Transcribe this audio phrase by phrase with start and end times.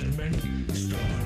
[0.00, 1.23] enlightenment star.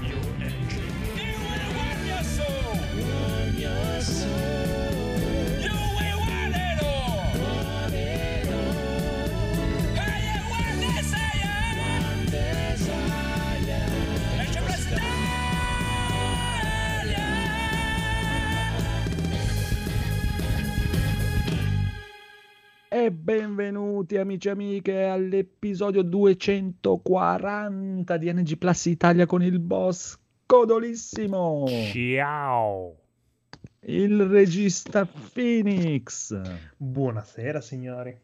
[23.58, 32.94] Benvenuti amici e amiche all'episodio 240 di NG Plus Italia con il boss Codolissimo, Ciao.
[33.80, 36.40] il regista Phoenix,
[36.76, 38.16] Buonasera signori.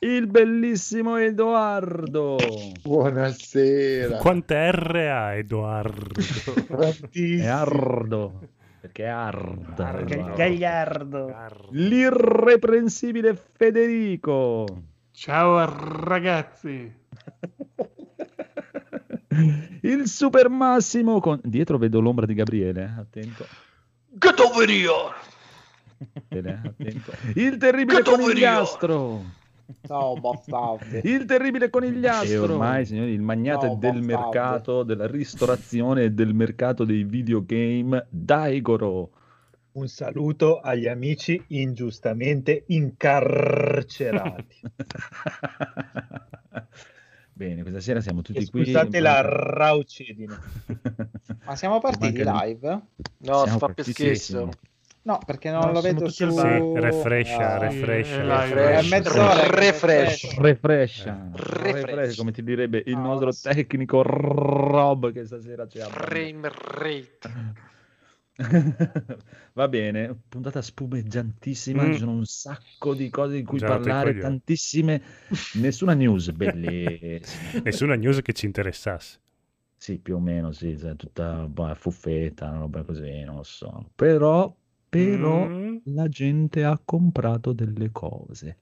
[0.00, 2.38] il bellissimo Edoardo
[2.82, 4.16] Buonasera.
[4.16, 6.20] Quante R ha Edoardo?
[7.12, 8.40] e Ardo,
[8.88, 10.34] perché è Ard, Edoardo.
[10.34, 11.34] Gagliardo.
[11.70, 14.64] l'irreprensibile Federico,
[15.12, 15.64] Ciao
[16.04, 16.92] ragazzi.
[19.82, 21.40] il super Massimo con...
[21.42, 23.46] dietro vedo l'ombra di Gabriele, eh, attento.
[24.10, 25.12] Get over here.
[26.28, 27.12] Bene, attento.
[27.34, 29.24] Il terribile conigliastro.
[29.86, 31.00] Ciao bastardi.
[31.08, 32.32] Il terribile conigliastro.
[32.32, 34.06] E ormai, signori, il magnate No, del bastardo.
[34.22, 39.10] mercato, della ristorazione e del mercato dei videogame, Daigoro.
[39.72, 44.60] Un saluto agli amici ingiustamente incarcerati.
[47.32, 48.64] Bene, questa sera siamo tutti qui.
[48.64, 50.36] Scusate la raucedine.
[51.44, 52.80] Ma siamo partiti Manca live?
[53.18, 54.08] No, Siamo fa partitissimo.
[54.08, 54.50] peschissimo.
[55.08, 56.28] No, perché non No, lo vedo su...
[56.28, 56.58] Sì, Ah.
[56.58, 57.58] Sì, refrescia.
[58.78, 60.36] È mezz'ora Refresh.
[60.38, 61.62] Refrescia, Refresh.
[61.62, 67.56] refresh, come ti direbbe il Ah, nostro tecnico Rob che stasera ci ha Frame rate.
[69.54, 71.92] Va bene, puntata spumeggiantissima, Mm.
[71.92, 75.02] ci sono un sacco di cose di cui Già parlare, tantissime,
[75.54, 77.62] nessuna news bellissima.
[77.64, 79.18] Nessuna news che ci interessasse.
[79.76, 83.90] Sì, più o meno, sì, sai, tutta boh, fuffetta, una roba così, non lo so.
[83.94, 84.54] Però,
[84.88, 85.76] però Mm.
[85.94, 88.58] la gente ha comprato delle cose.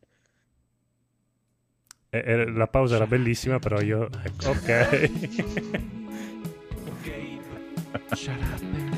[2.10, 4.08] Eh, eh, la pausa era bellissima, però io...
[4.22, 5.10] ecco, ok.
[8.14, 8.95] Shut up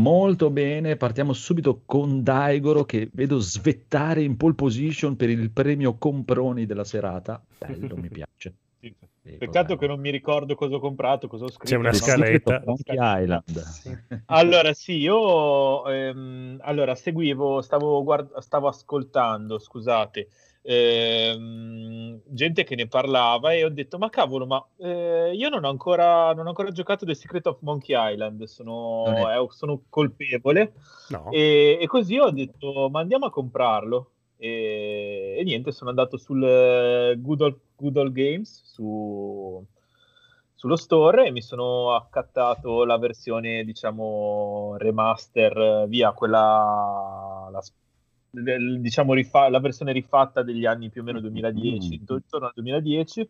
[0.00, 5.98] Molto bene, partiamo subito con Daigoro che vedo svettare in pole position per il premio
[5.98, 7.42] Comproni della serata.
[7.58, 8.54] Bello, mi piace.
[9.22, 11.68] Prego, Peccato che non mi ricordo cosa ho comprato, cosa ho scritto.
[11.68, 11.94] C'è una no?
[11.94, 12.62] Scaletta.
[12.86, 14.22] Island.
[14.26, 20.28] Allora, sì, io ehm, allora, seguivo, stavo, guard- stavo ascoltando, scusate,
[20.62, 25.68] ehm, gente che ne parlava e ho detto, ma cavolo, ma eh, io non ho
[25.68, 30.72] ancora, non ho ancora giocato The Secret of Monkey Island, sono, eh, sono colpevole.
[31.08, 31.30] No.
[31.30, 34.10] E, e così ho detto, ma andiamo a comprarlo.
[34.36, 39.62] E, e niente, sono andato sul eh, Good Old, Good Old Games su-
[40.54, 47.62] sullo store e mi sono accattato la versione, diciamo, remaster, eh, via quella, la,
[48.30, 51.92] del- diciamo, rifa- la versione rifatta degli anni più o meno 2010, Mm.
[52.18, 53.28] intorno al 2010.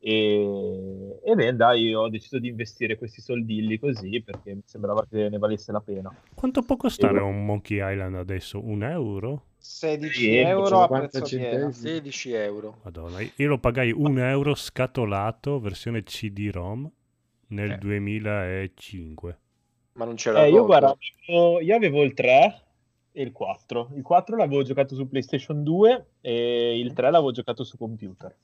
[0.00, 5.28] E, e beh, dai, ho deciso di investire questi soldilli così perché mi sembrava che
[5.28, 6.14] ne valesse la pena.
[6.34, 8.64] Quanto può costare un Monkey Island adesso?
[8.64, 9.44] Un euro?
[9.58, 11.52] 16 Sì, euro a 50 prezzo pieno.
[11.60, 11.88] centesimi.
[11.90, 12.78] 16 euro.
[12.84, 16.88] Madonna, io lo pagai un euro scatolato, versione CD-ROM,
[17.48, 17.78] nel Eh.
[17.78, 19.38] 2005.
[19.94, 20.96] Ma non c'era Eh, io guarda,
[21.26, 22.54] avevo- io avevo il 3
[23.12, 23.90] e il 4.
[23.94, 28.34] Il 4 l'avevo giocato su PlayStation 2 e il 3 l'avevo giocato su computer.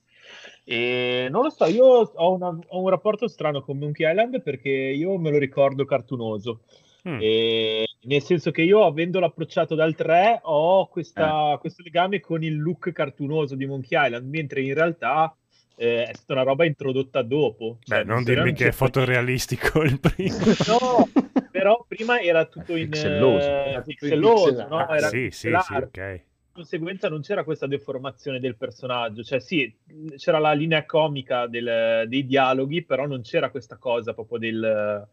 [0.64, 4.70] E non lo so, io ho, una- ho un rapporto strano con Monkey Island perché
[4.70, 6.60] io me lo ricordo cartunoso.
[7.06, 7.18] Mm.
[7.20, 12.58] E nel senso che io, avendolo approcciato dal 3, ho questa- questo legame con il
[12.58, 15.36] look cartunoso di Monkey Island, mentre in realtà
[15.76, 17.78] eh, è stata una roba introdotta dopo.
[17.86, 20.36] Beh, Cioè, non se dirmi che è c'è- fotorealistico il primo.
[20.68, 21.08] No,
[21.50, 23.82] però prima era tutto in Pixelloso.
[23.84, 24.76] pixel no?
[24.78, 26.12] Ah, Era sì, sì, sì, ok.
[26.54, 29.74] Di conseguenza non c'era questa deformazione del personaggio, cioè sì,
[30.16, 35.08] c'era la linea comica del- dei dialoghi, però non c'era questa cosa proprio del,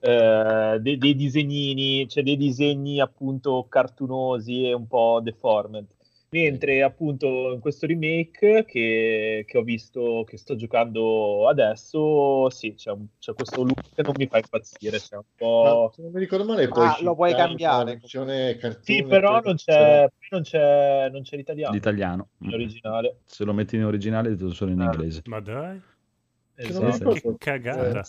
[0.00, 5.86] eh, dei, dei disegnini, cioè dei disegni appunto cartunosi e un po' deformed.
[6.30, 12.90] Mentre appunto in questo remake che, che ho visto, che sto giocando adesso, sì, c'è,
[12.90, 15.90] un- c'è questo look che non mi fa impazzire, c'è un Ma po'...
[15.94, 17.98] se non mi ricordo male, poi Ah, lo puoi cambiare.
[17.98, 22.28] cartoon, Sì, però non c'è, non c'è, non c'è l'italiano, L'italiano.
[22.40, 23.20] in originale.
[23.24, 24.84] Se lo metti in originale, è solo in Ah.
[24.84, 25.22] inglese.
[25.26, 25.80] Ma dai,
[26.54, 27.04] Che Esatto.
[27.04, 28.06] non mi Sì, che cagata.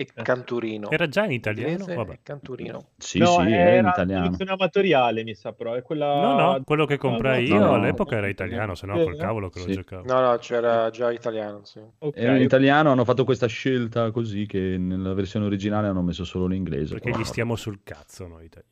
[0.00, 0.90] E Canturino.
[0.90, 1.84] Era già in italiano?
[1.86, 2.20] Vabbè.
[2.22, 2.90] Canturino.
[2.96, 4.20] Sì, No, sì, è in era italiano.
[4.22, 6.20] traduzione amatoriale, mi sa, però è quella...
[6.20, 7.72] No, no, quello che comprai no, io no.
[7.74, 9.72] all'epoca era italiano, se no col cavolo che lo Sì.
[9.72, 10.04] giocavo.
[10.06, 11.80] No, no, c'era già italiano, sì.
[11.98, 16.24] Ok, Era in italiano, hanno fatto questa scelta così che nella versione originale hanno messo
[16.24, 16.94] solo l'inglese.
[16.94, 18.66] Perché però gli stiamo sul cazzo noi italiani.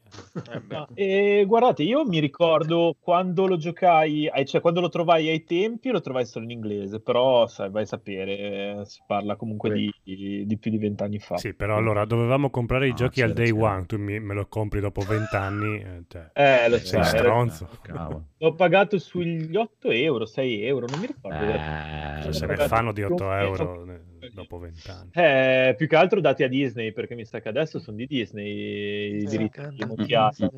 [0.94, 5.90] Eh guardate, io mi ricordo quando lo giocai, eh, cioè quando lo trovai ai tempi,
[5.90, 9.72] lo trovai solo in inglese, però sai, vai a sapere, eh, si parla comunque
[10.02, 11.36] di, di più di vent'anni fa.
[11.36, 13.72] Sì, però allora dovevamo comprare i No, giochi al day c'era.
[13.74, 15.80] one, tu mi- me lo compri dopo vent'anni.
[15.80, 17.68] eh, cioè, Eh, lo sei so, era- stronzo.
[17.82, 18.24] Cavolo.
[18.38, 21.38] l'ho pagato sugli 8 euro, 6 euro, non mi ricordo.
[21.38, 23.86] Eh, Cioè, se Eh, ne fanno di 8 più- euro
[24.34, 25.10] dopo vent'anni.
[25.14, 29.18] Eh, più che altro dati a Disney, perché mi sa che adesso sono di Disney
[29.20, 30.48] i diritti di Mochiati.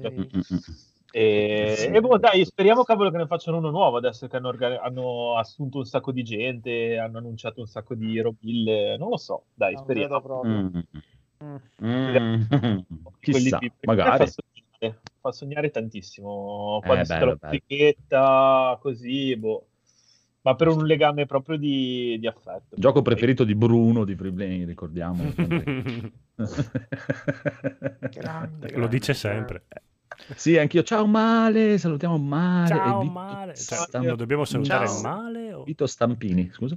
[1.16, 1.70] Mm, mm, mm, mm.
[1.70, 1.86] E, Sì.
[1.86, 4.52] e boh, dai, speriamo cavolo che ne facciano uno nuovo adesso che hanno,
[4.82, 9.44] hanno assunto un sacco di gente, hanno annunciato un sacco di robille, non lo so,
[9.54, 10.14] dai, Non speriamo.
[10.14, 10.52] vedo proprio.
[10.52, 10.66] Mm.
[10.74, 10.86] Mm.
[11.80, 12.80] Mm.
[13.20, 14.26] Quelli Chissà, più- magari.
[14.26, 17.54] Fa sognare, fa sognare tantissimo Eh, quando si bello, trova bello.
[17.54, 19.66] etichetta così, boh.
[20.42, 22.74] Ma per un legame proprio di, di affetto.
[22.76, 25.22] Gioco preferito di Bruno di Freeblane, ricordiamo.
[28.10, 29.62] Grande, Lo dice grande, sempre.
[30.34, 30.82] sì, anch'io.
[30.82, 32.68] Ciao Male, salutiamo Male.
[32.68, 33.54] Ciao Vito male.
[33.54, 35.00] Cioè, dobbiamo salutare Ciao.
[35.00, 35.52] male?
[35.52, 35.62] O...
[35.64, 36.76] Vito Stampini, scusa.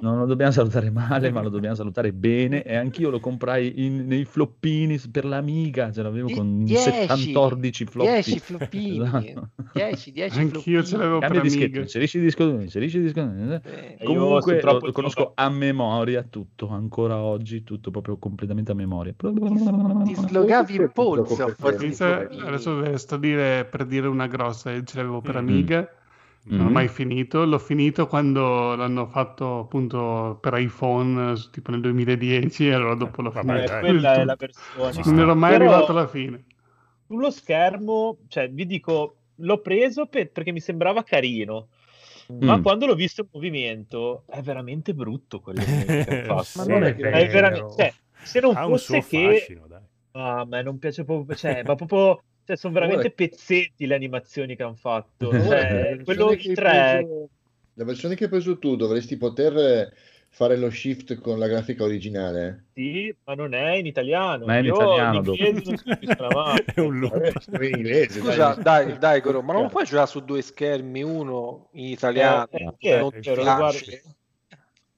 [0.00, 2.62] No, non lo dobbiamo salutare male, ma lo dobbiamo salutare bene.
[2.62, 7.58] E anch'io lo comprai in- nei floppini per l'Amiga, ce l'avevo con Die- 74
[7.90, 8.12] floppy.
[8.12, 9.02] 10 floppini.
[9.02, 9.48] Esatto.
[9.72, 11.80] 10, 10 Anch'io ce l'avevo per Cambia dischetto, Amiga.
[11.80, 13.20] inserisci il disco, inserisci il disco.
[13.20, 19.14] Eh, Comunque lo, lo conosco a memoria tutto, ancora oggi, tutto proprio completamente a memoria.
[19.16, 22.46] Ti slogavi il polso a floppini.
[22.48, 25.38] adesso sto dire per dire una grossa, eh, ce l'avevo per Mm.
[25.38, 25.88] Amiga,
[26.48, 26.66] non Mm.
[26.66, 32.72] ho mai finito, l'ho finito quando l'hanno fatto appunto per iPhone, tipo nel 2010, e
[32.72, 33.78] allora dopo l'ho Vabbè, Eh, finito.
[33.80, 34.36] quella è la.
[34.92, 36.44] Ci Non ero mai Però- arrivato alla fine.
[37.06, 41.68] sullo schermo, cioè vi dico, l'ho preso per- perché mi sembrava carino,
[42.40, 42.62] ma Mm.
[42.62, 45.64] quando l'ho visto in movimento è veramente brutto quello che
[46.30, 46.62] ha fatto.
[46.62, 47.92] Sì, non è che- È veramente- cioè,
[48.22, 49.80] se non ha un suo fosse che fascino, dai.
[50.18, 54.56] Ah, a me non piace proprio, cioè, ma proprio cioè, sono veramente pezzetti le animazioni
[54.56, 55.32] che hanno fatto.
[55.42, 57.30] Cioè, la quello versione che hai 3 preso-
[57.74, 59.92] La versione che hai preso tu dovresti poter
[60.30, 62.64] fare lo shift con la grafica originale.
[62.72, 64.46] sì, ma non è in italiano.
[64.46, 65.22] Ma è in Io italiano.
[66.74, 67.62] È un loop.
[67.62, 71.86] In inglese, Scusa, dai, dai, Goro, ma non puoi giocare su due schermi, uno in
[71.86, 73.30] italiano, Eh, eh, non eh, ti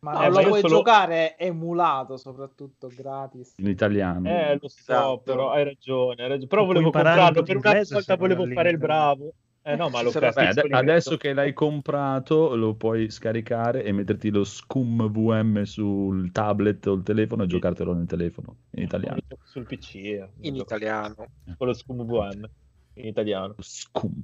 [0.01, 3.55] Ma No, non ma lo puoi solo- giocare emulato, soprattutto gratis.
[3.57, 4.29] In italiano.
[4.29, 5.19] Eh, lo so, Esatto.
[5.25, 6.47] però hai ragione, hai ragione.
[6.47, 9.33] Però volevo comprarlo per una volta volevo fare il bravo.
[9.61, 14.31] Eh no, ma lo Beh, ade- adesso che l'hai comprato lo puoi scaricare e metterti
[14.31, 19.19] lo scum VM sul tablet o il telefono e giocartelo nel telefono in italiano.
[19.43, 20.29] sul PC, eh.
[20.43, 21.17] In italiano.
[21.59, 22.49] con lo Scum VM
[22.95, 23.57] in italiano.
[23.59, 24.23] Scum.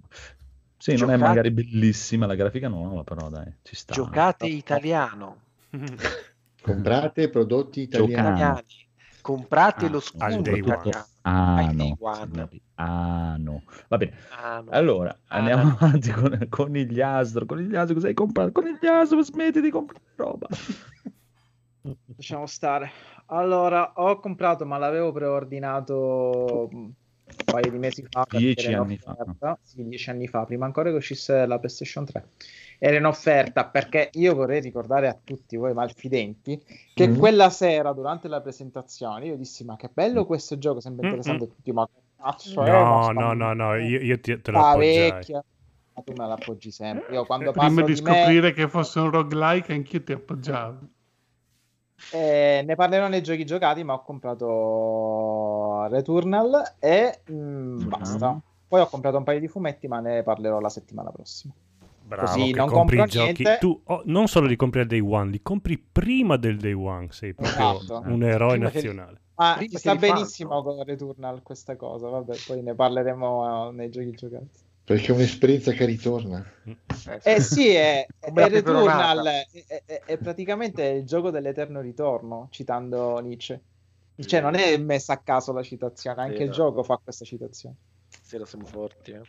[0.79, 3.93] Sì, non è Giocate- magari bellissima la grafica nuova, però dai, ci sta.
[3.93, 5.43] Giocate italiano.
[6.63, 8.13] Comprate prodotti italiani.
[8.13, 8.67] Italiani.
[9.21, 11.07] Comprate Ah, lo scudo italiano.
[11.23, 11.99] Ah no,
[12.75, 13.63] ah no.
[13.89, 14.71] Va bene, Ah, no.
[14.71, 15.77] allora Ah, andiamo no.
[15.81, 17.47] avanti con Conigliastro.
[17.47, 18.53] Conigliastro, cosa hai comprato?
[18.53, 20.49] Conigliastro, smetti di comprare roba.
[22.17, 22.91] Lasciamo stare.
[23.27, 26.93] Allora, ho comprato, ma l'avevo preordinato un
[27.45, 28.27] paio di mesi fa.
[28.29, 29.59] Dieci anni fa.
[29.63, 32.29] Sì, dieci anni fa, prima ancora che uscisse la PlayStation 3.
[32.79, 36.61] Era in offerta perché io vorrei ricordare a tutti voi malfidenti
[36.95, 37.19] che Mm.
[37.19, 41.47] quella sera, durante la presentazione, io dissi: Ma che bello questo gioco, sembra interessante.
[41.47, 42.71] Tutti, ma che cazzo è?
[42.71, 45.45] No, Ma no, sta- no, no, io, io ti- te lo vecchia.
[45.95, 47.15] Ma tu me l'appoggi sempre.
[47.15, 50.79] Io quando Prima parlo di di me, scoprire che fosse un roguelike, anch'io ti appoggiavo.
[52.11, 58.41] Eh, ne parlerò nei giochi giocati, ma ho comprato Returnal e mm, basta.
[58.67, 61.53] Poi ho comprato un paio di fumetti, ma ne parlerò la settimana prossima.
[62.15, 63.43] Bravo, Così non compro giochi.
[63.43, 63.59] niente.
[63.61, 67.09] Tu oh, non solo li compri al day one, li compri prima del day one.
[67.11, 68.03] Sei proprio Esatto.
[68.07, 69.21] un eroe Prima che- nazionale.
[69.37, 72.09] Ma Prima sta benissimo con Returnal questa cosa.
[72.09, 74.49] Vabbè, poi ne parleremo eh, nei giochi giocati.
[74.85, 76.45] Perché è un'esperienza che ritorna.
[77.23, 78.31] Eh sì, è, è.
[78.49, 83.61] Returnal è, è- è praticamente il gioco dell'eterno ritorno, citando Nietzsche.
[84.17, 86.55] Cioè, non è messa a caso la citazione, anche Sì, il no.
[86.55, 87.75] gioco fa questa citazione.
[88.23, 89.11] Sera siamo forti.
[89.11, 89.21] eh.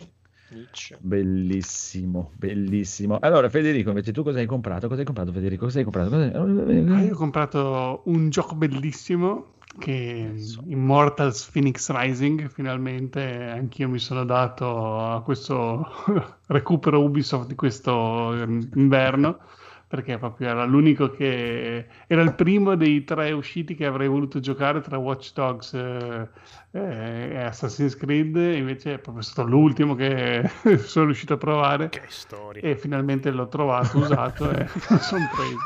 [0.49, 0.97] Nietzsche.
[1.01, 3.17] Bellissimo, bellissimo.
[3.19, 4.87] Allora, Federico, invece tu cosa hai comprato?
[4.87, 5.65] Cosa hai comprato, Federico?
[5.65, 6.09] Cosa hai comprato?
[6.09, 12.47] Cosa hai- Ah, io ho comprato un gioco bellissimo che è Immortals Phoenix Rising.
[12.49, 15.85] Finalmente anch'io mi sono dato a questo
[16.47, 19.39] recupero Ubisoft di questo ehm, inverno
[19.95, 24.81] perché proprio era l'unico che era il primo dei tre usciti che avrei voluto giocare
[24.81, 26.27] tra Watch Dogs eh,
[26.71, 28.35] eh, e Assassin's Creed.
[28.35, 30.49] Invece è proprio stato l'ultimo che
[30.83, 32.61] sono riuscito a provare Che storia.
[32.61, 35.57] e finalmente l'ho trovato usato e mi sono preso.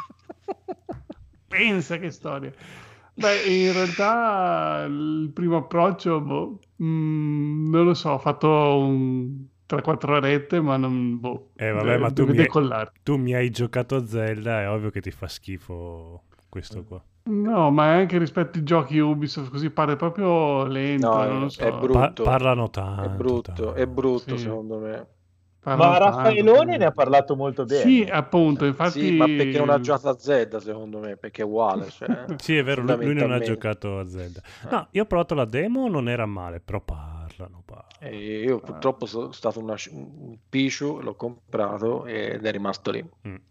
[1.47, 2.51] Pensa che storia.
[3.15, 10.15] Beh, in realtà il primo approccio, boh, mm, non lo so, ho fatto un 3-4
[10.15, 12.47] orette, ma non, boh, Eh, vabbè, ma tu mi, hai,
[13.03, 17.03] tu mi hai giocato a Zelda, è ovvio che ti fa schifo questo qua.
[17.25, 21.61] No, ma anche rispetto ai giochi Ubisoft, così pare proprio lento, No, non so.
[21.61, 22.23] è brutto.
[22.23, 23.03] Pa- parlano tanto.
[23.03, 23.73] È brutto, tanto.
[23.75, 24.43] è brutto Sì.
[24.45, 25.07] secondo me.
[25.61, 27.81] Parlano Ma tanto, Raffaellone quindi- ne ha parlato molto bene.
[27.81, 28.99] Sì, appunto, infatti...
[29.01, 31.89] Sì, ma perché non ha giocato a Zelda secondo me, perché è uguale.
[31.89, 32.07] Cioè,
[32.41, 34.41] Sì, è vero, lui, non ha giocato a Zelda.
[34.71, 37.88] No, io ho provato la demo, non era male, però parlano, parlano.
[38.01, 43.03] E io purtroppo sono stato una- un picciu, l'ho comprato ed è rimasto lì.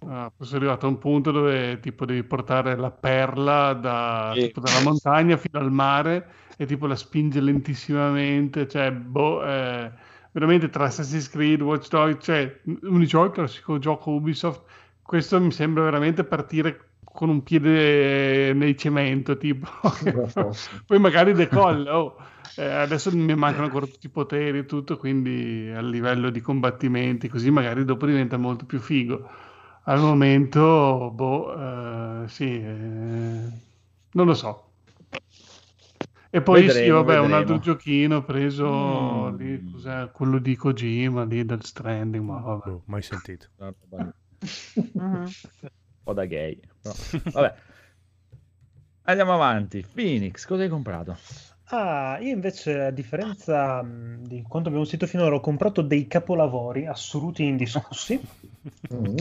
[0.07, 4.47] Ah, poi sono arrivato a un punto dove tipo devi portare la perla da, Sì.
[4.47, 6.27] tipo, dalla montagna fino al mare
[6.57, 9.93] e tipo la spinge lentissimamente, cioè boh, eh,
[10.33, 14.63] veramente tra Assassin's Creed, Watch Dogs, cioè "Oh, il classico gioco Ubisoft,
[15.03, 19.67] questo mi sembra veramente partire con un piede nel cemento, tipo.
[20.87, 22.17] Poi magari decolla, oh.
[22.59, 27.29] Eh, adesso mi mancano ancora tutti i poteri e tutto, quindi a livello di combattimenti,
[27.29, 29.29] così magari dopo diventa molto più figo.
[29.85, 33.51] Al momento, boh, eh, sì, eh,
[34.13, 34.65] non lo so.
[36.31, 37.37] E poi sì, Vedremo, vabbè, un vedremo.
[37.37, 39.37] altro giochino preso Mm.
[39.37, 40.11] lì, cos'è?
[40.13, 42.71] Quello di Kojima, lì del Stranding, ma vabbè.
[42.71, 43.47] Boh, mai sentito.
[44.95, 45.31] Un
[46.05, 46.61] po' da gay.
[46.83, 46.95] però.
[47.33, 47.55] Vabbè.
[49.05, 49.85] Andiamo avanti.
[49.95, 51.17] Phoenix, cosa hai comprato?
[51.71, 57.43] Ah, io invece, a differenza di quanto abbiamo sentito finora, ho comprato dei capolavori assoluti
[57.43, 58.19] e indiscussi,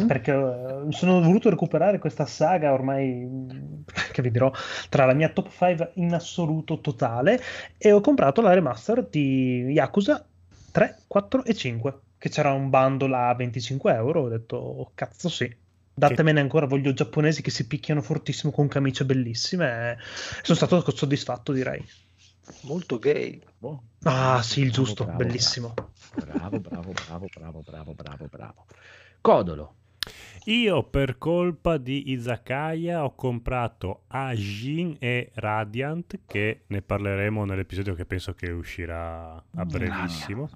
[0.07, 4.49] perché eh, mi sono voluto recuperare questa saga ormai, che vi dirò,
[4.89, 7.37] tra la mia top 5 in assoluto totale,
[7.77, 10.25] e ho comprato la remaster di Yakuza
[10.71, 15.27] 3, 4 e 5, che c'era un bundle a 25 euro, ho detto, "Oh, cazzo
[15.27, 15.53] sì.
[15.93, 19.97] Datemene ancora, voglio giapponesi che si picchiano fortissimo con camicie bellissime.
[20.43, 21.83] Sono stato soddisfatto, direi.
[22.61, 23.41] Molto gay.
[23.57, 23.83] Boh.
[24.03, 25.73] Ah, sì, il giusto, bravo, bellissimo.
[26.15, 28.65] Bravo, bravo, bravo, bravo, bravo, bravo, bravo.
[29.21, 29.75] Codolo.
[30.45, 38.05] Io per colpa di Izakaya ho comprato Ajin e Radiant che ne parleremo nell'episodio che
[38.05, 40.49] penso che uscirà a brevissimo.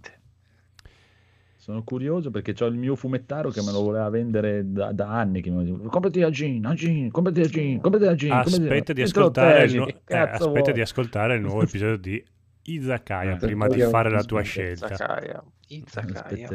[1.62, 5.44] Sono curioso perché ho il mio fumettaro che me lo voleva vendere da, da anni.
[5.44, 8.32] Che mi diceva, comprati Agin, Agin, comprati Agin, comprati Agin.
[8.32, 12.26] Aspetta di ascoltare il, nu- eh, aspetta di ascoltare il nuovo episodio di
[12.64, 14.88] Izakaya prima di fare la tua scelta.
[14.88, 15.44] Izakaya.
[15.68, 16.48] Izakaya.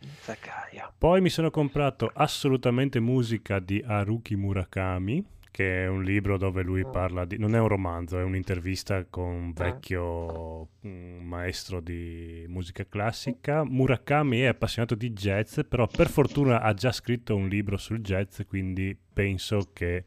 [0.00, 0.92] Izakaya.
[0.96, 5.22] Poi mi sono comprato assolutamente musica di Haruki Murakami,
[5.56, 7.38] che è un libro dove lui parla di...
[7.38, 13.64] non è un romanzo, è un'intervista con un vecchio mm, maestro di musica classica.
[13.64, 18.42] Murakami è appassionato di jazz, però per fortuna ha già scritto un libro sul jazz,
[18.46, 20.04] quindi penso che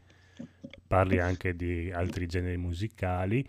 [0.85, 3.43] parli anche di altri generi musicali.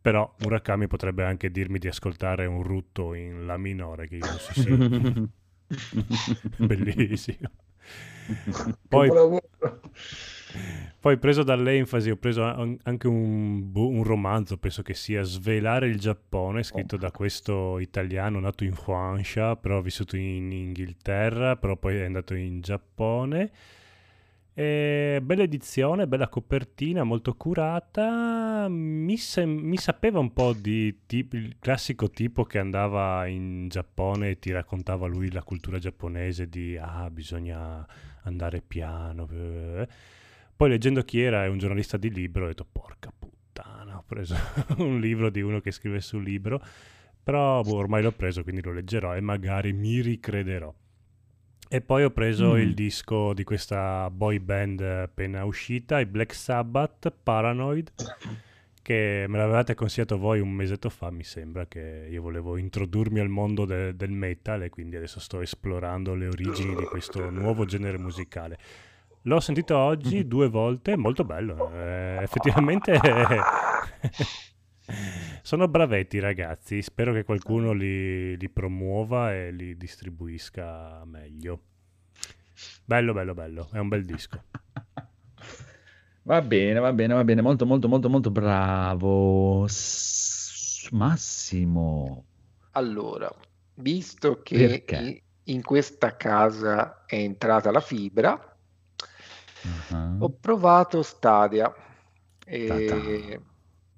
[0.00, 4.38] Però Murakami potrebbe anche dirmi di ascoltare un rutto in La minore, che io non
[4.40, 5.28] so se...
[6.66, 7.48] Bellissimo.
[8.88, 9.10] Poi,
[11.00, 15.98] poi preso dall'enfasi ho preso an- anche un, un romanzo, penso che sia Svelare il
[15.98, 22.04] Giappone, scritto da questo italiano nato in Francia, però vissuto in Inghilterra, però poi è
[22.04, 23.50] andato in Giappone.
[24.58, 28.66] E bella edizione, bella copertina, molto curata.
[28.68, 34.30] Mi, sem- mi sapeva un po' di tipo, il classico tipo che andava in Giappone
[34.30, 37.86] e ti raccontava lui la cultura giapponese di ah, bisogna
[38.28, 39.28] andare piano.
[39.32, 39.88] eh.
[40.56, 44.34] Poi leggendo chi era, è un giornalista di libro, ho detto porca puttana, ho preso
[44.78, 46.60] un libro di uno che scrive sul libro,
[47.22, 50.72] però boh, ormai l'ho preso, quindi lo leggerò e magari mi ricrederò.
[51.70, 52.58] E poi ho preso Mm.
[52.60, 57.92] il disco di questa boy band appena uscita, i Black Sabbath, Paranoid,
[58.88, 63.28] che me l'avevate consigliato voi un mesetto fa, mi sembra, che io volevo introdurmi al
[63.28, 67.98] mondo de- del metal e quindi adesso sto esplorando le origini di questo nuovo genere
[67.98, 68.56] musicale.
[69.24, 72.98] L'ho sentito oggi due volte, molto bello, eh, effettivamente
[75.42, 81.60] Sono bravetti ragazzi, spero che qualcuno li, li promuova e li distribuisca meglio.
[82.86, 84.44] Bello, bello, bello, è un bel disco.
[86.28, 89.66] Va bene, va bene, va bene, molto, molto, molto, molto bravo.
[89.66, 92.24] S- Massimo.
[92.72, 93.30] Allora,
[93.74, 95.22] visto che Perché?
[95.44, 98.56] in questa casa è entrata la fibra,
[99.90, 100.16] Ah.
[100.18, 101.72] ho provato Stadia
[102.44, 103.40] e.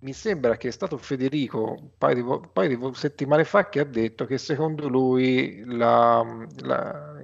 [0.01, 3.81] mi sembra che è stato Federico un paio di, un paio di settimane fa che
[3.81, 6.25] ha detto che secondo lui la,
[6.63, 7.15] la-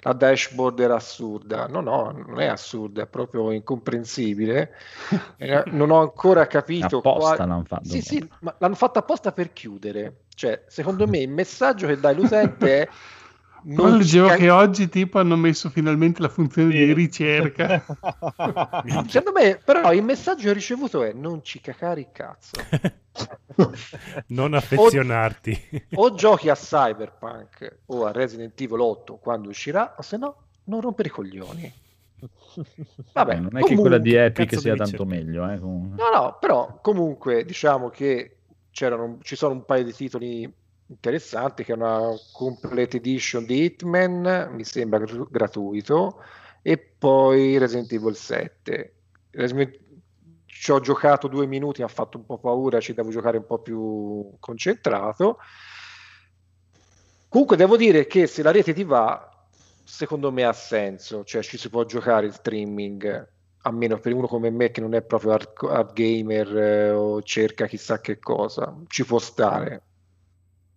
[0.00, 1.66] la dashboard era assurda.
[1.66, 4.72] No, no, non è assurda, è proprio incomprensibile.
[5.38, 7.84] Eh, non ho ancora capito Apposta qual- l'hanno fatto.
[7.84, 10.24] Sì, sì, ma l'hanno fatta apposta per chiudere.
[10.34, 12.88] Cioè, secondo me il messaggio che dai l'utente è
[13.68, 17.84] Non leggevo ci- che oggi tipo hanno messo finalmente la funzione di ricerca.
[19.08, 22.52] Secondo me, però, il messaggio che ho ricevuto è non ci cacare il cazzo.
[24.28, 25.88] Non affezionarti.
[25.94, 30.82] O giochi a Cyberpunk o a Resident Evil 8 quando uscirà, o se no, non
[30.82, 31.72] rompere i coglioni.
[33.14, 35.50] Vabbè, non è che quella di comunque- Epic sia tanto meglio.
[35.50, 35.96] Eh, comunque.
[36.02, 38.36] No, no, però comunque diciamo che
[38.70, 40.52] ci sono un paio di titoli
[40.88, 46.22] interessanti che è una complete edition di Hitman, mi sembra gr- gratuito,
[46.62, 48.94] e poi Resident Evil 7.
[49.30, 49.84] Resident-
[50.44, 53.46] Ci ho giocato due minuti, mi ha fatto un po' paura, ci devo giocare un
[53.46, 55.38] po' più concentrato.
[57.28, 59.30] Comunque devo dire che se la rete ti va,
[59.84, 64.50] secondo me ha senso, cioè ci si può giocare in streaming, almeno per uno come
[64.50, 69.04] me che non è proprio hard, hard gamer eh, o cerca chissà che cosa, ci
[69.04, 69.82] può stare.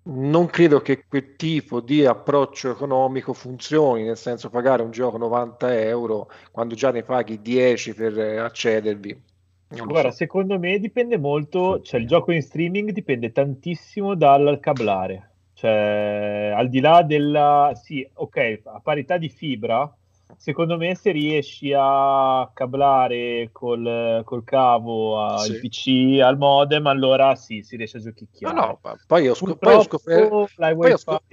[0.09, 5.79] Non credo che quel tipo di approccio economico funzioni, nel senso pagare un gioco 90
[5.81, 9.21] euro quando già ne paghi 10 per eh, accedervi.
[9.69, 10.17] Non Guarda, so.
[10.17, 15.29] secondo me dipende molto, cioè il gioco in streaming dipende tantissimo dal cablare.
[15.53, 17.73] Cioè, al di là della...
[17.75, 19.93] Sì, ok, a parità di fibra,
[20.37, 25.59] secondo me se riesci a cablare col, col cavo al Sì.
[25.59, 28.01] PC, al modem, allora sì, si riesce a
[28.41, 28.53] No, giochicchiare.
[28.53, 30.47] no, ma poi ho, scop- poi ho Purtroppo scoperto...
[30.55, 31.23] la poi ho wifi scop-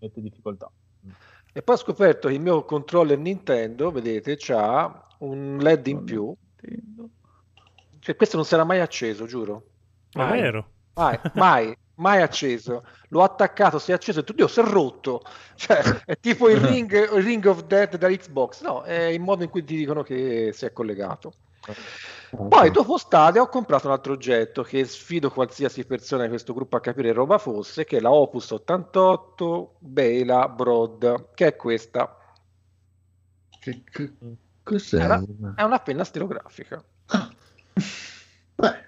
[0.00, 0.70] mette difficoltà.
[1.52, 6.34] E poi ho scoperto che il mio controller Nintendo, vedete, c'ha un LED in più.
[8.00, 9.72] Cioè, questo non sarà mai acceso, giuro.
[10.12, 10.72] Mai, vero.
[10.94, 12.84] mai, mai, mai acceso.
[13.08, 15.22] L'ho attaccato, si è acceso e tutto, si è rotto.
[15.58, 18.62] Cioè, è tipo il ring, il ring of Death da Xbox.
[18.62, 21.32] No, è il modo in cui ti dicono che si è collegato.
[22.30, 26.76] Poi dopo Stadia ho comprato un altro oggetto che sfido qualsiasi persona di questo gruppo
[26.76, 32.16] a capire roba fosse, che è la Opus 88 Bela Broad, che è questa.
[33.60, 34.12] Che, che-
[34.62, 34.98] cos'è?
[35.02, 35.22] Era-
[35.56, 36.82] È una penna stilografica.
[38.54, 38.87] Beh,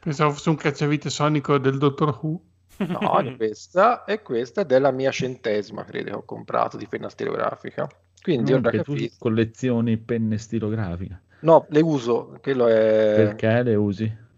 [0.00, 2.40] Pensavo fosse un cacciavite sonico del Dottor Who.
[2.78, 7.10] No, è questa e questa è della mia centesima, credo che ho comprato di penna
[7.10, 7.86] stilografica.
[8.22, 11.20] Quindi ora Anche tu collezioni penne stilografiche.
[11.40, 14.28] No, le uso, quello è Perché le usi?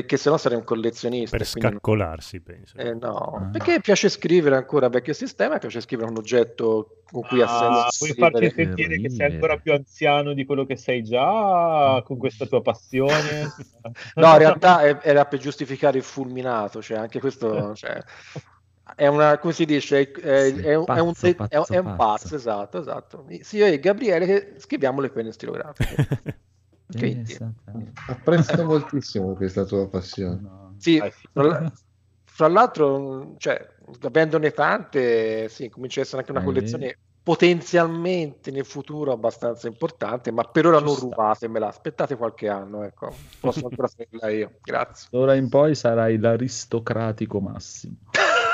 [0.00, 1.36] Perché sennò sarei un collezionista.
[1.36, 2.76] Per quindi scaccolarsi, penso.
[2.78, 3.48] Eh, no, Ah.
[3.52, 8.04] perché piace scrivere ancora vecchio sistema, piace scrivere un oggetto con cui ha Ah, senso
[8.04, 8.64] vuoi farti scrivere.
[8.76, 13.14] sentire che sei ancora più anziano di quello che sei già con questa tua passione?
[14.16, 18.00] No, in realtà è- era per giustificare il fulminato, cioè anche questo cioè,
[18.96, 21.34] è una, come si dice, è, è- Sì, è un, è un- pazzo, è un-
[21.36, 21.96] pazzo, è un pazzo.
[21.96, 23.26] pazzo, esatto, esatto.
[23.42, 25.94] Sì, io e Gabriele che scriviamo le penne stilografiche.
[26.90, 27.36] Quindi-
[28.08, 30.40] apprezzo moltissimo questa tua passione.
[30.40, 30.74] No.
[30.78, 31.72] Sì, Ah, fra,
[32.24, 33.66] fra l'altro, cioè,
[34.02, 40.42] avendone tante, sì, comincia a essere anche una collezione potenzialmente nel futuro abbastanza importante, ma
[40.44, 41.02] per ora Ci non sta.
[41.06, 45.08] rubatemela, aspettate qualche anno, ecco, posso ancora tenerla io, grazie.
[45.10, 47.96] D'ora in poi sarai l'aristocratico Massimo.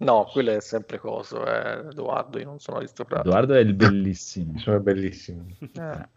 [0.00, 3.28] No, quello è sempre coso, eh, Edoardo, io non sono aristocratico.
[3.28, 4.56] Edoardo è il bellissimo.
[4.58, 5.46] Sono bellissimo.
[5.58, 6.08] Eh,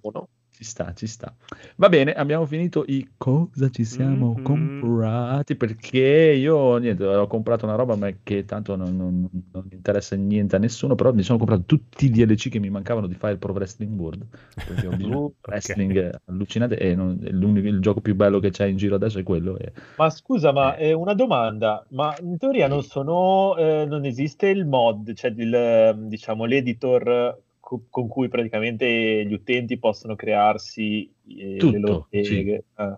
[0.00, 0.28] buono.
[0.54, 1.34] Ci sta, ci sta.
[1.76, 4.40] Va bene, abbiamo finito i cosa ci siamo Mhm.
[4.40, 10.14] comprati perché io niente, ho comprato una roba ma che tanto non, non- non interessa
[10.14, 13.36] niente a nessuno, però mi sono comprato tutti i DLC che mi mancavano di Fire
[13.36, 14.28] Pro Wrestling World
[14.62, 18.76] perché ho bisogno di wrestling allucinante e non- il gioco più bello che c'è in
[18.76, 19.58] giro adesso è quello.
[19.58, 24.48] e- Ma scusa, ma è una domanda, ma in teoria non sono, eh, non esiste
[24.48, 31.10] il mod, cioè il, eh, diciamo, l'editor co- con cui praticamente gli utenti possono crearsi
[31.26, 32.46] eh, le Tutto, loro sì.
[32.50, 32.96] Eh.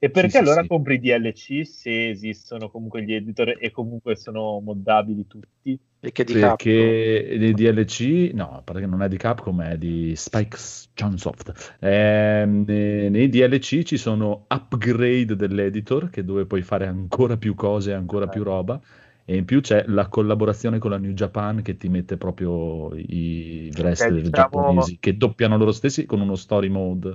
[0.00, 0.68] E perché Sì, allora sì.
[0.68, 5.78] compri i DLC se esistono comunque gli editor e comunque sono moddabili tutti?
[6.00, 6.56] Perché di Capcom.
[6.56, 11.76] Perché nei DLC, no, perché non è di Capcom, è di Spikes Chunsoft.
[11.80, 18.26] Ne- nei DLC ci sono upgrade dell'editor, che dove puoi fare ancora più cose, ancora
[18.26, 18.30] Ok.
[18.32, 18.80] più roba.
[19.30, 23.70] E in più c'è la collaborazione con la New Japan che ti mette proprio i
[23.76, 27.14] wrestler diciamo- giapponesi che doppiano loro stessi con uno story mode,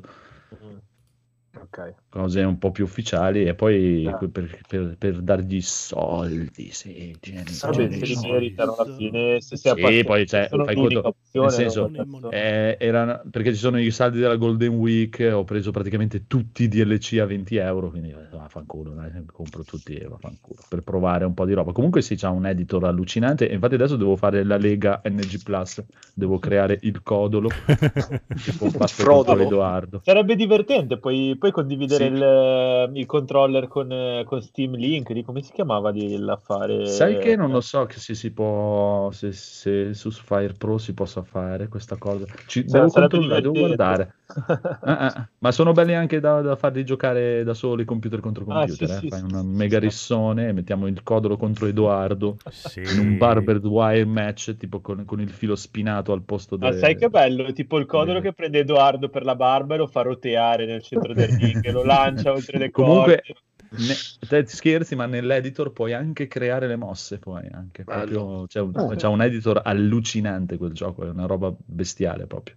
[0.63, 0.77] Mm.
[1.59, 1.93] Ok.
[2.13, 3.45] Cose un po' più ufficiali.
[3.45, 4.17] E poi Ah.
[4.31, 9.97] per, per- per dargli soldi, sì, Jenny, Vabbè, se li meritano alla fine, se sei
[9.97, 11.91] Sì, poi, cioè, sono fai conto, opzione, nel senso.
[12.29, 16.67] Eh, era- perché ci sono i saldi della Golden Week, ho preso praticamente tutti i
[16.67, 21.33] DLC a 20 euro, quindi eh, vaffanculo, dai, compro tutti e vaffanculo, per provare un
[21.33, 21.71] po' di roba.
[21.71, 25.83] Comunque sì, c'ha un editor allucinante, e infatti adesso devo fare la Lega NG Plus,
[26.13, 27.49] devo creare il codolo,
[28.43, 29.37] tipo fatto Frodolo.
[29.37, 30.01] con Edoardo.
[30.03, 32.02] Sarebbe divertente poi, poi condividere Sì.
[32.05, 36.85] Il, il controller con, eh, con Steam Link, di come si chiamava l'affare?
[36.85, 40.93] Sai che non lo so che se si può, se, se su Fire Pro si
[40.93, 42.25] possa fare questa cosa.
[42.47, 44.13] Ci, devo controllare, devo guardare.
[44.85, 48.67] Ah, ah, ma sono belli anche da, da farli giocare da soli computer contro Ah,
[48.67, 48.83] computer.
[48.87, 49.01] sì, eh.
[49.01, 49.79] sì, Fai sì, una sì, mega sì.
[49.79, 52.79] rissone, mettiamo il codolo contro Edoardo Sì.
[52.81, 56.79] in un barbed wire match, tipo con, con il filo spinato al posto Ma del...
[56.79, 57.51] sai che bello?
[57.53, 58.21] Tipo il codolo Eh.
[58.21, 61.71] che prende Edoardo per la barba e lo fa roteare nel centro del ring, e
[61.71, 63.35] lo lancia oltre le Comunque, corde.
[63.75, 63.95] Ne-
[64.27, 67.19] te scherzi, ma nell'editor puoi anche creare le mosse.
[67.19, 68.87] Puoi anche proprio, c'è, un, Ah.
[68.95, 72.55] c'ha un editor allucinante quel gioco, è una roba bestiale proprio.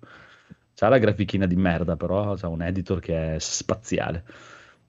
[0.78, 4.24] C'ha la grafichina di merda, però c'ha un editor che è spaziale.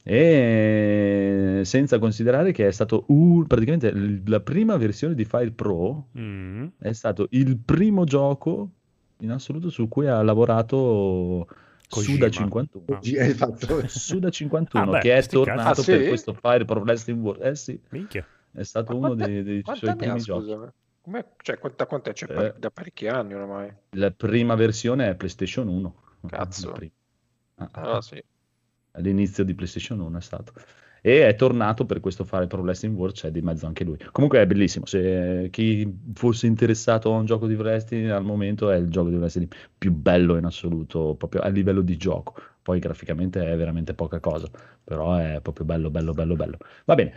[0.04, 3.94] E senza considerare che è stato un- praticamente
[4.26, 6.68] la prima versione di File Pro Mm.
[6.80, 8.70] è stato il primo gioco
[9.20, 11.48] in assoluto su cui ha lavorato
[11.90, 12.26] Kojima.
[12.28, 12.68] Suda51.
[12.94, 13.00] Ah.
[13.00, 13.80] Gi- Hai fatto...
[13.88, 15.92] Suda51 Ah, beh, che è tornato Ah, sì?
[15.92, 17.44] per questo Fire Pro Wrestling World.
[17.44, 18.26] Eh sì, Minchia.
[18.52, 20.42] è stato Ma uno quanta- dei, dei suoi anni ha, primi giochi.
[20.52, 20.74] scusa?
[21.08, 22.12] Com'è- cioè, quanta, quant'è?
[22.12, 22.54] Cioè, Eh.
[22.60, 23.74] da parecchi anni oramai.
[23.92, 25.96] La prima versione è PlayStation 1.
[26.28, 26.74] Cazzo.
[26.74, 26.92] Prima.
[27.56, 28.22] Ah, Ah, sì.
[28.92, 30.52] All'inizio di PlayStation 1 è stato.
[31.02, 33.98] E è tornato per questo Fire Pro Wrestling World, c'è di mezzo anche lui.
[34.12, 38.76] Comunque è bellissimo, se chi fosse interessato a un gioco di wrestling al momento è
[38.76, 42.36] il gioco di wrestling più bello in assoluto, proprio a livello di gioco.
[42.62, 44.50] Poi graficamente è veramente poca cosa,
[44.84, 46.58] però è proprio bello, bello, bello, bello.
[46.84, 47.14] Va bene,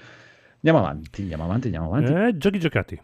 [0.54, 2.12] andiamo avanti, andiamo avanti, andiamo avanti.
[2.12, 3.00] Eh, giochi giocati.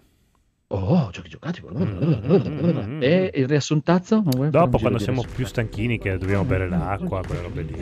[0.68, 1.62] Oh, giochi giocati.
[1.64, 3.00] Mm.
[3.00, 4.22] E il riassuntazzo?
[4.50, 7.74] Dopo, quando siamo più stanchini, che dobbiamo bere l'acqua, quelle robe lì.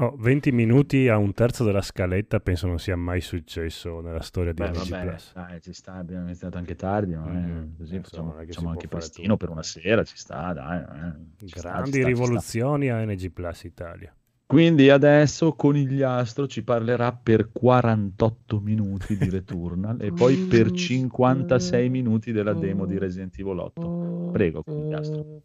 [0.00, 4.52] Oh, 20 minuti a un terzo della scaletta penso non sia mai successo nella storia
[4.52, 5.32] di Beh, NG vabbè, Plus.
[5.34, 8.72] dai, ci sta, abbiamo iniziato anche tardi, ma così facciamo, non è che facciamo si
[8.72, 9.36] anche pastino tutto.
[9.36, 10.80] per una sera, ci sta, dai.
[10.80, 12.08] eh, ci sta, Grandi sta, ci sta.
[12.08, 14.14] rivoluzioni a NG Plus Italia.
[14.50, 22.32] Quindi adesso Conigliastro ci parlerà per 48 minuti di Returnal e poi per 56 minuti
[22.32, 24.30] della demo di Resident Evil 8.
[24.32, 25.42] Prego, Conigliastro.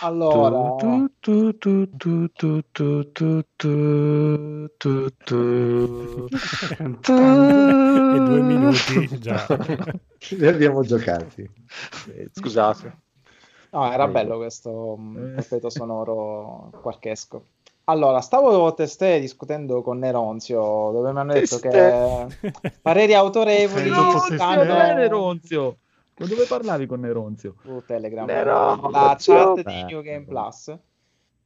[0.00, 1.08] Allora,
[8.16, 9.46] e due minuti già.
[10.30, 11.48] Li abbiamo giocati.
[12.32, 13.09] Scusate
[13.70, 15.38] no, era bello questo mm, Eh.
[15.38, 17.44] effetto sonoro qualchesco.
[17.84, 21.70] Allora, stavo testé discutendo con Neronzio, dove mi hanno detto che
[22.82, 24.62] pareri autorevoli Sei dopo te stanno
[24.94, 25.76] Neronzio.
[26.14, 27.54] Con dove parlavi con Neronzio?
[27.64, 28.90] su Telegram, Neronzio.
[28.90, 29.72] la chat Beh.
[29.72, 30.76] di New Game Plus.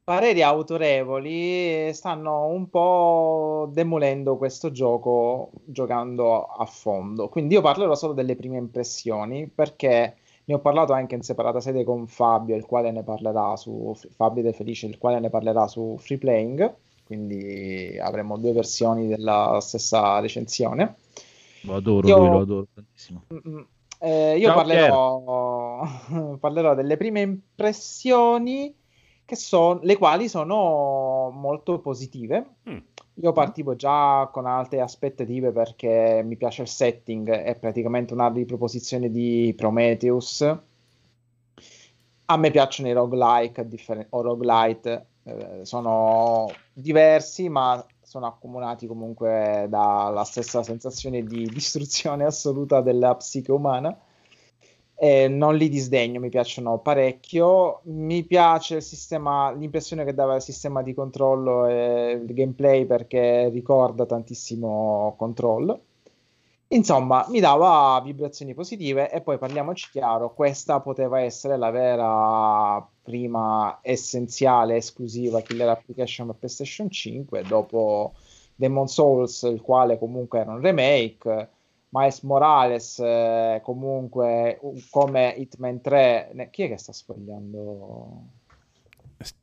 [0.03, 7.27] Pareri autorevoli stanno un po' demolendo questo gioco giocando a fondo.
[7.27, 11.83] Quindi io parlerò solo delle prime impressioni perché ne ho parlato anche in separata sede
[11.83, 15.97] con Fabio, il quale ne parlerà su Fabio De Felice, il quale ne parlerà su
[15.99, 16.75] Free Playing.
[17.05, 20.95] Quindi avremo due versioni della stessa recensione.
[21.61, 23.25] Lo adoro Io- lui, lo adoro tantissimo.
[23.33, 23.59] Mm,
[23.99, 25.81] eh, io Ciao, parlerò,
[26.39, 28.75] parlerò delle prime impressioni
[29.23, 32.45] che sono, le quali sono molto positive.
[32.69, 32.77] Mm.
[33.17, 39.09] Io partivo già con alte aspettative perché mi piace il setting, è praticamente una riproposizione
[39.09, 40.41] di Prometheus.
[42.27, 49.65] A me piacciono i roguelike differen- o roguelite, eh, sono diversi ma sono accomunati comunque
[49.69, 53.97] dalla stessa sensazione di distruzione assoluta della psiche umana.
[54.97, 57.81] Eh, non li disdegno, mi piacciono parecchio.
[57.83, 63.49] Mi piace il sistema, l'impressione che dava il sistema di controllo e il gameplay perché
[63.49, 65.79] ricorda tantissimo Control.
[66.69, 73.79] Insomma, mi dava vibrazioni positive e poi parliamoci chiaro, questa poteva essere la vera prima
[73.83, 78.13] essenziale esclusiva killer application per PlayStation 5 dopo
[78.55, 81.49] Demon Souls, il quale comunque era un remake,
[81.95, 88.23] Miles Morales eh, comunque come Hitman 3, ne- chi è che sta sfogliando?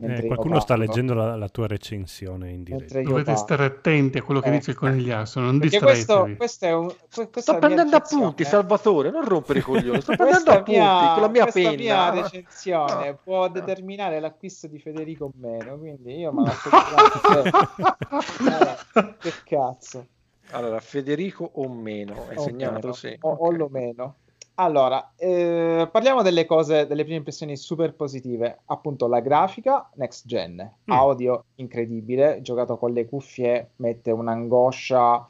[0.01, 3.01] Eh, qualcuno sta leggendo la, la tua recensione in diretta.
[3.01, 3.41] Dovete parlo.
[3.41, 4.59] stare attenti a quello che Eh.
[4.59, 6.37] dice il conigliastro, non Perché questo, distraetevi.
[6.37, 10.01] questo è un, que- questa Sto prendendo appunti, Salvatore, non rompere i coglioni.
[10.03, 12.11] Sto prendendo appunti mia, con la mia questa mia penna.
[12.23, 17.69] recensione può determinare l'acquisto di Federico o meno, quindi io me la sto guardando.
[18.95, 20.07] Eh, che cazzo.
[20.53, 22.75] Allora, Federico o meno, hai O segnato?
[22.75, 23.17] meno, Sì.
[23.21, 23.57] o, o ok.
[23.57, 24.17] lo meno.
[24.57, 28.61] Allora, eh, parliamo delle cose, delle prime impressioni super positive.
[28.67, 30.93] Appunto, la grafica next gen, Mm.
[30.93, 32.41] audio incredibile.
[32.43, 35.27] Giocato con le cuffie mette un'angoscia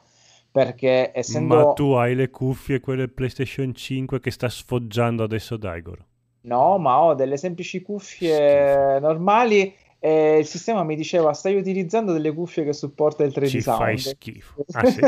[0.51, 1.55] perché essendo.
[1.55, 6.05] Ma tu hai le cuffie, quelle PlayStation 5 che sta sfoggiando adesso Daigor.
[6.41, 9.73] No, ma ho delle semplici cuffie normali.
[10.05, 13.79] E il sistema mi diceva: Stai utilizzando delle cuffie che supporta il 3D Ci sound.
[13.79, 14.65] fai schifo.
[14.73, 14.99] Ah, sì?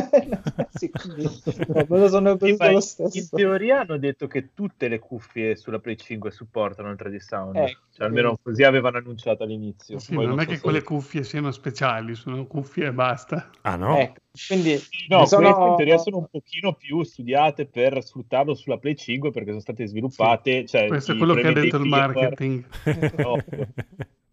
[0.71, 1.23] Sì, quindi,
[1.67, 3.35] no, me lo sono Sì, preso lo in stesso.
[3.35, 7.57] teoria hanno detto che tutte le cuffie sulla Play 5 supportano il 3D sound.
[7.57, 9.99] Ecco, Cioè, almeno così avevano annunciato all'inizio.
[9.99, 13.49] Sì, Poi non è so che se- quelle cuffie siano speciali, sono cuffie e basta.
[13.63, 13.97] Ah no?
[13.99, 14.79] Ecco, quindi
[15.09, 19.31] No, sono- queste in teoria sono un pochino più studiate per sfruttarlo sulla Play 5
[19.31, 20.65] perché sono state sviluppate.
[20.65, 22.65] Cioè, Questo è quello che ha detto il marketing.
[22.85, 24.07] Eh,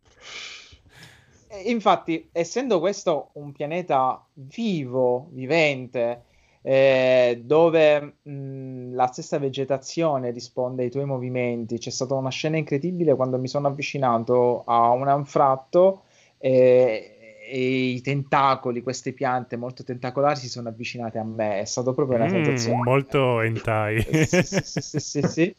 [1.70, 6.24] Infatti, essendo questo un pianeta vivo, vivente,
[6.62, 13.14] eh, dove mh, la stessa vegetazione risponde ai tuoi movimenti, c'è stata una scena incredibile
[13.14, 16.04] quando mi sono avvicinato a un anfratto
[16.38, 17.58] eh, e
[17.94, 21.60] i tentacoli, queste piante molto tentacolari, si sono avvicinate a me.
[21.60, 22.78] È stato proprio una Mm, sensazione.
[22.84, 24.02] molto hentai.
[24.24, 25.56] Sì, sì, sì, sì, sì, sì.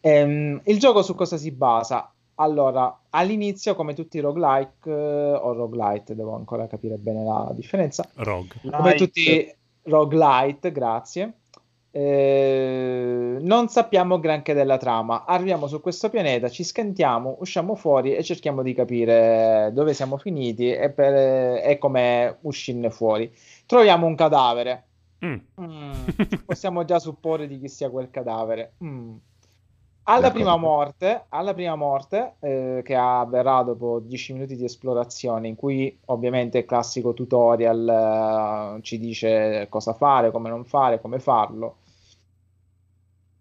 [0.00, 2.13] Ehm, il gioco su cosa si basa?
[2.36, 8.08] Allora, all'inizio, come tutti i roguelike eh, o roguelite, devo ancora capire bene la differenza.
[8.14, 8.56] Rogue.
[8.62, 8.96] Come Light.
[8.98, 11.32] tutti roguelite, grazie.
[11.90, 15.24] eh, non sappiamo granché della trama.
[15.26, 20.72] Arriviamo su questo pianeta, ci scantiamo, usciamo fuori e cerchiamo di capire dove siamo finiti
[20.72, 23.32] e, per- e come uscirne fuori.
[23.66, 24.84] Troviamo un cadavere.
[25.24, 25.36] Mm.
[25.60, 25.92] Mm,
[26.44, 28.74] possiamo già supporre di chi sia quel cadavere.
[28.82, 29.14] Mm.
[30.06, 35.54] Alla prima morte, alla prima morte eh, che avverrà dopo 10 minuti di esplorazione, in
[35.54, 41.76] cui ovviamente il classico tutorial eh, ci dice cosa fare, come non fare, come farlo.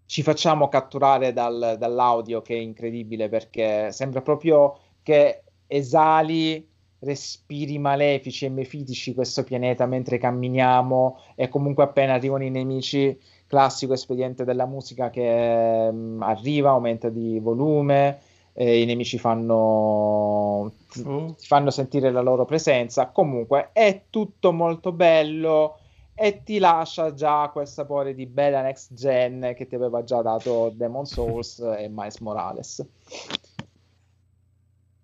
[0.06, 6.66] Ci facciamo catturare dal- dall'audio che è incredibile perché sembra proprio che esali
[7.00, 13.20] respiri malefici e mefitici questo pianeta mentre camminiamo e comunque appena arrivano i nemici
[13.54, 18.20] classico espediente della musica che mm, arriva, aumenta di volume,
[18.56, 23.10] i nemici fanno, ti fanno sentire la loro presenza.
[23.10, 25.78] Comunque è tutto molto bello
[26.16, 30.72] e ti lascia già quel sapore di bella next gen che ti aveva già dato
[30.74, 32.84] Demon Souls e Miles Morales.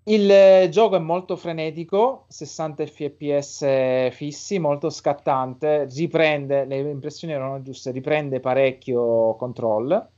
[0.09, 7.91] Il gioco è molto frenetico, 60 fps fissi, molto scattante, riprende, le impressioni erano giuste,
[7.91, 10.09] riprende parecchio control.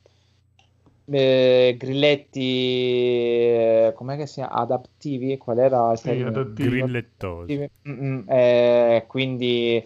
[1.13, 4.51] Eh, grilletti, eh, com'è che si chiama?
[4.54, 5.38] Adaptivi?
[5.38, 6.27] Qual era il Sì, termine?
[6.27, 6.69] adattivi.
[6.80, 7.69] Grillettosi.
[7.89, 9.86] Mm-mm, eh, quindi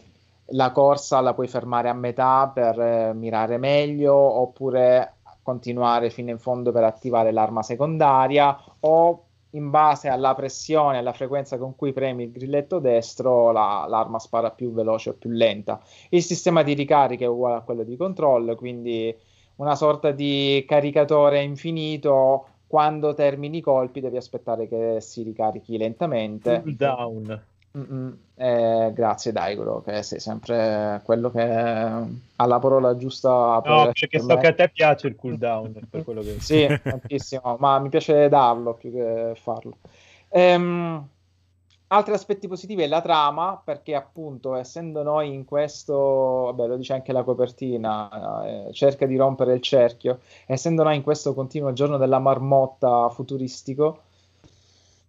[0.50, 6.38] la corsa la puoi fermare a metà per eh, mirare meglio oppure continuare fino in
[6.38, 9.25] fondo per attivare l'arma secondaria o
[9.56, 14.52] in base alla pressione alla frequenza con cui premi il grilletto destro la- l'arma spara
[14.52, 15.82] più veloce o più lenta.
[16.10, 19.16] Il sistema di ricarica è uguale a quello di control, quindi
[19.56, 22.48] una sorta di caricatore infinito.
[22.68, 26.62] Quando termini i colpi devi aspettare che si ricarichi lentamente.
[26.62, 27.44] Cool down.
[28.38, 34.08] Eh, grazie Daigoro, che sei sempre quello che ha la parola giusta per, No, perché
[34.08, 34.40] per so me.
[34.40, 36.40] che a te piace il cooldown, per quello che...
[36.40, 39.78] Sì, tantissimo, ma mi piace darlo più che farlo.
[40.30, 41.06] Ehm,
[41.88, 45.96] altri aspetti positivi è la trama, perché appunto essendo noi in questo,
[46.46, 51.04] vabbè lo dice anche la copertina, eh, cerca di rompere il cerchio, essendo noi in
[51.04, 54.00] questo continuo giorno della marmotta futuristico,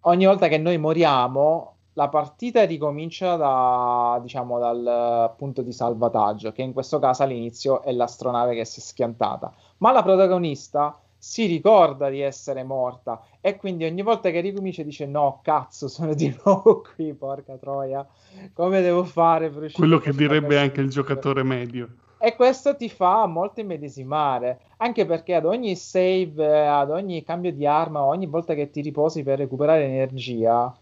[0.00, 6.60] ogni volta che noi moriamo la partita ricomincia da, diciamo, dal punto di salvataggio, che
[6.60, 12.10] in questo caso all'inizio è l'astronave che si è schiantata, ma la protagonista si ricorda
[12.10, 16.82] di essere morta e quindi ogni volta che ricomincia dice no, cazzo, sono di nuovo
[16.82, 18.06] qui, porca troia,
[18.52, 21.88] come devo fare per uscire Quello che direbbe anche il infinita?" giocatore medio.
[22.18, 27.52] E questo ti fa molto immedesimare, anche perché ad ogni save, eh, ad ogni cambio
[27.52, 30.74] di arma, ogni volta che ti riposi per recuperare energia,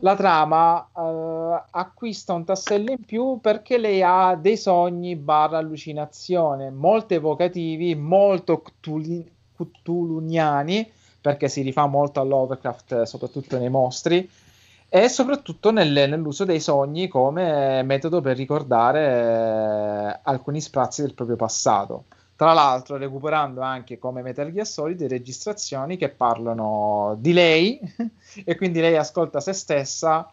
[0.00, 6.70] la trama eh, acquista un tassello in più perché lei ha dei sogni barra allucinazione
[6.70, 14.28] molto evocativi, molto ctuli- cthulhuniani, perché si rifà molto all'Overcraft, eh, soprattutto nei mostri,
[14.88, 21.36] e soprattutto nel- nell'uso dei sogni come metodo per ricordare eh, alcuni sprazzi del proprio
[21.36, 22.04] passato.
[22.40, 27.78] Tra l'altro, recuperando anche come Metal Gear Solid registrazioni che parlano di lei
[28.46, 30.26] e quindi lei ascolta se stessa,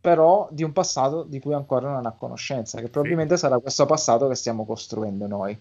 [0.00, 4.26] però di un passato di cui ancora non ha conoscenza, che probabilmente sarà questo passato
[4.26, 5.60] che stiamo costruendo noi.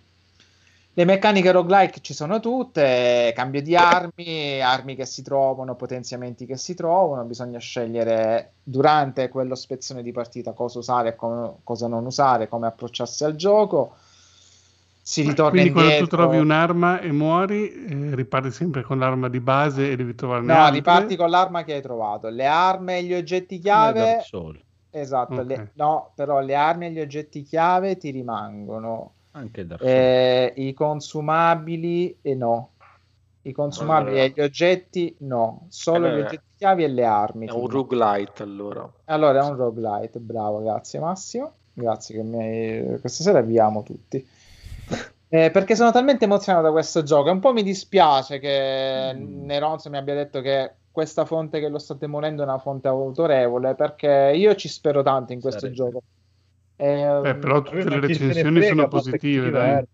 [0.94, 6.56] Le meccaniche roguelike ci sono tutte, cambio di armi, armi che si trovano, potenziamenti che
[6.56, 12.06] si trovano, bisogna scegliere durante quello spezzone di partita cosa usare e co- cosa non
[12.06, 13.96] usare, come approcciarsi al gioco.
[15.06, 16.18] Si ritorna Quindi quando tu indietro.
[16.18, 20.60] trovi un'arma e muori, eh, riparti sempre con l'arma di base e devi trovarne No,
[20.60, 20.76] altre.
[20.78, 22.30] riparti con l'arma che hai trovato.
[22.30, 24.22] Le armi e gli oggetti chiave.
[24.90, 25.46] Esatto, Ok.
[25.46, 29.12] le- no, però le armi e gli oggetti chiave ti rimangono.
[29.32, 29.82] Anche Souls.
[29.82, 32.70] Eh, I consumabili e no.
[33.42, 34.24] I consumabili Allora.
[34.24, 35.66] e gli oggetti no.
[35.68, 37.48] Solo Eh, gli oggetti chiave e le armi.
[37.48, 38.90] È un roguelite allora.
[39.06, 41.52] Allora è un roguelite, bravo, grazie Massimo.
[41.74, 43.00] Grazie che mi hai...
[43.02, 44.26] questa sera viviamo tutti.
[45.34, 47.30] Eh, perché sono talmente emozionato da questo gioco.
[47.30, 49.46] e Un po' mi dispiace che Mm.
[49.46, 53.74] Neronzo mi abbia detto che questa fonte che lo sta demolendo è una fonte autorevole.
[53.74, 55.76] Perché io ci spero tanto in questo Sarebbe.
[55.76, 56.04] gioco.
[56.76, 59.66] Eh, Eh, però tutte le recensioni frega, sono positive, dai.
[59.70, 59.90] diverti.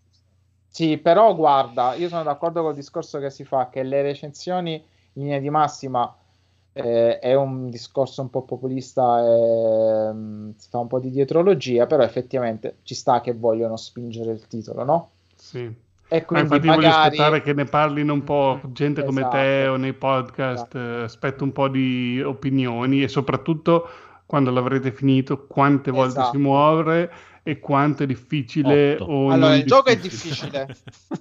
[0.68, 5.22] Sì, però guarda, io sono d'accordo col discorso che si fa che le recensioni in
[5.22, 6.14] linea di massima
[6.74, 11.86] eh, è un discorso un po' populista e mm, si fa un po' di dietrologia,
[11.86, 15.10] però effettivamente ci sta che vogliono spingere il titolo, no?
[15.50, 15.88] Sì.
[16.12, 19.36] E Ma quindi infatti voglio magari aspettare che ne parlino un po' gente come Esatto.
[19.36, 23.88] te o nei podcast, eh, aspetto un po' di opinioni e soprattutto
[24.26, 26.36] quando l'avrete finito quante volte Esatto.
[26.36, 27.10] si muove
[27.42, 30.66] e quanto è difficile Allora, il gioco è difficile.
[30.66, 30.76] difficile.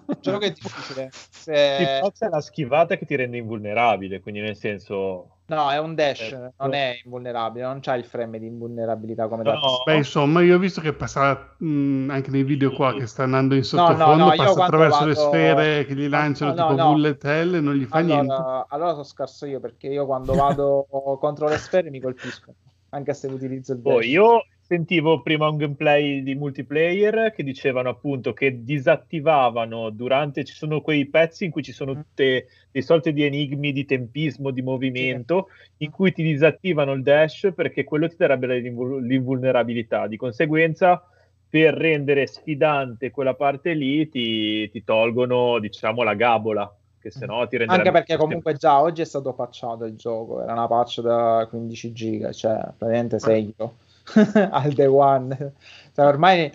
[0.08, 1.10] Il gioco è difficile.
[1.12, 5.39] Sì, Se- però c'è la schivata che ti rende invulnerabile, quindi nel senso...
[5.50, 6.74] No, è un dash, Eh, non no.
[6.74, 9.84] è invulnerabile, non c'ha il frame di invulnerabilità come No, Souls.
[9.84, 13.56] Beh, insomma, io ho visto che passa mh, anche nei video qua che sta andando
[13.56, 16.58] in No, no, sottofondo, no, io passa attraverso le vado- sfere che gli lanciano No,
[16.58, 16.94] no, tipo no.
[16.94, 18.32] bullet hell e non gli fa niente.
[18.34, 20.88] Allora, allora sono scarso io perché io quando vado
[21.20, 22.54] contro le sfere mi colpisco,
[22.90, 23.94] anche se utilizzo il dash.
[23.96, 30.54] Poi io sentivo prima un gameplay di multiplayer che dicevano appunto che disattivavano durante ci
[30.54, 34.62] sono quei pezzi in cui ci sono tutte dei sorte di enigmi di tempismo, di
[34.62, 40.06] movimento, in cui ti disattivano il dash perché quello ti darebbe l'invul- l'invulnerabilità.
[40.06, 41.04] Di conseguenza,
[41.50, 47.48] per rendere sfidante quella parte lì, ti, ti tolgono, diciamo, la gabola, che se no
[47.48, 51.02] ti renderebbe Anche perché comunque già oggi è stato patchato il gioco, era una patch
[51.02, 53.88] da 15 giga, cioè praticamente seguito
[54.52, 55.54] al day one.
[55.94, 56.52] Cioè, ormai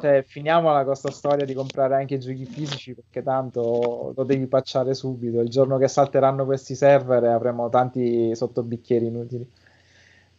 [0.00, 4.46] cioè, finiamola con questa storia di comprare anche i giochi fisici perché tanto lo devi
[4.46, 5.40] patchare subito.
[5.40, 9.48] Il giorno che salteranno questi server avremo tanti sottobicchieri inutili.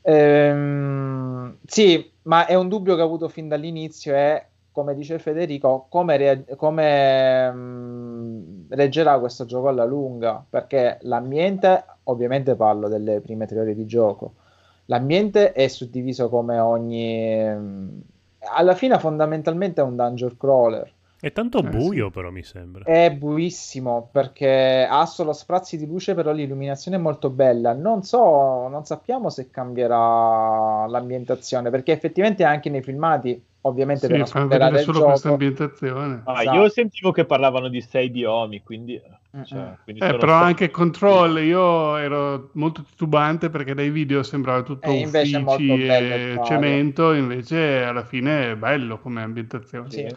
[0.01, 5.87] Ehm, sì, ma è un dubbio che ho avuto fin dall'inizio è, come dice Federico,
[5.89, 13.45] come, rea- come, mm, reggerà questo gioco alla lunga, perché l'ambiente, ovviamente parlo delle prime
[13.45, 14.35] tre ore di gioco,
[14.89, 17.41] l'ambiente è suddiviso come ogni...
[17.43, 17.99] mm,
[18.51, 20.93] alla fine fondamentalmente è un dungeon crawler.
[21.21, 22.85] È tanto Eh, buio, però mi sembra.
[22.85, 27.73] È buissimo perché ha solo sprazzi di luce, però l'illuminazione è molto bella.
[27.73, 34.19] Non so, non sappiamo se cambierà l'ambientazione perché effettivamente anche nei filmati, ovviamente Sì, per
[34.19, 34.25] il
[34.79, 36.21] solo questa gioco, ambientazione.
[36.25, 36.57] Ah, Esatto.
[36.57, 39.01] io sentivo che parlavano di sei biomi, quindi,
[39.45, 44.91] cioè, quindi Eh, però anche Control, io ero molto titubante perché dai video sembrava tutto
[44.91, 46.45] Eh, molto uffici bello e fare.
[46.45, 49.89] cemento, invece alla fine è bello come ambientazione.
[49.89, 50.15] Sì.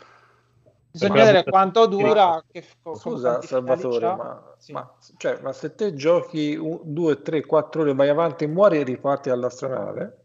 [0.92, 2.42] Bisogna vedere quanto dura.
[2.46, 2.62] Che,
[2.94, 4.72] Scusa Salvatore, ma, Sì.
[4.72, 8.82] ma- cioè, ma se te giochi 2, 3, 4 ore, vai avanti e muori e
[8.82, 10.21] riparti all'astronave?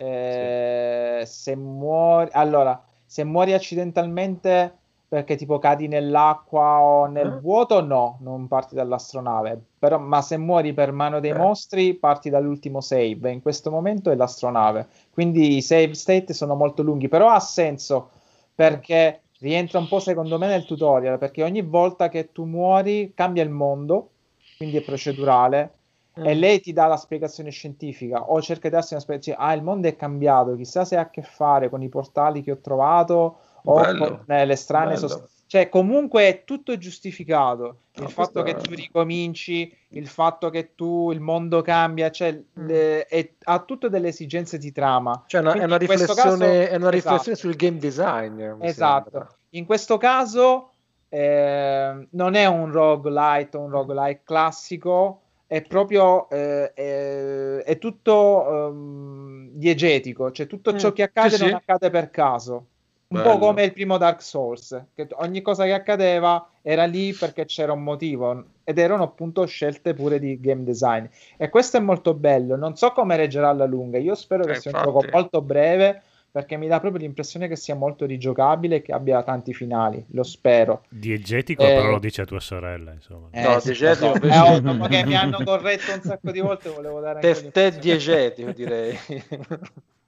[0.00, 4.72] Eh, se muori allora se muori accidentalmente
[5.08, 7.40] perché tipo cadi nell'acqua o nel Eh?
[7.40, 9.58] vuoto, no, non parti dall'astronave.
[9.78, 11.34] Però, ma se muori per mano dei Eh.
[11.34, 13.30] mostri, parti dall'ultimo save.
[13.32, 14.86] In questo momento è l'astronave.
[15.10, 18.10] Quindi i save state sono molto lunghi, però ha senso
[18.54, 23.42] perché rientra un po' secondo me nel tutorial, perché ogni volta che tu muori cambia
[23.42, 24.10] il mondo,
[24.58, 25.77] quindi è procedurale.
[26.20, 26.38] E Mm.
[26.38, 29.38] lei ti dà la spiegazione scientifica o cerca di darsi una spiegazione.
[29.40, 32.52] Ah, il mondo è cambiato, chissà se ha a che fare con i portali che
[32.52, 34.22] ho trovato o Bello.
[34.24, 35.36] con eh, le strane sostanze.
[35.48, 37.76] Cioè, comunque è tutto giustificato.
[37.94, 42.32] Il No, fatto che tu è- ricominci, il fatto che tu il mondo cambia, cioè
[42.32, 42.66] Mm.
[42.66, 45.24] le- è- ha tutte delle esigenze di trama.
[45.26, 47.34] Cioè, una- è una in questo riflessione, caso- è una riflessione esatto.
[47.36, 48.40] sul game design.
[48.60, 49.10] Esatto.
[49.10, 49.36] sembra.
[49.50, 50.70] In questo caso
[51.10, 58.68] eh, non è un roguelite o un roguelike classico, è proprio eh, è, è tutto
[58.68, 61.54] ehm, diegetico, cioè tutto ciò Mm, che accade sì, non sì.
[61.54, 62.66] accade per caso.
[63.10, 63.22] Un Bello.
[63.22, 67.72] po' come il primo Dark Souls, che ogni cosa che accadeva era lì perché c'era
[67.72, 71.06] un motivo ed erano appunto scelte pure di game design.
[71.38, 72.56] E questo è molto bello.
[72.56, 73.98] Non so come reggerà alla lunga.
[73.98, 75.10] Io spero che Eh, sia un gioco infatti.
[75.10, 76.02] molto breve
[76.38, 80.04] perché mi dà proprio l'impressione che sia molto rigiocabile e che abbia tanti finali.
[80.10, 80.84] Lo spero.
[80.88, 83.26] Diegetico, Eh, però lo dice a tua sorella, insomma.
[83.32, 84.14] Eh, No, sì, diegetico so.
[84.22, 87.50] Eh, oh, dopo che mi hanno corretto un sacco di volte, volevo dare anche Te,
[87.50, 88.98] te l'impressione- diegetico, direi.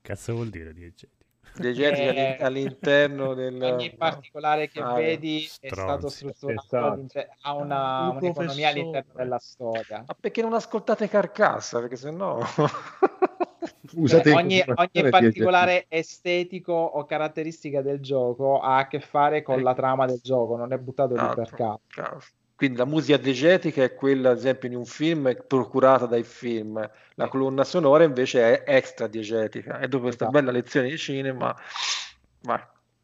[0.03, 1.13] Cazzo vuol dire diegetico?
[1.59, 3.61] Eh, all'in- all'interno del...
[3.63, 5.81] Ogni particolare che Ah, vedi è stronzi.
[5.81, 7.33] stato strutturato, Esatto.
[7.43, 10.05] ha una, Un un'economia all'interno della storia.
[10.07, 11.81] Ma perché non ascoltate Carcassa?
[11.81, 12.39] Perché sennò...
[13.95, 19.43] Usate Eh, in ogni, ogni particolare estetico o caratteristica del gioco ha a che fare
[19.43, 21.81] con la trama del gioco, non è buttato lì per Esatto.
[21.93, 22.21] caso.
[22.61, 27.29] Quindi la musica diegetica è quella, ad esempio, in un film procurata dai film, la
[27.29, 29.79] colonna sonora invece è extra diegetica.
[29.79, 30.39] E dopo questa Esatto.
[30.39, 31.57] bella lezione di cinema,
[32.43, 32.61] vai.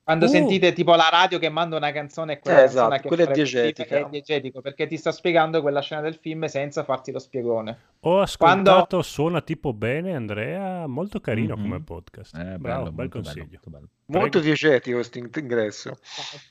[0.07, 0.29] Quando Uh.
[0.29, 3.33] sentite tipo la radio che manda una canzone e quella Eh, esatto, che quella è
[3.33, 3.97] diegetica.
[3.97, 7.77] è diegetico perché ti sta spiegando quella scena del film senza farti lo spiegone.
[8.03, 11.63] Ho ascoltato Suona tipo bene, Andrea, molto carino Mhm.
[11.63, 12.37] come podcast.
[12.37, 13.47] Eh, bello, Bravo, bel molto bello, consiglio.
[13.51, 13.89] molto bello.
[14.21, 15.99] Molto diegetico questo in- ingresso.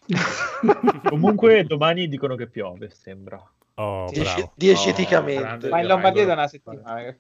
[1.09, 3.41] Comunque domani dicono che piove, sembra.
[3.75, 4.51] Oh, Diege- bravo.
[4.55, 5.41] diegeticamente.
[5.41, 5.69] grande.
[5.69, 7.15] Ma in Lombardia da una settimana.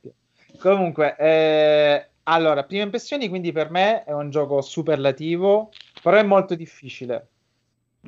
[0.59, 5.71] Comunque, eh, allora, prime impressioni, quindi per me è un gioco superlativo,
[6.05, 7.27] però è molto difficile.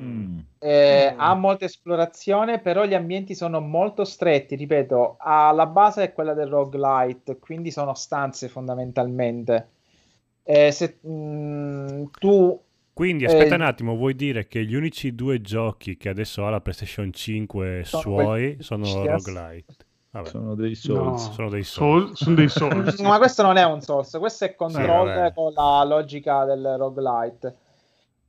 [0.00, 0.38] Mm.
[0.60, 1.20] Eh, Mm.
[1.20, 4.54] Ha molta esplorazione, però gli ambienti sono molto stretti.
[4.54, 9.68] Ripeto, alla base è quella del roguelite, quindi sono stanze fondamentalmente.
[10.44, 12.60] Eh, se mm, tu
[12.92, 16.50] Quindi aspetta Eh, un attimo, vuoi dire che gli unici due giochi che adesso ha
[16.50, 19.06] la PlayStation 5 Sono suoi quelli- sono Yes.
[19.26, 19.74] roguelite?
[20.10, 20.74] Vabbè, Sono dei No.
[20.76, 21.30] souls.
[21.32, 22.06] sono dei soldi.
[22.06, 22.98] Soul- sono dei Souls.
[23.02, 25.32] Ma questo non è un Souls, questo è Control vabbè.
[25.34, 27.56] con la logica del roguelite.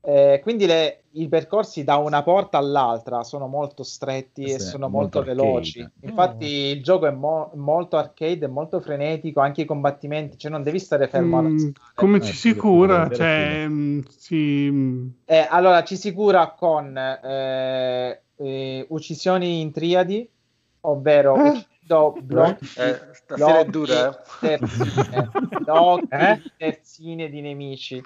[0.01, 4.87] Eh, quindi le- i percorsi da una porta all'altra sono molto stretti Sì, e sono
[4.87, 5.85] molto molto, veloci.
[6.03, 9.41] Infatti, il gioco è mo- molto arcade, è molto frenetico.
[9.41, 11.41] Anche i combattimenti, cioè non devi stare fermo.
[11.41, 13.09] Mm, come Eh, ci sì, si cura?
[13.09, 20.29] Cioè, mm, si- mm, Eh, allora, ci si cura con eh, eh, uccisioni in triadi,
[20.81, 21.49] ovvero Eh?
[21.49, 24.17] uccidendo blocchi, Eh, stasera è blocchi, dura, eh?
[24.39, 25.29] terzine,
[25.63, 26.41] blocchi, Eh?
[26.57, 28.03] terzine di nemici.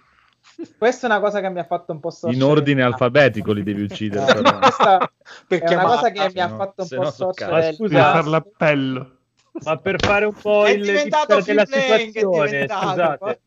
[0.77, 3.63] Questa è una cosa che mi ha fatto un po' In storcere ordine alfabetico li
[3.63, 4.25] devi uccidere.
[4.33, 4.59] Però.
[4.59, 5.11] questa
[5.47, 7.69] è una cosa che mi ha fatto un po' no so storcere cazzo.
[7.69, 9.17] il Scusa, fare l'appello.
[9.63, 13.39] Ma per fare un po' È il diventato l'hipster della situazione, diventato, scusate,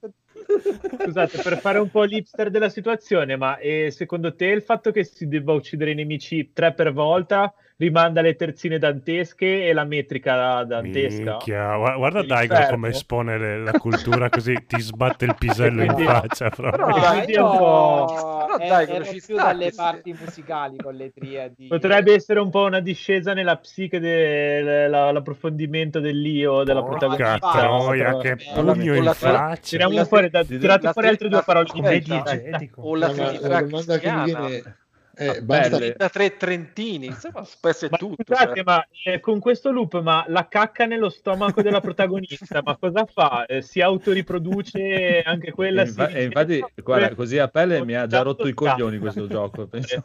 [1.03, 5.05] scusate, per fare un po' l'hipster della situazione, ma eh, secondo te il fatto che
[5.05, 10.63] si debba uccidere i nemici tre per volta rimanda le terzine dantesche e la metrica
[10.65, 11.31] dantesca?
[11.33, 12.23] Minchia, gua- guarda.
[12.23, 16.87] Daigo come espone le- la cultura così ti sbatte il pisello in faccia proprio.
[16.87, 20.17] No, Quindi è un io po'- Però eh, dai, ero ci più sta dalle parti
[20.19, 21.67] musicali con le triadi.
[21.67, 27.51] Potrebbe essere un po' una discesa nella psiche dell'approfondimento dell'io della Porca protagonista.
[27.51, 29.57] troia, che pugno in faccia.
[29.61, 32.83] Tiriamo fuori, tirate fuori altre due parole come diegetico.
[32.83, 34.77] O la domanda che mi viene
[35.17, 35.95] è Ah, basta belle.
[35.97, 38.23] da tre trentini, insomma, può essere Ma tutto.
[38.23, 38.63] scusate, cioè.
[38.65, 43.47] ma eh, con questo loop, ma la cacca nello stomaco della protagonista, ma cosa fa?
[43.47, 45.83] Eh, si autoriproduce anche quella?
[45.83, 48.55] E si infa- e rigenera, infatti, guarda, così a pelle mi ha già rotto i
[48.55, 49.67] coglioni questo gioco.
[49.67, 50.05] penso.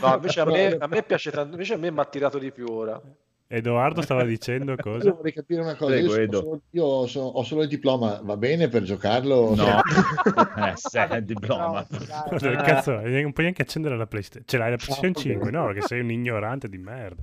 [0.00, 2.50] No, invece a me, a me piace tanto, invece a me mi ha tirato di
[2.50, 3.00] più ora.
[3.46, 5.08] Edoardo stava dicendo cosa?
[5.08, 5.92] Io vorrei capire una cosa.
[5.92, 9.54] Prego, io, sono io sono- ho solo il diploma, va bene per giocarlo?
[9.54, 9.80] No,
[10.66, 11.86] eh, se, il diploma.
[11.88, 12.56] No, dai.
[12.64, 14.44] Cazzo, non puoi neanche accendere la PlayStation.
[14.46, 15.20] Ce l'hai la PlayStation ok.
[15.20, 15.50] 5?
[15.50, 17.22] No, perché sei un ignorante di merda.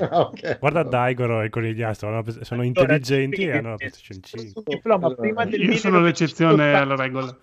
[0.00, 0.58] Ah, ok.
[0.58, 4.62] Guarda Daigoro e conigliastro, sono intelligenti e hanno la PlayStation 5.
[4.64, 7.36] Il diploma Allora, prima del Io sono 1984, l'eccezione alla regola.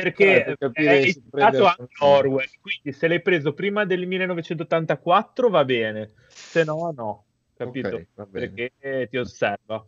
[0.00, 4.06] Perché Eh, per capire è se ispirato anche Orwell, quindi se l'hai preso prima del
[4.06, 7.24] 1984 va bene, se no no,
[7.56, 7.96] capito?
[7.96, 8.48] Ok, va bene.
[8.48, 9.84] perché ti osserva.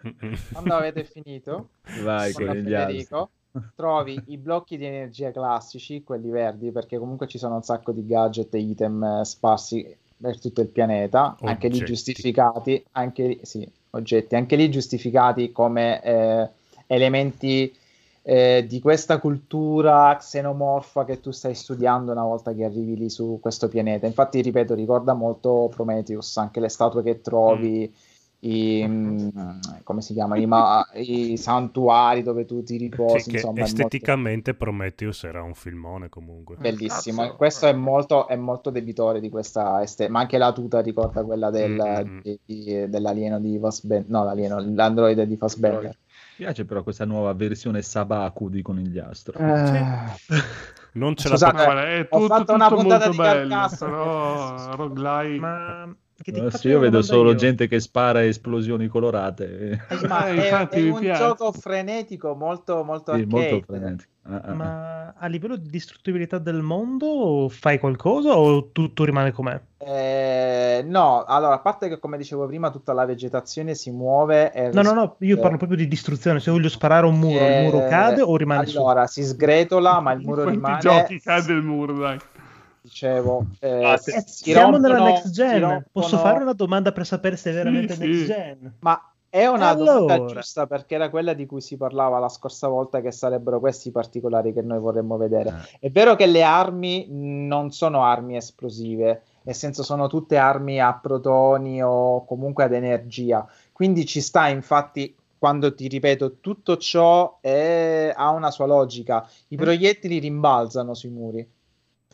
[0.52, 1.70] Quando avete finito,
[2.02, 2.46] Vai con.
[2.46, 3.30] Federico,
[3.74, 8.06] trovi i blocchi di energia classici, quelli verdi, perché comunque ci sono un sacco di
[8.06, 11.92] gadget e item eh, sparsi per tutto il pianeta, anche lì Oggetti.
[11.92, 16.48] giustificati, anche lì, sì, oggetti, anche lì giustificati come eh,
[16.86, 17.72] elementi
[18.30, 23.38] eh, di questa cultura xenomorfa che tu stai studiando una volta che arrivi lì su
[23.40, 24.06] questo pianeta.
[24.06, 27.90] Infatti, ripeto, ricorda molto Prometheus, anche le statue che trovi,
[28.40, 29.28] i, mm,
[29.82, 33.80] come si chiama, i, ma- i santuari dove tu ti riposi, Sì, insomma, è molto-
[33.80, 36.56] esteticamente Prometheus era un filmone comunque.
[36.58, 37.36] Bellissimo, Cazzo.
[37.36, 41.48] questo è molto, è molto debitore di questa este- ma anche la tuta ricorda quella
[41.50, 42.18] del, Mm.
[42.20, 45.96] di- di- dell'alieno di Fassbender, no, l'alieno, l'androide di Fassbender.
[46.38, 49.40] Piace però questa nuova versione Sabaku di Conigliastro.
[49.40, 50.14] Eh,
[50.92, 53.28] Non ce Scusate, la No, guarda, è ho tutto, fatto una tutto puntata molto di
[53.28, 55.40] bello, però roguelike...
[55.40, 55.96] Ma
[56.32, 57.36] che ti Eh, sì, io vedo solo io.
[57.36, 59.86] gente che spara esplosioni colorate.
[59.88, 61.22] Eh, ma Eh, è, infatti è un piace.
[61.22, 64.10] gioco frenetico, molto, molto Sì, molto frenetico.
[64.22, 64.54] Ah, ah, ah.
[64.54, 69.58] Ma a livello di distruttibilità del mondo fai qualcosa o tutto rimane com'è?
[69.80, 74.70] Eh, no, allora, a parte che come dicevo prima, tutta la vegetazione si muove e
[74.70, 76.40] No, no, no, io Eh, parlo proprio di distruzione.
[76.40, 78.76] Se voglio sparare un muro, il muro eh, cade o rimane su?
[78.76, 80.80] Allora, si sgretola, ma il muro quanti rimane.
[80.80, 82.18] giochi cade il muro, dai.
[82.88, 85.60] Dicevo, eh, Ah, si Eh, si siamo rompono- nella next gen.
[85.60, 88.26] rompono- Posso fare una domanda per sapere se è veramente Sì, next sì.
[88.26, 88.74] gen?
[88.80, 90.32] Ma è una domanda Allora.
[90.40, 93.92] giusta perché era quella di cui si parlava la scorsa volta, che sarebbero questi i
[93.92, 95.50] particolari che noi vorremmo vedere.
[95.80, 95.88] Eh.
[95.88, 100.94] È vero che le armi non sono armi esplosive, nel senso sono tutte armi a
[100.94, 103.46] protoni o comunque ad energia.
[103.70, 109.28] Quindi ci sta, infatti, quando ti ripeto, tutto ciò è- ha una sua logica.
[109.48, 111.46] I proiettili rimbalzano sui muri.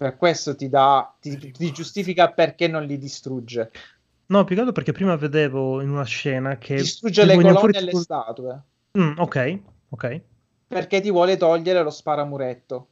[0.04, 3.70] Per questo ti dà, ti, ti giustifica perché non li distrugge.
[4.26, 7.58] No, più che altro perché prima vedevo in una scena che Distrugge le colonne e
[7.58, 8.62] fuori le tipo- statue.
[8.98, 10.20] Mm, ok, ok.
[10.66, 12.88] perché ti vuole togliere lo sparamuretto.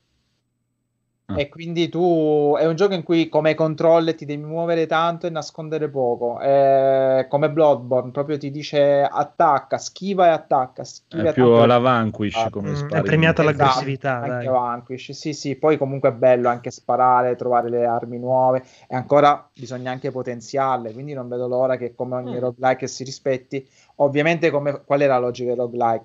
[1.35, 1.41] Ah.
[1.41, 5.31] E quindi tu è un gioco in cui come controller ti devi muovere tanto e
[5.31, 6.39] nascondere poco.
[6.41, 10.85] È come Bloodborne, proprio ti dice attacca, schiva e attacca.
[10.85, 11.63] Schiva e È più attacca.
[11.63, 13.03] alla Vanquish Ah, come mm, è spari.
[13.03, 14.47] premiata Esatto, l'aggressività, anche dai.
[14.49, 15.11] Vanquish.
[15.13, 19.91] Sì, sì, poi comunque è bello anche sparare, trovare le armi nuove e ancora bisogna
[19.91, 22.39] anche potenziarle, quindi non vedo l'ora che come ogni Mm.
[22.39, 23.67] roguelike si rispetti.
[23.97, 26.05] Ovviamente come, qual è la logica del roguelike?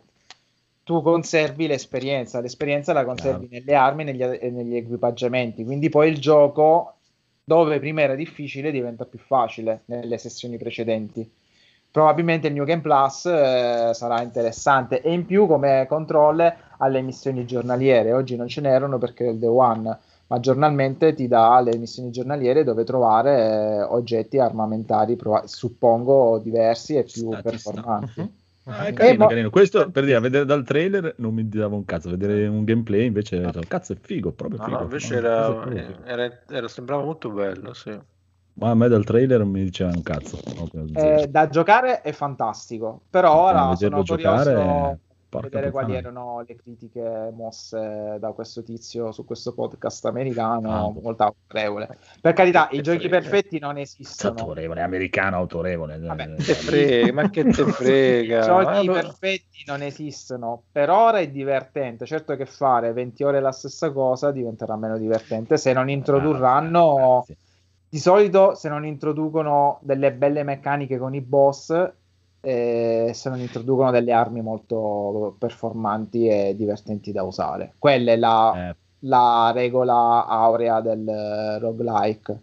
[0.88, 6.08] Tu conservi l'esperienza, l'esperienza la conservi nelle armi e negli, e negli equipaggiamenti, quindi poi
[6.10, 6.94] il gioco
[7.44, 11.30] dove prima era difficile diventa più facile nelle sessioni precedenti.
[11.92, 17.46] Probabilmente il New Game Plus eh, sarà interessante e in più come controller alle missioni
[17.46, 18.14] giornaliere.
[18.14, 22.64] Oggi non ce n'erano perché il Day One, ma giornalmente ti dà le missioni giornaliere
[22.64, 28.04] dove trovare eh, oggetti armamentari, prova- suppongo diversi e più Sta, ci sta.
[28.70, 29.50] Ah, è Eh, carino, ma- carino.
[29.50, 33.06] Questo per dire, a vedere dal trailer non mi dava un cazzo, vedere un gameplay
[33.06, 34.78] invece, detto, cazzo, è figo, proprio figo.
[34.78, 36.06] no, invece No, era, è proprio figo.
[36.06, 37.98] era- era- sembrava molto bello, sì.
[38.60, 40.38] Ma a me dal trailer non mi diceva un cazzo.
[40.94, 45.72] Eh, da giocare è fantastico, però ora Eh, sono vederlo curioso giocare, di porca vedere
[45.72, 46.08] quali puttana.
[46.08, 50.92] erano le critiche mosse da questo tizio su questo podcast americano, Ah.
[51.02, 51.98] molto autorevole.
[52.22, 53.20] Per carità, i giochi frega.
[53.20, 54.36] perfetti non esistono.
[54.40, 55.98] autorevole, americano autorevole.
[56.00, 58.40] Vabbè, Eh, Te frega, ma che te frega?
[58.40, 60.64] I giochi Allora- perfetti non esistono.
[60.72, 62.06] Per ora è divertente.
[62.06, 66.96] Certo che fare 20 ore la stessa cosa diventerà meno divertente se non introdurranno.
[67.26, 67.38] Grazie.
[67.90, 71.70] Di solito, se non introducono delle belle meccaniche con i boss,
[72.42, 77.74] eh, se non introducono delle armi molto performanti e divertenti da usare.
[77.78, 82.40] Quella è la, Eh, la regola aurea del roguelike.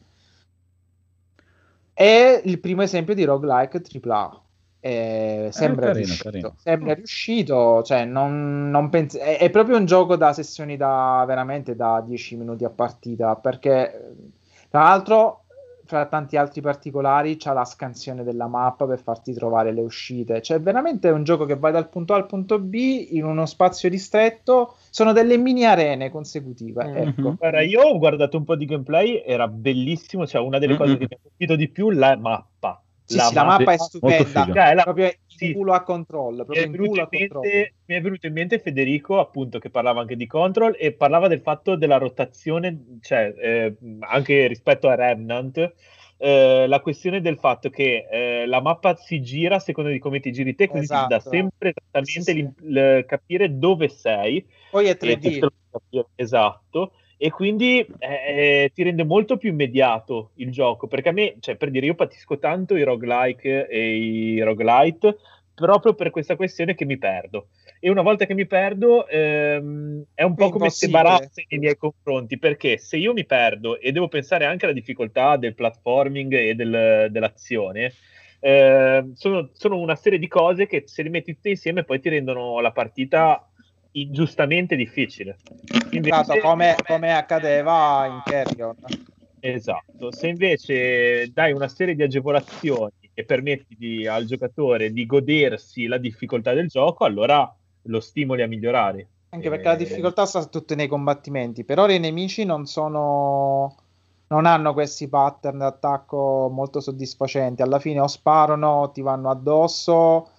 [1.93, 4.43] È il primo esempio di roguelike AAA.
[4.81, 6.55] Eh, sembra, carino, riuscito, carino.
[6.59, 11.75] sembra riuscito, cioè non, non pens- è, è proprio un gioco da sessioni da veramente
[11.75, 14.15] da 10 minuti a partita perché
[14.69, 15.44] tra l'altro
[15.87, 20.61] fra tanti altri particolari c'ha la scansione della mappa per farti trovare le uscite cioè
[20.61, 23.89] veramente è un gioco che vai dal punto A al punto B in uno spazio
[23.89, 26.97] ristretto sono delle mini arene consecutive Mhm.
[26.97, 30.91] ecco Guarda, io ho guardato un po' di gameplay, era bellissimo, cioè una delle cose
[30.93, 30.99] Mm-mm.
[30.99, 32.84] che mi ha colpito di più la mappa.
[33.07, 34.45] Sì, sì, la mappa è stupenda.
[34.53, 35.53] Cioè, la- proprio in sì.
[35.53, 37.49] culo a controllo, mi è, in venuto culo in a controllo.
[37.51, 41.29] mente, mi è venuto in mente Federico, appunto, che parlava anche di control e parlava
[41.29, 45.75] del fatto della rotazione, cioè eh, anche rispetto a Remnant,
[46.19, 50.21] eh, la questione del fatto che eh, la mappa si gira a seconda di come
[50.21, 51.31] ti giri te, quindi ti dà Esatto.
[51.31, 52.35] sempre esattamente Sì, sì.
[52.35, 54.47] l'im- il capire dove sei.
[54.71, 55.21] Poi è e 3D.
[55.21, 56.93] questo lo puoi capire, Esatto.
[57.17, 61.71] E quindi eh, ti rende molto più immediato il gioco, perché a me, cioè, per
[61.71, 65.17] dire, io patisco tanto i roguelike e i roguelite
[65.55, 67.49] proprio per questa questione che mi perdo.
[67.79, 71.77] E una volta che mi perdo, ehm, è un po' come se barassi nei miei
[71.77, 76.55] confronti, perché se io mi perdo e devo pensare anche alla difficoltà del platforming e
[76.55, 77.93] del- dell'azione,
[78.41, 82.09] eh, sono, sono una serie di cose che se le metti tutte insieme poi ti
[82.09, 83.49] rendono la partita
[83.97, 85.39] ingiustamente difficile.
[85.91, 88.75] Invece- Esatto, come, come accadeva in Carrion.
[89.41, 95.87] Esatto, se invece dai una serie di agevolazioni e permetti di- al giocatore di godersi
[95.87, 99.09] la difficoltà del gioco, allora lo stimoli a migliorare.
[99.31, 101.65] Anche perché la Eh, difficoltà sta tutte nei combattimenti.
[101.65, 103.77] Per ora i nemici non sono.
[104.27, 107.61] Non hanno questi pattern d'attacco molto soddisfacenti.
[107.61, 110.31] Alla fine o sparano o ti vanno addosso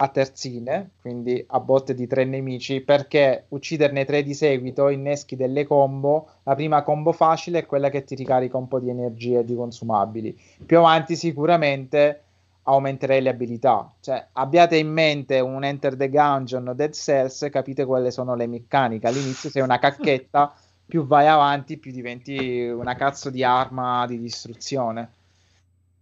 [0.00, 5.66] a terzine, quindi a botte di tre nemici, perché ucciderne tre di seguito inneschi delle
[5.66, 6.28] combo.
[6.44, 9.56] La prima combo facile è quella che ti ricarica un po' di energie e di
[9.56, 10.38] consumabili.
[10.64, 12.22] Più avanti sicuramente
[12.62, 13.92] aumenterei le abilità.
[14.00, 18.46] Cioè, abbiate in mente un Enter the Gungeon o Dead Cells, capite quali sono le
[18.46, 19.08] meccaniche.
[19.08, 20.54] All'inizio sei una cacchetta,
[20.86, 25.16] più vai avanti, più diventi una cazzo di arma di distruzione.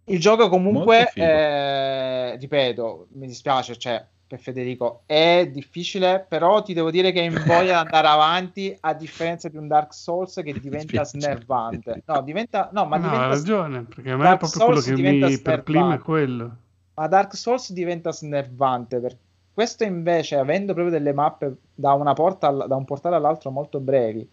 [0.09, 6.91] Il gioco comunque, eh, ripeto, mi dispiace, cioè, per Federico, è difficile, però ti devo
[6.91, 12.03] dire che invoglia ad andare avanti, a differenza di un Dark Souls che diventa snervante.
[12.05, 12.69] No, diventa...
[12.71, 13.27] No, ma no, ha diventa...
[13.27, 16.03] ragione, perché a me è Dark proprio quello Souls che diventa mi perplima è snervante.
[16.03, 16.57] quello.
[16.93, 18.99] Ma Dark Souls diventa snervante.
[18.99, 19.17] Per...
[19.53, 23.79] Questo invece, avendo proprio delle mappe da, una porta all- da un portale all'altro molto
[23.79, 24.29] brevi,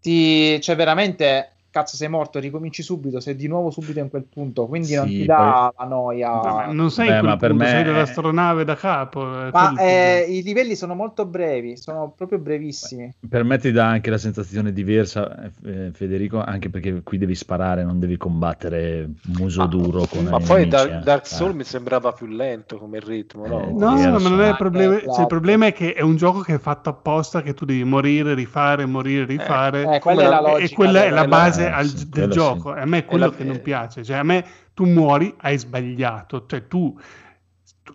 [0.00, 0.60] ti...
[0.60, 4.94] cioè veramente, cazzo sei morto, ricominci subito, sei di nuovo subito in quel punto, quindi
[4.94, 6.66] non Sì, ti dà la noia.
[6.70, 9.22] Non sei Beh, in quel ma per punto, me sei dell'astronave da capo.
[9.48, 10.38] è Ma eh, problema.
[10.38, 13.12] i livelli sono molto brevi, sono proprio brevissimi.
[13.28, 17.82] Per me ti dà anche la sensazione diversa, eh, Federico, anche perché qui devi sparare,
[17.82, 20.98] non devi combattere muso Ma- duro con Ma poi nemici, Dark, eh.
[21.02, 21.28] Dark Eh.
[21.28, 23.60] Souls mi sembrava più lento come ritmo, no?
[23.68, 24.96] Eh, No, no, ma non è il problema.
[24.96, 27.64] eh, cioè, il problema è che è un gioco che è fatto apposta che tu
[27.64, 29.96] devi morire, rifare, morire, rifare.
[29.96, 30.74] Eh, quella è la Come- e logica.
[30.74, 32.38] quella è la base Eh, al- sì, del sì.
[32.38, 32.74] gioco.
[32.76, 34.02] E a me è quello la- che non piace.
[34.04, 34.44] Cioè, a me
[34.74, 36.44] tu muori, hai sbagliato.
[36.46, 36.98] Cioè, tu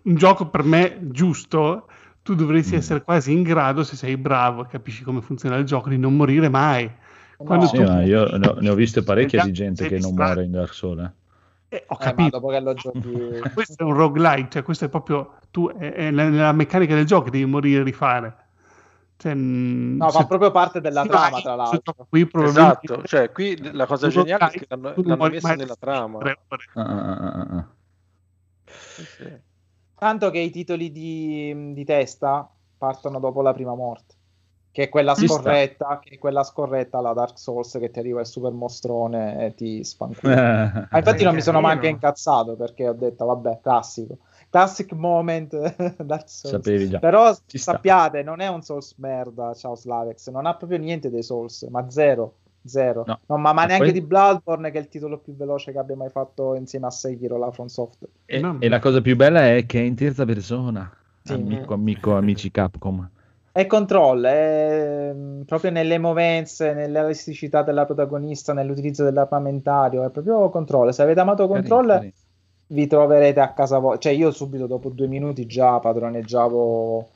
[0.04, 1.86] un gioco per me giusto.
[2.22, 2.78] Tu dovresti Mm.
[2.78, 6.14] essere quasi in grado, se sei bravo e capisci come funziona il gioco, di non
[6.16, 6.90] morire mai.
[7.36, 10.14] Quando Sì, tu- ma io ne ho, ne ho viste parecchie di gente che non
[10.14, 11.00] muore in Dark Souls.
[11.00, 11.10] eh.
[11.76, 12.28] Eh, ho Eh, ma capito.
[12.38, 13.00] dopo che lo giochi...
[13.54, 17.06] questo è un roguelike, cioè questo è proprio tu, è, è la- nella meccanica del
[17.06, 18.36] gioco che devi morire e rifare.
[19.20, 22.06] Cioè, mm, No, se- fa proprio parte della trama, ma tra l'altro.
[22.08, 26.18] Qui probabilmente Esatto, cioè qui la cosa geniale è che l'hanno, l'hanno mai nella trama.
[26.20, 26.38] Ah,
[26.72, 27.68] ah, ah, ah, ah.
[28.64, 29.38] Sì.
[29.94, 34.14] Tanto che i titoli di, di testa partono dopo la prima morte.
[34.72, 38.26] Che è quella scorretta, che è quella scorretta la Dark Souls che ti arriva il
[38.26, 40.88] super mostrone e ti spancula.
[40.90, 44.16] Ma infatti non mi sono neanche incazzato perché ho detto, vabbè, classico.
[44.50, 45.56] Classic moment
[46.02, 46.54] Dark Souls.
[46.56, 46.98] Sapevi già.
[46.98, 47.72] Però Ci sta.
[47.72, 51.88] sappiate, non è un Souls merda, ciao Slavex, non ha proprio niente dei Souls, ma
[51.88, 52.34] zero,
[52.64, 53.04] zero.
[53.06, 53.20] No.
[53.26, 55.94] No, ma, ma neanche poi- di Bloodborne che è il titolo più veloce che abbia
[55.96, 58.12] mai fatto insieme a Sekiro, la From Software.
[58.26, 58.56] E, No.
[58.58, 60.92] e la cosa più bella è che è in terza persona.
[61.22, 61.32] Sì.
[61.34, 63.08] Amico, amico, amici Capcom.
[63.52, 70.92] È control, è mm, proprio nelle movenze, nell'elasticità della protagonista, nell'utilizzo dell'armamentario, è proprio control.
[70.94, 72.12] Se avete amato control, Carino, carino.
[72.70, 74.00] Vi troverete a casa vostra.
[74.00, 77.08] Cioè, io subito dopo due minuti già padroneggiavo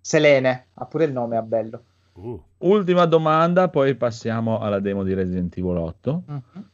[0.00, 1.82] Selene, ha pure il nome, è bello.
[2.14, 6.22] Uh, Ultima domanda, poi passiamo alla demo di Resident Evil 8.
[6.26, 6.70] Mhm.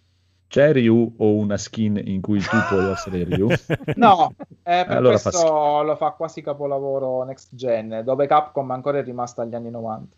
[0.48, 3.48] C'è Ryu o una skin in cui tu puoi essere Ryu?
[3.96, 4.32] No,
[4.62, 9.04] eh, per Allora fa questo lo fa quasi capolavoro next gen, dove Capcom ancora è
[9.04, 10.16] rimasta agli anni 90.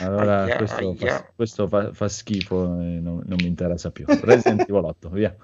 [0.00, 0.06] No.
[0.06, 1.32] Allora, Aia, questo, fa, aia.
[1.34, 4.04] questo fa- fa schifo e non, non mi interessa più.
[4.06, 5.34] Resident Evil 8, via.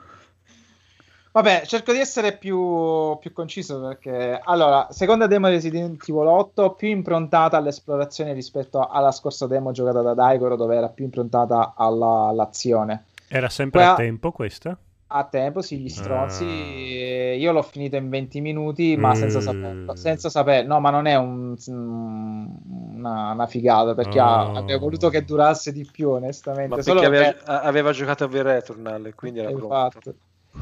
[1.37, 6.71] Vabbè, cerco di essere più, più conciso perché allora, seconda demo di Resident Evil 8
[6.73, 12.29] più improntata all'esplorazione rispetto alla scorsa demo giocata da Daigoro dove era più improntata alla-
[12.29, 13.05] all'azione.
[13.29, 14.79] era sempre Qua- a tempo questa?
[15.09, 16.45] A tempo, sì, gli stronzi.
[16.45, 17.35] Ah.
[17.35, 19.43] Io l'ho finito in 20 minuti, ma senza Mm.
[19.43, 19.95] saperlo.
[19.95, 24.57] Senza sapere, no, ma non è un- una, una figata perché ha- Oh.
[24.57, 26.77] avrei voluto che durasse di più, onestamente.
[26.77, 30.15] Ma Solo perché aveva, che- a- aveva giocato a V-Returnal e quindi era pronto.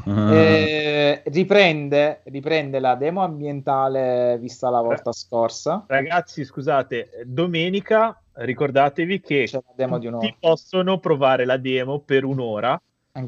[0.03, 0.33] Ah.
[0.33, 5.85] Eh, riprende, riprende la demo ambientale vista la volta scorsa.
[5.87, 12.25] Ragazzi, scusate, domenica ricordatevi che C'è la demo di tutti possono provare la demo per
[12.25, 12.79] un'ora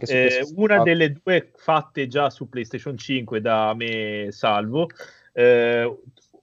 [0.05, 4.89] Eh, una delle due fatte già su PlayStation 5 da me salvo,
[5.31, 5.83] eh,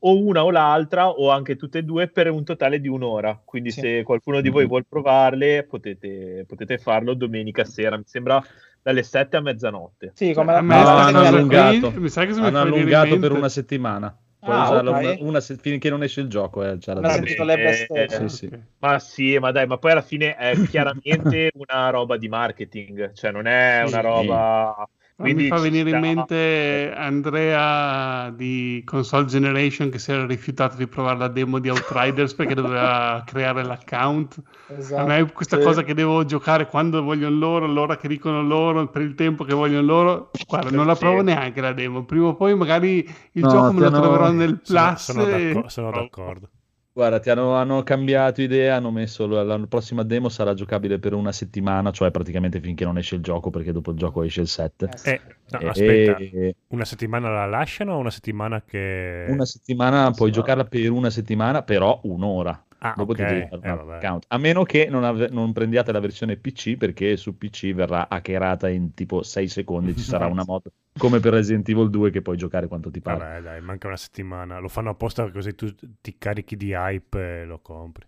[0.06, 3.38] o una o l'altra, o anche tutte e due per un totale di un'ora.
[3.44, 3.80] Quindi, Sì.
[3.80, 4.68] se qualcuno di voi Mhm.
[4.68, 7.96] vuol provarle, potete, potete farlo domenica sera.
[7.98, 8.42] Mi sembra
[8.84, 10.12] dalle 7 a mezzanotte.
[10.14, 11.90] Sì, come A la me hanno allungato.
[12.00, 14.16] mi sa che se mi Hanno allungato per una settimana.
[14.38, 15.00] Puoi Ah, usarla ok.
[15.00, 16.62] una- una se- finché non esce il gioco.
[16.62, 17.24] Eh, c'è la Non ho data.
[17.24, 18.04] sentito le bestemmie.
[18.04, 18.50] Eh, Sì, sì.
[18.78, 23.30] Ma sì, ma dai, ma poi alla fine è chiaramente una roba di marketing, cioè
[23.32, 23.86] non è Sì.
[23.86, 24.88] una roba.
[25.16, 30.76] Mi Quindi fa ci venire in mente Andrea di Console Generation che si era rifiutato
[30.76, 34.42] di provare la demo di Outriders perché doveva creare l'account.
[34.66, 35.06] A Esatto.
[35.06, 35.62] me questa Sì.
[35.62, 39.54] cosa che devo giocare quando vogliono loro, l'ora che dicono loro, per il tempo che
[39.54, 42.04] vogliono loro, guarda, non la provo neanche la demo.
[42.04, 45.02] Prima o poi magari il No, gioco me lo troverò nel Sono, Plus.
[45.04, 46.50] sono e- d'acco- sono d'accordo.
[46.96, 51.32] Guarda, ti hanno, hanno cambiato idea, hanno messo la, prossima demo sarà giocabile per una
[51.32, 54.88] settimana, cioè praticamente finché non esce il gioco, perché dopo il gioco esce il 7.
[55.02, 55.10] Eh.
[55.10, 59.26] Eh, no, E- aspetta, e una settimana la lasciano o una settimana che...
[59.26, 60.36] una settimana puoi no.
[60.36, 62.64] giocarla per una settimana, però un'ora.
[62.84, 63.18] Ah, Dopo ok.
[63.18, 64.24] ti devi fare un Eh, account.
[64.28, 68.68] A meno che non, ave- non prendiate la versione PC, perché su PC verrà hackerata
[68.68, 69.96] in tipo 6 secondi.
[69.96, 73.26] Ci sarà una mod come per Resident Evil 2 che puoi giocare quanto ti pare.
[73.26, 74.58] Vabbè, dai, manca una settimana.
[74.58, 78.06] Lo fanno apposta così tu ti carichi di hype e lo compri.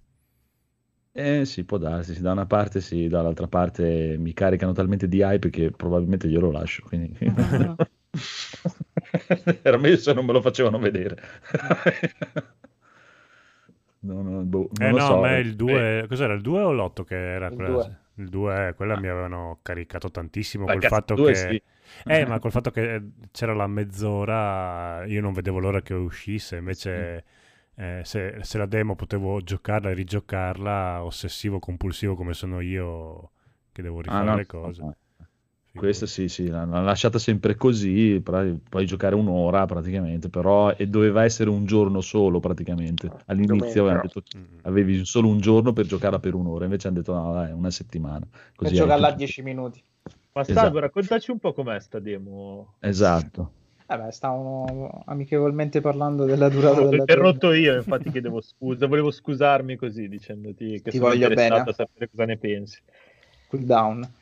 [1.12, 5.49] Eh sì, può darsi, da una parte sì, dall'altra parte mi caricano talmente di hype
[5.49, 6.83] che probabilmente io lo lascio.
[6.87, 7.16] Quindi...
[9.62, 11.16] Era meglio se non me lo facevano vedere.
[14.07, 15.14] No, no, boh, non Eh lo no, so.
[15.14, 15.57] a me il eh.
[15.57, 16.07] 2...
[16.09, 17.70] Cos'era, il 2 o l'8 che era Il quella...
[17.72, 17.96] 2.
[18.18, 21.34] Il 2, quella mi avevano caricato tantissimo Beh, col cazzo, fatto che...
[21.34, 21.62] sì.
[22.04, 27.24] Eh, ma col fatto che c'era la mezz'ora, io non vedevo l'ora che uscisse, invece
[27.74, 33.32] eh, se, se la demo potevo giocarla e rigiocarla, ossessivo compulsivo come sono io,
[33.72, 34.82] che devo Ah, rifare no, le cose.
[34.82, 34.96] no.
[35.77, 41.51] Questa sì, sì, l'hanno lasciata sempre così, puoi giocare un'ora praticamente, però e doveva essere
[41.51, 43.11] un giorno solo praticamente.
[43.27, 44.59] All'inizio detto Mm.
[44.62, 48.27] avevi solo un giorno per giocarla per un'ora, invece hanno detto no, dai, una settimana.
[48.31, 49.18] Per Così giocarla a tutto.
[49.18, 49.83] 10 minuti.
[50.33, 50.61] Ma Esatto.
[50.61, 52.74] Salvo, raccontaci un po' com'è sta demo.
[52.81, 53.53] Esatto.
[53.87, 59.77] Vabbè, stavamo amichevolmente parlando della durata Ho della interrotto io, infatti chiedevo scusa, volevo scusarmi
[59.77, 61.70] così dicendoti che Ti sono voglio interessato bene.
[61.70, 62.81] a sapere cosa ne pensi.
[63.47, 64.12] cooldown.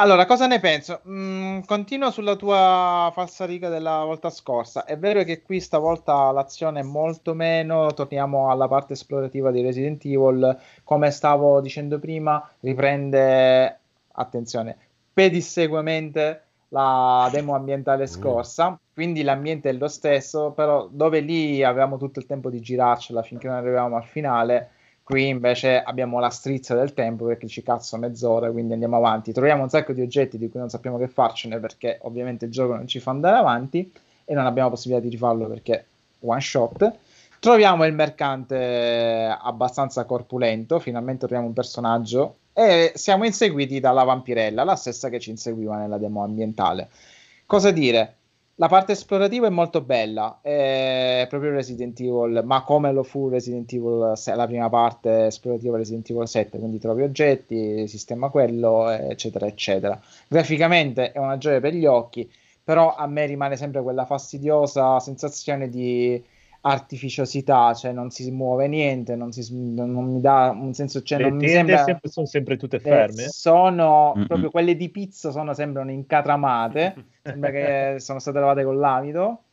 [0.00, 1.02] Allora, cosa ne penso?
[1.06, 4.86] Mm, continuo sulla tua falsariga della volta scorsa.
[4.86, 10.02] È vero che qui stavolta l'azione è molto meno, torniamo alla parte esplorativa di Resident
[10.06, 10.58] Evil.
[10.84, 13.78] Come stavo dicendo prima, riprende,
[14.12, 14.74] attenzione,
[15.12, 22.20] pedissequamente la demo ambientale scorsa, quindi l'ambiente è lo stesso, però dove lì avevamo tutto
[22.20, 24.70] il tempo di girarcela finché non arrivavamo al finale,
[25.10, 29.32] qui invece abbiamo la strizza del tempo perché ci cazzo mezz'ora, quindi andiamo avanti.
[29.32, 32.76] Troviamo un sacco di oggetti di cui non sappiamo che farcene perché ovviamente il gioco
[32.76, 33.92] non ci fa andare avanti
[34.24, 35.84] e non abbiamo possibilità di rifarlo perché
[36.20, 36.92] one shot.
[37.40, 44.76] Troviamo il mercante abbastanza corpulento, finalmente troviamo un personaggio e siamo inseguiti dalla vampirella, la
[44.76, 46.88] stessa che ci inseguiva nella demo ambientale.
[47.46, 48.14] Cosa dire?
[48.60, 53.72] La parte esplorativa è molto bella, è proprio Resident Evil, ma come lo fu Resident
[53.72, 59.46] Evil, se- la prima parte esplorativa Resident Evil 7, quindi trovi oggetti, sistema quello, eccetera,
[59.46, 59.98] eccetera.
[60.28, 62.30] Graficamente è una gioia per gli occhi,
[62.62, 66.22] però a me rimane sempre quella fastidiosa sensazione di
[66.62, 71.30] artificiosità, cioè non si muove niente, non, si, non mi dà un senso, cioè Le
[71.30, 71.84] non sembra...
[71.84, 73.28] sempre- sono sempre tutte ferme.
[73.28, 74.26] sono Mm-mm.
[74.26, 79.44] proprio quelle di pizza, sono sembrano incatramate, sembra che sono state lavate con l'amido.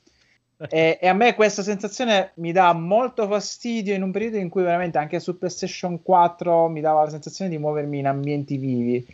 [0.70, 4.64] E, e a me questa sensazione mi dà molto fastidio in un periodo in cui
[4.64, 9.06] veramente anche su PlayStation 4 mi dava la sensazione di muovermi in ambienti vivi.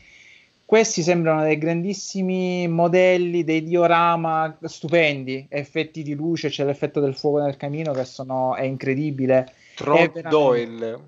[0.74, 7.38] Questi sembrano dei grandissimi modelli, dei diorama stupendi, effetti di luce, c'è l'effetto del fuoco
[7.38, 9.54] nel camino che sono, è incredibile.
[9.76, 11.00] Trot veramente- Doyle.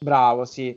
[0.00, 0.74] Bravo, sì.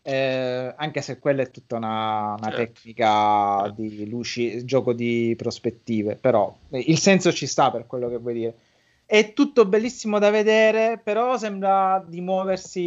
[0.00, 2.56] Eh, anche se quella è tutta una, una Certo.
[2.56, 8.18] tecnica di luci, gioco di prospettive, però eh, il senso ci sta per quello che
[8.18, 8.54] vuoi dire.
[9.14, 12.80] È tutto bellissimo da vedere, però sembra di muoversi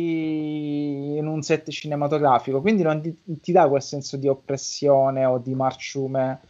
[1.17, 5.55] in un set cinematografico, quindi non ti, ti dà quel senso di oppressione o di
[5.55, 6.41] marciume,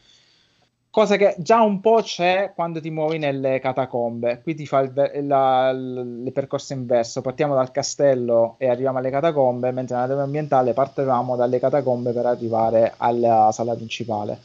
[0.89, 4.41] cosa che già un po' c'è quando ti muovi nelle catacombe.
[4.41, 4.91] Qui ti fa il,
[5.27, 10.21] la- l- le percorse inverso, partiamo dal castello e arriviamo alle catacombe, mentre nella demo
[10.23, 14.39] ambientale partivamo dalle catacombe per arrivare alla sala principale.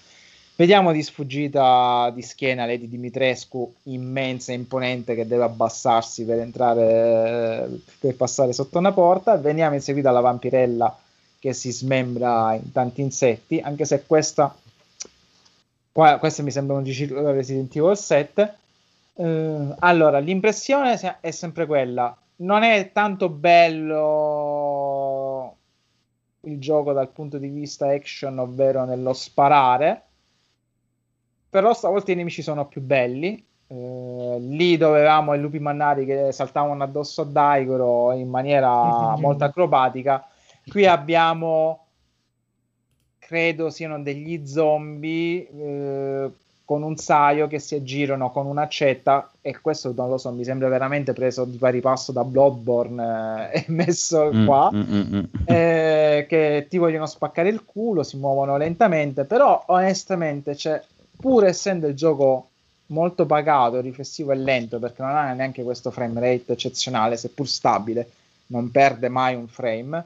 [0.54, 7.68] Vediamo di sfuggita di schiena Lady Dimitrescu, immensa e imponente, che deve abbassarsi per entrare,
[7.70, 9.36] eh, per passare sotto una porta.
[9.36, 10.96] Veniamo inseguiti dalla vampirella
[11.38, 14.54] che si smembra in tanti insetti, anche se questa
[15.92, 18.56] Qua, questo mi sembra un riciclo da Resident Evil 7.
[19.14, 22.16] Eh, allora, l'impressione è sempre quella.
[22.36, 23.96] Non è tanto bello
[26.44, 30.02] il gioco dal punto di vista action, ovvero nello sparare,
[31.52, 33.44] però stavolta i nemici sono più belli.
[33.66, 39.44] Eh, lì dove avevamo i lupi mannari che saltavano addosso a Daigoro in maniera molto
[39.44, 40.26] acrobatica,
[40.66, 41.88] qui abbiamo
[43.18, 46.30] credo siano degli zombie eh,
[46.64, 50.68] con un saio che si aggirano con un'accetta e questo non lo so, mi sembra
[50.68, 55.24] veramente preso di pari passo da Bloodborne eh, e messo Mm, qua mm, mm, mm.
[55.44, 60.82] eh, che ti vogliono spaccare il culo, si muovono lentamente, però onestamente, cioè,
[61.22, 62.48] pur essendo il gioco
[62.86, 68.10] molto pagato, riflessivo e lento, perché non ha neanche questo frame rate eccezionale, seppur stabile,
[68.48, 70.04] non perde mai un frame.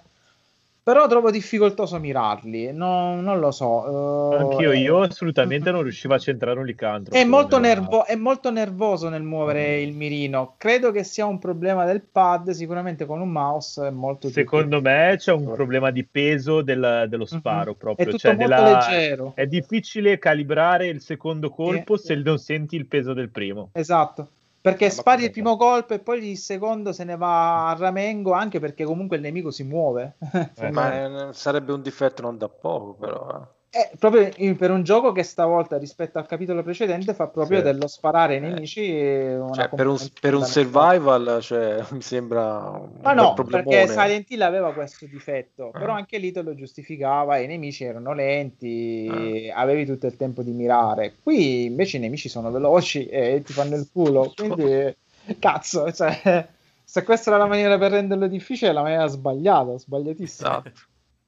[0.87, 4.31] Però trovo difficoltoso mirarli, no- non lo so.
[4.31, 7.13] eh, Anch'io, io assolutamente non riuscivo a centrare un licantro.
[7.13, 10.55] è molto, nervo- è molto nervoso nel muovere il mirino.
[10.57, 12.51] Credo che sia un problema del pad.
[12.51, 17.25] Sicuramente con un mouse è molto Secondo me c'è un problema di peso del- dello
[17.27, 17.77] sparo Mhm.
[17.79, 18.07] proprio.
[18.07, 19.33] È tutto cioè molto della- leggero.
[19.35, 22.07] È difficile calibrare il secondo colpo Sì.
[22.07, 23.71] se non senti il peso del primo.
[23.73, 24.29] Esatto.
[24.67, 28.33] Perché ma spari il primo colpo e poi il secondo se ne va a ramengo,
[28.33, 30.17] anche perché comunque il nemico si muove.
[30.57, 33.56] Eh, ma eh, sarebbe un difetto non da poco, però.
[33.77, 37.65] Eh, proprio in- per un gioco che stavolta rispetto al capitolo precedente fa proprio Sì.
[37.65, 42.89] dello sparare ai nemici una Cioè, per, un, per un survival cioè, mi sembra un
[43.03, 45.79] Ma no, perché Silent Hill aveva questo difetto, Ah.
[45.79, 49.61] però anche lì te lo giustificava, i nemici erano lenti, Ah.
[49.61, 51.15] avevi tutto il tempo di mirare.
[51.23, 54.97] Qui invece i nemici sono veloci e ti fanno il culo, quindi
[55.39, 56.47] cazzo, cioè,
[56.83, 60.49] se questa era la maniera per renderlo difficile, è la maniera sbagliata, sbagliatissima.
[60.49, 60.71] Esatto.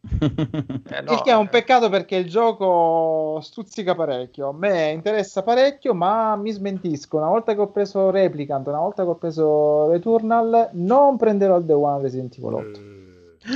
[0.90, 1.48] Eh, no, il che è un eh.
[1.48, 4.48] peccato perché il gioco stuzzica parecchio.
[4.48, 7.18] A me interessa parecchio, ma mi smentisco.
[7.18, 11.66] Una volta che ho preso Replicant, una volta che ho preso Returnal, non prenderò il
[11.66, 12.96] The One Resident Evil 8.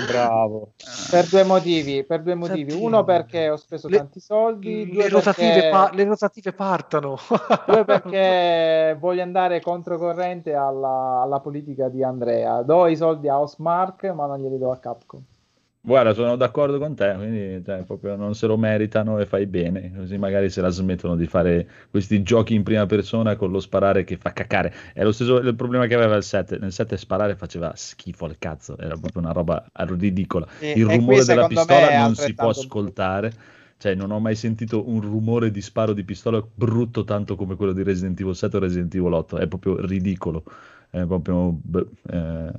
[0.07, 0.73] Bravo.
[1.11, 2.73] Per due motivi, per due motivi.
[2.73, 7.17] Uno perché ho speso le- tanti soldi, due le, rotative perché, pa- le rotative partano.
[7.67, 12.63] due perché voglio andare controcorrente alla, alla politica di Andrea.
[12.63, 15.23] Do i soldi a Osmark, ma non glieli do a Capcom.
[15.85, 19.93] Guarda, sono d'accordo con te, quindi cioè, proprio non se lo meritano e fai bene,
[19.93, 24.05] così magari se la smettono di fare questi giochi in prima persona con lo sparare
[24.05, 24.73] che fa cacare.
[24.95, 28.39] È lo stesso il problema che aveva il 7, nel 7 sparare faceva schifo al
[28.39, 30.47] cazzo, era proprio una roba ridicola.
[30.57, 33.33] E- Il rumore qui, della pistola non si può ascoltare,
[33.77, 37.73] cioè non ho mai sentito un rumore di sparo di pistola brutto tanto come quello
[37.73, 40.45] di Resident Evil 7 o Resident Evil 8, è proprio ridicolo,
[40.91, 41.59] è proprio...
[42.09, 42.53] eh,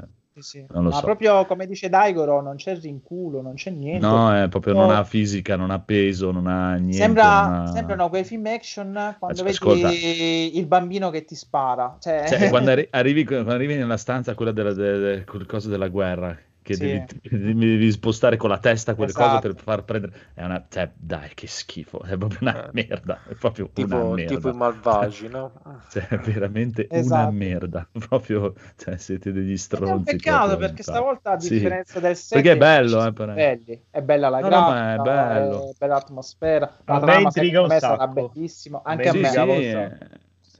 [0.43, 0.63] Sì.
[0.69, 1.01] Non lo Ma so.
[1.01, 4.05] proprio come dice Daigoro, non c'è rinculo, non c'è niente.
[4.05, 4.93] No, è proprio non No.
[4.93, 6.97] ha fisica, non ha peso, non ha niente.
[6.97, 9.89] Sembra, ha- sembrano quei film action quando As- vedi ascolta.
[9.91, 11.95] il bambino che ti spara.
[11.99, 15.69] Cioè, Cioè, quando, arri- arrivi, quando arrivi nella stanza, quella della, de- de- quel coso
[15.69, 16.79] della guerra, che Sì.
[16.79, 19.39] devi, devi- devi spostare con la testa quelle cose Esatto.
[19.39, 20.31] per far prendere.
[20.33, 22.69] È una, cioè, dai, che schifo, è proprio una Eh.
[22.71, 24.35] merda, è proprio una tipo, merda.
[24.35, 25.51] tipo i malvagi, no?
[25.89, 27.13] Cioè, è veramente Esatto.
[27.13, 29.91] una merda, proprio, cioè, siete degli Ed stronzi.
[29.91, 31.49] è un peccato perché stavolta a Sì.
[31.49, 33.33] differenza del 7 Perché è bello, eh, però.
[33.33, 33.85] belli.
[33.89, 35.69] È bella la No, no, grafica, è bello.
[35.69, 38.11] è bella l'atmosfera, la A me intriga secondo un me sarà sacco.
[38.11, 39.29] bellissimo, A anche a me me.
[39.29, 39.97] Sì, intriga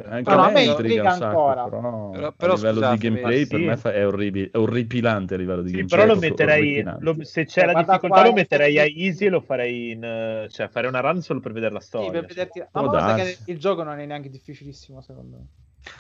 [0.03, 0.13] sì, Sì.
[0.13, 1.63] Anche No, a me intriga un sacco, ancora.
[1.63, 3.65] però, Però- però a livello scusate, di gameplay ma per sì.
[3.65, 5.99] me fa- è, orribi- è orripilante a livello di Sì, gameplay.
[5.99, 9.29] però lo metterei, lo- se c'è la Guarda difficoltà qua, lo metterei a easy e
[9.29, 10.45] lo farei in...
[10.49, 12.11] cioè fare una run solo per vedere la Sì, storia.
[12.11, 12.63] per vederti...
[12.71, 15.45] Ma guarda che il gioco non è neanche difficilissimo secondo me.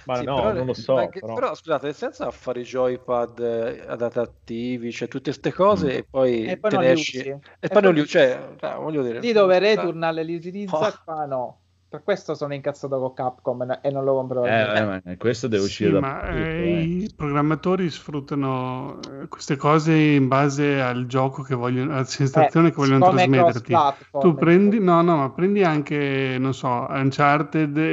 [0.05, 0.95] Ma Sì, no, però- non lo so.
[0.95, 1.33] anche- però.
[1.33, 5.89] però scusate, senza fare i joypad eh, adattivi, cioè tutte queste cose Mm.
[5.89, 7.29] e poi, E poi te non ne li esci usi.
[7.29, 11.01] e E poi non li cioè, eh, voglio dire, Lì dove Returnal li utilizza, Oh.
[11.03, 11.57] qua no.
[11.93, 14.45] Per questo sono incazzato con Capcom e non lo comprerò.
[14.45, 16.81] Eh, eh, ma questo deve uscire Sì, da ma tutto, eh, eh.
[16.81, 22.77] i programmatori sfruttano eh, queste cose in base al gioco che vogliono, alla sensazione che
[22.77, 23.75] vogliono Eh, è trasmetterti.
[24.19, 27.83] Tu prendi, no, no, ma prendi anche, non so, Uncharted e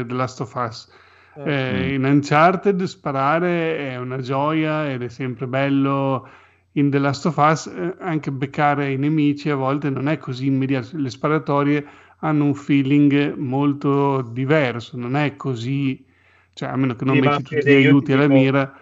[0.00, 0.92] eh, The Last of Us.
[1.36, 6.28] eh, Eh, In Uncharted sparare è una gioia ed è sempre bello.
[6.72, 10.44] In The Last of Us eh, anche beccare i nemici a volte non è così
[10.44, 10.88] immediato.
[10.92, 11.86] Le sparatorie
[12.20, 16.04] hanno un feeling molto diverso, non è così,
[16.52, 18.72] cioè a meno che non Sì, metti tutti gli aiuti alla mira.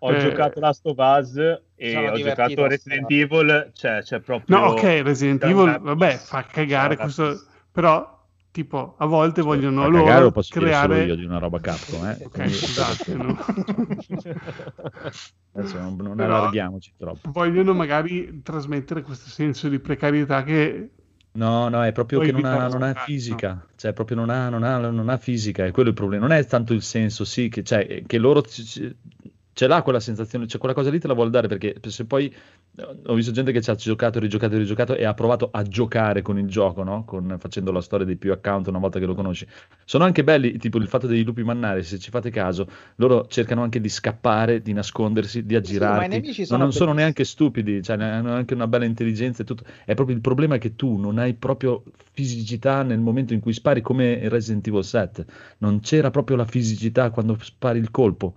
[0.00, 1.36] Ho eh, giocato Last of Us
[1.74, 3.10] e sono ho giocato Resident.
[3.10, 4.58] Evil, cioè c'è proprio...
[4.58, 8.14] No, ok, Resident Evil, una- vabbè, fa cagare questo, però
[8.50, 12.06] tipo a volte vogliono A loro cagare lo posso creare io di una roba Capcom,
[12.06, 12.18] eh.
[12.24, 13.36] Ok, scusate, no?
[15.52, 17.30] Adesso non, non allarghiamoci troppo.
[17.30, 20.90] vogliono magari trasmettere questo senso di precarietà che
[21.36, 24.48] No, no, è proprio Poi che non ha, non ha fisica, cioè proprio non ha,
[24.48, 26.26] non ha- non ha fisica, è quello il problema.
[26.26, 28.42] Non è tanto il senso, sì, che, cioè, che loro
[29.56, 32.26] ce l'ha quella sensazione, cioè quella cosa lì te la vuole dare perché se poi
[32.26, 35.62] eh, ho visto gente che ci ha giocato, rigiocato e rigiocato e ha provato a
[35.62, 37.06] giocare con il gioco, no?
[37.06, 39.46] Con- facendo la storia dei più account una volta che lo conosci.
[39.86, 43.62] Sono anche belli, tipo il fatto dei lupi mannari, se ci fate caso, loro cercano
[43.62, 46.18] anche di scappare, di nascondersi, di ma i aggirarti.
[46.18, 46.94] Ma sono non sono bellissimi.
[46.96, 49.64] neanche stupidi, cioè hanno anche una bella intelligenza e tutto.
[49.86, 51.82] È proprio il problema che tu non hai proprio
[52.12, 55.24] fisicità nel momento in cui spari come Resident Evil 7.
[55.60, 58.34] Non c'era proprio la fisicità quando spari il colpo.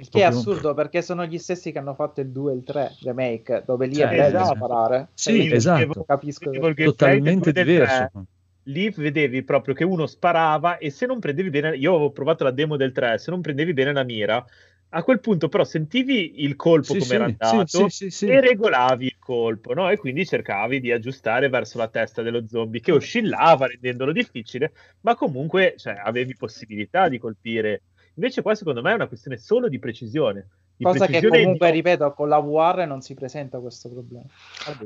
[0.00, 2.62] Il che è assurdo perché sono gli stessi che hanno fatto il 2 e il
[2.62, 4.54] 3 remake, dove lì Cioè, è bello esatto.
[4.54, 5.08] sparare.
[5.14, 6.04] Sì, Quindi esatto.
[6.04, 6.50] Capisco.
[6.50, 8.26] Gameplay Totalmente del 2 del 3, diverso.
[8.64, 12.52] Lì vedevi proprio che uno sparava e se non prendevi bene, io avevo provato la
[12.52, 14.44] demo del 3, se non prendevi bene la mira,
[14.90, 18.10] a quel punto però sentivi il colpo Sì, come sì, era sì, andato sì, sì,
[18.10, 18.26] sì.
[18.26, 19.90] e regolavi il colpo, no?
[19.90, 25.16] E quindi cercavi di aggiustare verso la testa dello zombie che oscillava rendendolo difficile, ma
[25.16, 27.82] comunque cioè, avevi possibilità di colpire.
[28.18, 30.48] Invece qua secondo me è una questione solo di precisione.
[30.76, 34.26] Di Cosa che precisione comunque, di- ripeto, con la VR non si presenta questo problema.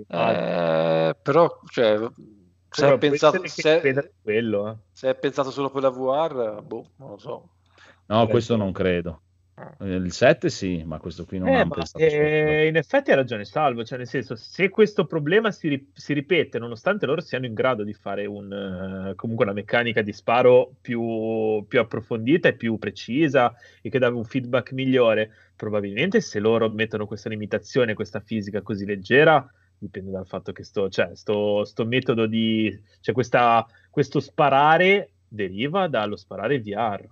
[0.07, 1.99] Vabbè, Eh, però, cioè,
[2.68, 4.76] se è, pensato, che se, quello, eh.
[4.93, 7.49] se è pensato solo per la VR, boh, non lo so.
[8.07, 9.22] No, questo non credo.
[9.80, 13.44] Il 7 sì, ma questo qui non Eh, ha ma, eh, in effetti ha ragione
[13.44, 17.53] Salvo, cioè nel senso se questo problema si, ri- si ripete nonostante loro siano in
[17.53, 22.78] grado di fare un, eh, comunque una meccanica di sparo più, più approfondita e più
[22.78, 28.62] precisa e che dà un feedback migliore, probabilmente se loro mettono questa limitazione, questa fisica
[28.62, 29.46] così leggera,
[29.76, 35.88] dipende dal fatto che sto, cioè, sto, sto metodo di, cioè questa, questo sparare deriva
[35.88, 37.07] dallo sparare VR.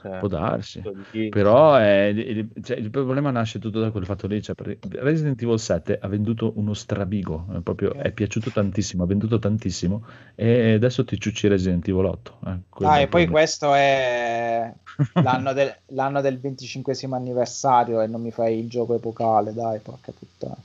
[0.00, 0.82] Cioè, Può darsi.
[1.10, 4.42] di- Però è- il, cioè, il problema nasce tutto da quel fatto lì.
[4.42, 4.54] Cioè,
[4.90, 10.04] Resident Evil 7 ha venduto uno strabigo, è, proprio, è piaciuto tantissimo, ha venduto tantissimo
[10.34, 12.38] e adesso ti ciucci Resident Evil 8.
[12.46, 14.72] eh, Ah, e poi questo è
[15.22, 20.12] l'anno del, l'anno del 25 anniversario e non mi fai il gioco epocale, dai, porca
[20.16, 20.56] puttana.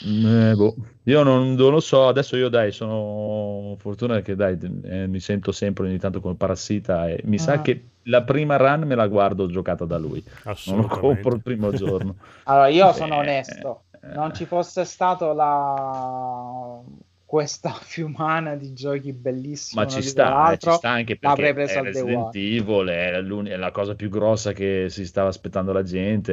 [0.00, 5.06] Eh, boh, Io non, non lo so, adesso io dai, sono fortuna che dai, eh,
[5.08, 7.60] mi sento sempre ogni tanto come parassita e mi sa Ah.
[7.60, 10.22] che la prima run me la guardo giocata da lui,
[10.66, 12.16] non lo compro il primo giorno.
[12.44, 16.80] Allora, io Eh, sono onesto, eh, non ci fosse stato la...
[17.24, 22.34] questa fiumana di giochi bellissimi Ma ci sta, eh, ci sta anche perché preso Resident.
[22.36, 23.10] Evil è,
[23.50, 26.32] è la cosa più grossa che si stava aspettando la gente,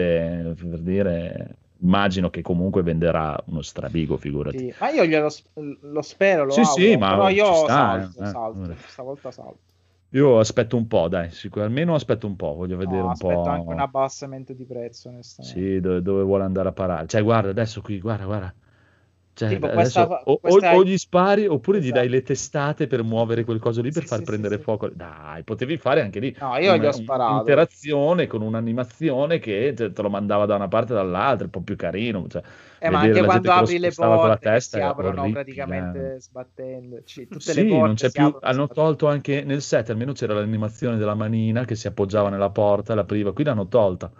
[0.51, 4.57] eh, per dire, immagino che comunque venderà uno strabigo, figurati.
[4.57, 5.30] Sì, ma io glielo
[5.82, 8.76] lo spero, lo Sì, auguro, sì, ma però io sta, salto, eh, eh, salto, guarda.
[8.88, 9.59] stavolta salto.
[10.11, 13.49] Io aspetto un po', dai, sicur- almeno aspetto un po', voglio vedere No, un aspetto
[13.49, 13.51] po'.
[13.51, 15.61] anche un abbassamento di prezzo, onestamente.
[15.61, 17.07] Sì, dove, dove vuole andare a parare.
[17.07, 18.53] Cioè, guarda, adesso qui, guarda, guarda.
[19.36, 21.99] Cioè, Tipo, questa- o, o- questa- o gli spari oppure gli Esatto.
[21.99, 24.63] dai le testate per muovere quel coso lì per Sì, far sì, prendere sì.
[24.63, 24.88] fuoco.
[24.89, 27.31] Dai, potevi fare anche lì No, io gli ho sparato.
[27.31, 31.61] un'interazione con un'animazione che te, te lo mandava da una parte e dall'altra, un po'
[31.61, 32.27] più carino.
[32.29, 32.41] Cioè,
[32.77, 35.31] Eh, ma anche quando apri le spostava con la porte si aprono orribile.
[35.31, 38.36] praticamente sbattendoci, tutte Sì, le porte non c'è più.
[38.39, 38.73] Hanno sbattendo.
[38.73, 42.95] tolto anche nel set, almeno c'era l'animazione della manina che si appoggiava nella porta e
[42.95, 43.33] l'apriva.
[43.33, 44.11] Qui l'hanno tolta.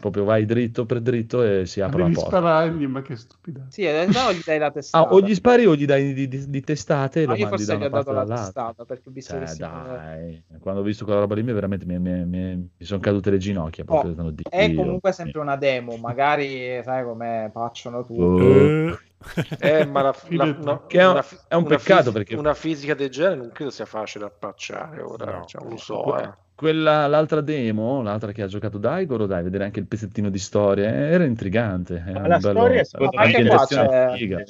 [0.00, 2.28] Proprio vai dritto per dritto e si Ma apre la porta.
[2.38, 3.66] sparargli, ma che stupida.
[3.68, 5.12] Sì, e no, gli dai la Ah, testata.
[5.12, 7.56] o gli spari o gli dai di, di- di testate e No, lo io mandi
[7.64, 10.84] forse da gli ho una parte la testata perché ho visto Cioè, dai, quando ho
[10.84, 13.84] visto quella roba lì mi veramente mi, mi- mi- mi sono cadute le ginocchia.
[13.86, 14.82] Oh, Proprio, no, è Dio.
[14.82, 18.20] comunque sempre una demo, magari sai come facciano tutti.
[18.20, 18.88] Oh.
[18.88, 18.98] Eh,
[19.80, 22.54] Eh, ma la, la- una- Che è un- una è un peccato fisi- perché- una
[22.54, 25.44] fisica del genere non credo sia facile da patchare ora, No.
[25.46, 26.18] cioè, non lo so.
[26.18, 26.30] Eh.
[26.56, 30.88] Quella, l'altra demo, l'altra che ha giocato Daigoro, dai, vedere anche il pezzettino di storia,
[30.88, 32.02] era intrigante.
[32.06, 34.42] Era la bello- storia è secondo Ma anche qua c'è- figa.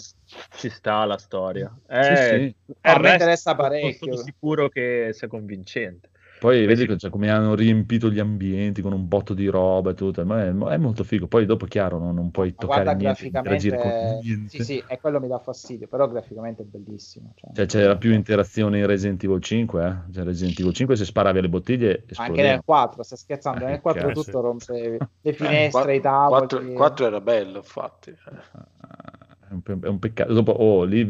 [0.56, 1.76] ci sta la storia.
[1.84, 2.32] Sì, Eh, sì.
[2.32, 4.14] eh, il a me interessa parecchio.
[4.14, 6.10] Sono sicuro che sia convincente.
[6.38, 9.94] Poi Beh, vedi cioè, come hanno riempito gli ambienti con un botto di roba e
[9.94, 11.26] tutto, ma è, è molto figo.
[11.26, 13.90] Poi dopo, chiaro, non, non puoi Ma toccare guarda niente, interagire con
[14.22, 14.48] niente.
[14.48, 17.32] sì, sì, e quello mi dà fastidio, però graficamente è bellissimo.
[17.36, 17.50] cioè.
[17.54, 20.12] Cioè, c'era più interazione in Resident Evil 5, eh?
[20.12, 22.48] Cioè, Resident Evil 5 se sparavi alle bottiglie Anche esplodeva.
[22.50, 24.22] nel 4, stai scherzando, Eh, nel 4 cazzo.
[24.24, 26.46] tutto rompevi le finestre, Qua- i tavoli.
[26.46, 28.10] quattro- quattro era bello, infatti.
[28.10, 30.32] È pe- è un peccato.
[30.32, 31.04] Dopo, oh, lì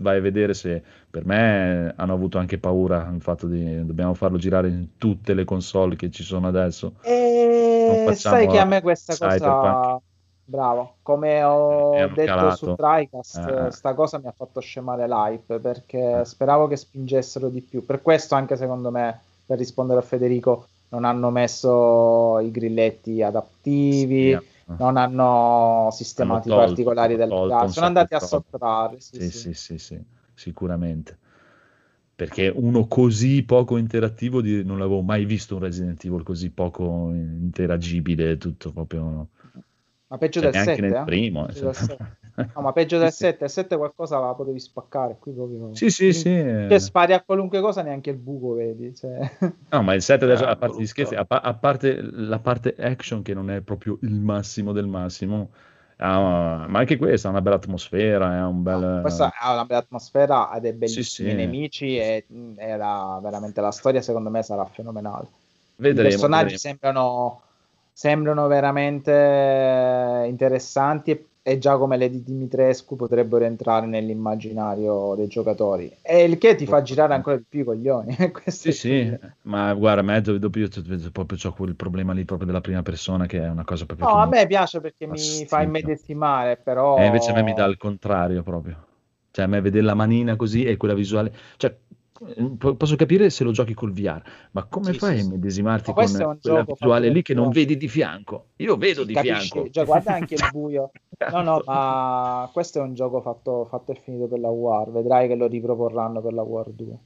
[0.00, 4.38] vai a vedere se per me hanno avuto anche paura il fatto di dobbiamo farlo
[4.38, 6.94] girare in tutte le console che ci sono adesso.
[7.02, 9.40] E facciamo sai che a me questa Cyberpunk.
[9.40, 10.00] cosa,
[10.44, 12.56] bravo, come ho E hanno detto calato.
[12.56, 13.70] su Tricast, Eh.
[13.72, 17.84] sta cosa mi ha fatto scemare l'hype perché speravo che spingessero di più.
[17.84, 24.32] Per questo, anche secondo me, per rispondere a Federico, non hanno messo i grilletti adattivi.
[24.32, 29.00] Sì, non hanno sistemati tolto- particolari del tolto sono andati a sottrarre.
[29.00, 29.54] Sì, Sì, sì.
[29.54, 30.00] sì, sì,
[30.34, 31.18] sicuramente.
[32.14, 37.10] Perché uno così poco interattivo di- non l'avevo mai visto un Resident Evil così poco
[37.14, 39.28] interagibile, tutto proprio...
[40.08, 41.04] Ma peggio Cioè, del neanche 7, nel eh?
[41.04, 41.50] primo.
[41.52, 41.98] 7.
[42.54, 43.22] No, ma peggio del Sì, sì.
[43.24, 45.74] 7, il 7 qualcosa la potevi spaccare, qui proprio...
[45.74, 46.30] Sì, sì, sì.
[46.30, 48.94] Cioè, spari a qualunque cosa, neanche il buco vedi.
[48.94, 49.18] Cioè...
[49.72, 52.74] No, ma il 7 adesso, Ah, a parte gli scherzi, a, a parte la parte
[52.76, 55.50] action che non è proprio il massimo del massimo,
[55.98, 59.00] ha- ma anche questa ha una bella atmosfera, è un bel...
[59.00, 61.36] Questa ha una bella atmosfera, ha dei bellissimi Sì, sì.
[61.36, 62.26] nemici e,
[62.56, 65.26] e la- veramente la storia secondo me sarà fenomenale.
[65.26, 65.32] I
[65.76, 66.58] Vedremo, personaggi vedremo.
[66.58, 67.42] sembrano,
[67.92, 75.90] sembrano veramente interessanti e, e già come le di Dimitrescu potrebbero entrare nell'immaginario dei giocatori.
[76.02, 78.16] E il che ti fa girare ancora di più i coglioni.
[78.32, 82.12] Questo Sì, sì, ma guarda, a me dopo io t- t- proprio ho quel problema
[82.12, 84.80] lì proprio della prima persona che è una cosa proprio No, a mi- me piace
[84.80, 85.46] perché mi fastidio.
[85.46, 86.96] fa immedesimare, però...
[87.02, 88.86] E invece a me mi dà il contrario proprio.
[89.30, 91.89] Cioè a me vedere la manina così e quella visuale, cioè eh,
[92.76, 95.38] posso capire se lo giochi col VR, ma come Sì, fai sì, a
[95.86, 98.48] Ma con quella visuale lì che non vedi di fianco?
[98.56, 99.48] Io vedo Sì, di capisci?
[99.48, 99.70] fianco.
[99.70, 100.90] Cioè, guarda anche il buio.
[101.30, 104.90] No, no, ma questo è un gioco fatto, fatto e finito per la War.
[104.90, 106.98] Vedrai che lo riproporranno per la War 2.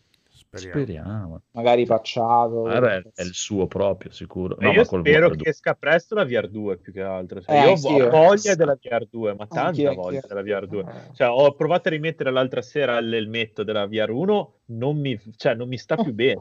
[0.59, 0.83] Speriamo.
[0.85, 1.43] Speriamo.
[1.53, 2.61] Magari patchato.
[2.61, 4.57] Guarda, è, è il suo proprio, sicuro.
[4.59, 7.41] No, io ma col spero che esca presto la VR2 più che altro.
[7.41, 8.07] Cioè, Eh, io anch'io.
[8.07, 10.43] ho voglia della VR2, ma tanta Anch'io, voglia anch'io.
[10.43, 11.15] della VR2.
[11.15, 15.77] Cioè, ho provato a rimettere l'altra sera l'elmetto della VR1, non mi, cioè, non mi
[15.79, 16.41] sta più bene.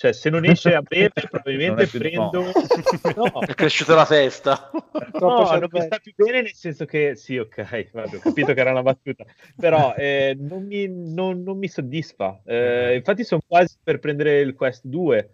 [0.00, 2.40] Cioè, se non esce a breve, probabilmente prendo.
[3.16, 3.40] no.
[3.44, 4.70] È cresciuta la testa.
[5.18, 8.60] No, non mi sta più bene nel senso che sì, ok, vabbè, ho capito che
[8.60, 12.40] era una battuta, però eh, non, mi, non- non mi soddisfa.
[12.46, 15.32] Eh, infatti sono quasi per prendere il Quest 2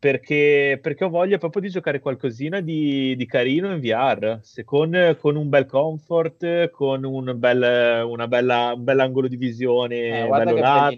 [0.00, 5.14] perché, perché ho voglia proprio di giocare qualcosina di, di carino in VR, se con,
[5.20, 10.54] con un bel comfort, con un bel, una bella, un bell'angolo di visione, Eh, bello
[10.54, 10.90] mia.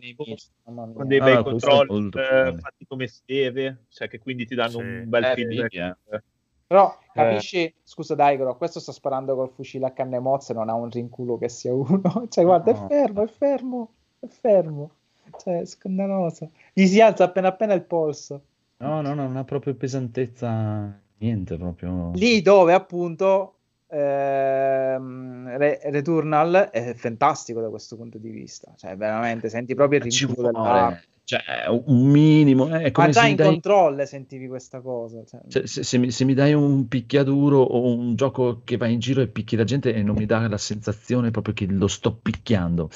[0.64, 4.46] con dei Ah, bei è controlli molto eh, fatti come si deve, cioè che quindi
[4.46, 4.76] ti danno Sì.
[4.78, 5.70] un bel Eh, feedback.
[5.72, 5.78] sì,
[6.14, 6.22] eh.
[6.68, 10.88] Però capisci, scusa Daigoro, questo sta sparando col fucile a canne mozze, non ha un
[10.90, 12.00] rinculo che sia uno.
[12.30, 12.86] Cioè, guarda, No.
[12.86, 13.90] è fermo, è fermo,
[14.20, 14.90] è fermo.
[15.38, 16.50] Cioè, è scandaloso.
[16.72, 18.42] Gli si alza appena appena il polso.
[18.82, 22.10] No, no, no, non ha proprio pesantezza, niente proprio.
[22.14, 23.54] Lì dove appunto
[23.88, 28.74] ehm, Re- Returnal è fantastico da questo punto di vista.
[28.76, 31.00] Cioè, veramente senti proprio il rinculo vuole, dell'arma.
[31.24, 35.22] cioè, un minimo, è Ma già in dai- control sentivi questa cosa.
[35.24, 35.40] cioè.
[35.46, 38.98] Cioè, se, se mi, se mi dai un picchiaduro o un gioco che va in
[38.98, 42.14] giro e picchi la gente e non mi dà la sensazione proprio che lo sto
[42.16, 42.90] picchiando,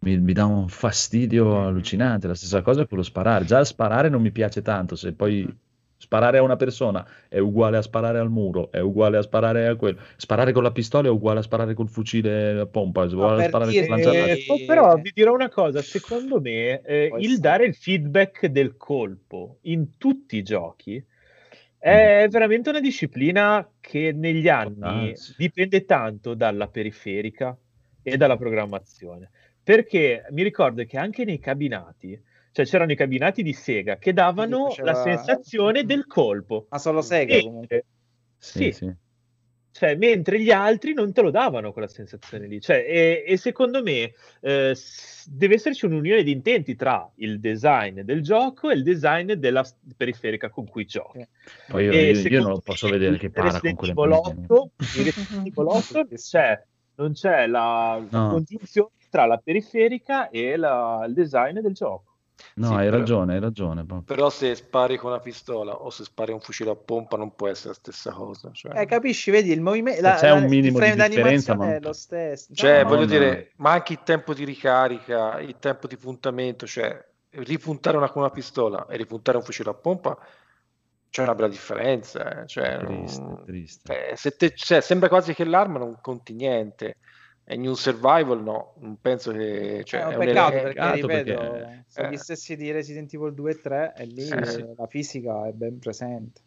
[0.00, 2.26] mi, mi dà un fastidio allucinante.
[2.26, 3.44] La stessa cosa con lo sparare.
[3.44, 5.46] Già sparare non mi piace tanto, se poi
[6.00, 9.74] sparare a una persona è uguale a sparare al muro, è uguale a sparare a
[9.74, 10.00] quello.
[10.16, 13.48] Sparare con la pistola è uguale a sparare col fucile a pompa, è uguale a
[13.48, 14.46] sparare dire- con lanciarazzi.
[14.46, 18.76] Eh, oh, però vi dirò una cosa, secondo me eh, il dare il feedback del
[18.76, 21.04] colpo in tutti i giochi
[21.80, 27.56] è veramente una disciplina che negli anni dipende tanto dalla periferica
[28.02, 29.30] e dalla programmazione.
[29.68, 32.18] Perché mi ricordo che anche nei cabinati,
[32.52, 36.68] cioè c'erano i cabinati di Sega che davano faceva- la sensazione del colpo.
[36.70, 37.58] Ma solo Sega comunque.
[37.68, 37.84] Mentre-
[38.38, 38.94] Sì, sì, sì.
[39.72, 42.62] cioè, mentre gli altri non te lo davano quella sensazione lì.
[42.62, 44.74] Cioè, e, e secondo me eh,
[45.26, 49.62] deve esserci un'unione di intenti tra il design del gioco e il design della
[49.98, 51.26] periferica con cui giochi.
[51.68, 54.08] Poi io, E io- io non lo posso me vedere che para con quelle Evil
[54.08, 54.46] manine.
[54.48, 56.64] 8, in Resident Evil 8 c'è-
[56.94, 58.28] non c'è la, la No.
[58.30, 62.04] congiunzione tra la periferica e la- il design del gioco.
[62.54, 63.84] No, Sì, hai però- ragione, hai ragione.
[63.84, 64.02] proprio.
[64.14, 67.48] Però se spari con una pistola o se spari un fucile a pompa non può
[67.48, 68.50] essere la stessa cosa.
[68.52, 71.80] Cioè, Eh, capisci, vedi il movimento, la, c'è un il minimo di differenza, ma- è
[71.80, 72.54] lo stesso.
[72.54, 73.06] Cioè, No, voglio no.
[73.06, 78.22] dire, ma anche il tempo di ricarica, il tempo di puntamento, cioè ripuntare una con
[78.22, 80.16] una pistola e ripuntare un fucile a pompa,
[81.10, 82.42] c'è una bella differenza.
[82.42, 84.10] eh, Cioè, Triste, non- triste.
[84.10, 86.98] eh, se te- cioè, sembra quasi che l'arma non conti niente.
[87.50, 89.80] E in un survival no, non penso che...
[89.82, 92.18] Cioè, è un è un peccato perché, peccato ripeto, perché- sono gli eh.
[92.18, 94.60] stessi di Resident Evil 2 e 3 e lì Eh, sì.
[94.60, 96.42] eh, la fisica è ben presente.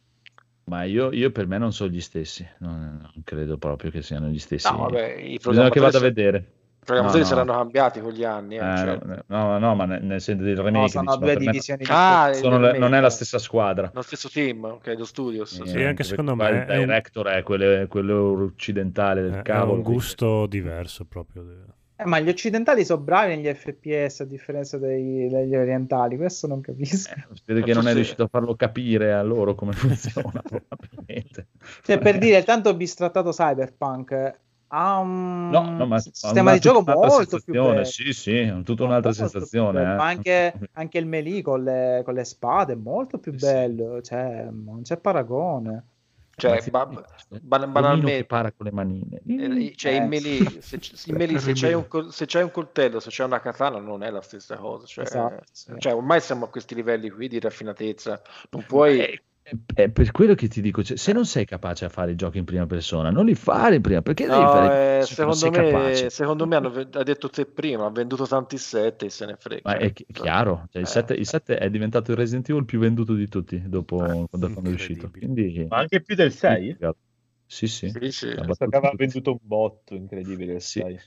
[0.65, 4.27] Ma io, io per me non sono gli stessi, non, non credo proprio che siano
[4.27, 4.71] gli stessi.
[4.71, 6.51] No, vabbè, i Bisogna che vada a vedere.
[6.81, 7.35] I programmatori No, no.
[7.35, 8.55] saranno cambiati con gli anni.
[8.57, 8.99] eh, Eh, cioè.
[9.05, 12.29] no, no, no, ma nel, nel senso del remake No, sono diciamo, due divisioni Ah,
[12.31, 12.39] differenti.
[12.39, 13.11] sono le- non è la eh.
[13.11, 13.91] stessa squadra.
[13.93, 15.51] Lo stesso team, ok, lo studios.
[15.59, 19.33] Eh, Sì, anche perché secondo me il è un- director è quello, quello occidentale del
[19.35, 19.73] Eh, cavolo.
[19.73, 21.45] ha un gusto diverso proprio.
[21.97, 26.59] Eh, ma gli occidentali sono bravi negli FPS a differenza dei- degli orientali, questo non
[26.61, 27.11] capisco.
[27.13, 31.47] Eh, si vede che non è riuscito a farlo capire a loro come funziona, probabilmente.
[31.83, 34.35] Cioè, per dire, tanto bistrattato Cyberpunk, eh,
[34.73, 37.83] ha un No, no, ma sistema ma di gioco molto più bello.
[37.85, 39.81] Sì, sì, tutta un'altra sensazione.
[39.81, 39.95] eh.
[39.95, 43.37] Ma anche, anche il melee con le, con le spade è molto più Sì.
[43.37, 45.87] bello, cioè non c'è paragone.
[46.35, 49.21] Cioè, ba- Omino banalmente, che para con le manine.
[49.25, 52.43] eh, cioè, Eh, in melee, se, c- in melee, se, c'hai un, col- se c'hai
[52.43, 54.85] un coltello, se c'hai una katana, non è la stessa cosa.
[54.87, 55.73] Cioè, Esatto, sì.
[55.77, 58.21] cioè, ormai siamo a questi livelli qui di raffinatezza.
[58.51, 59.19] Non puoi.
[59.51, 62.15] È, è per quello che ti dico, cioè, se non sei capace a fare i
[62.15, 65.23] giochi in prima persona, non li fare in prima, perché devi No, fare eh, se
[65.25, 66.09] non secondo, me, capace?
[66.09, 69.61] secondo me hanno ha detto te prima, ha venduto tanti set e se ne frega.
[69.65, 70.91] Ma è chi- chiaro, cioè, il, Eh.
[70.91, 74.47] 7, il 7 è diventato il Resident Evil più venduto di tutti dopo Ah, da
[74.47, 75.09] quando è uscito.
[75.11, 76.77] Quindi, Ma anche più del 6?
[77.45, 77.89] Sì, sì.
[77.89, 78.27] Sì, sì.
[78.29, 80.79] Aveva venduto un botto incredibile il Sì.
[80.79, 80.97] 6.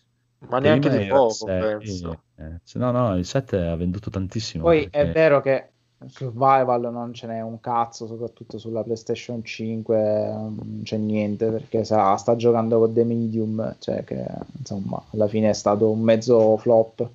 [0.51, 2.25] Ma neanche di poco, sei, penso.
[2.37, 4.65] eh, se no, no, il 7 ha venduto tantissimo.
[4.65, 5.73] Poi è perché- vero che
[6.07, 9.97] Survival non ce n'è un cazzo, soprattutto sulla PlayStation 5
[10.33, 14.23] non c'è niente perché sa- sta giocando con The Medium, cioè che
[14.59, 17.09] insomma alla fine è stato un mezzo flop.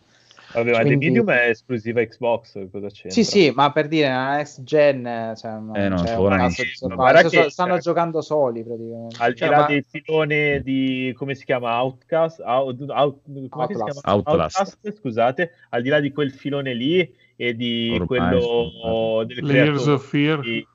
[0.52, 3.12] Vabbè, ma The Quindi- Medium è esclusiva Xbox, cosa c'entra?
[3.12, 6.38] Sì, sì, ma per dire una next gen, cioè, non Eh, no, c'è un non
[6.40, 9.16] cazzo di guarda Cioè, che- stanno cioè, giocando soli praticamente.
[9.20, 13.20] Al di Cioè, là ma- del filone di come si chiama Outcast, Out, Out-
[13.50, 14.02] come che si Outlast.
[14.02, 14.18] chiama?
[14.18, 14.94] Outlast.
[14.98, 20.06] scusate, al di là di quel filone lì e di Ormai quello del creatore of
[20.10, 20.40] Fear.
[20.42, 20.68] di-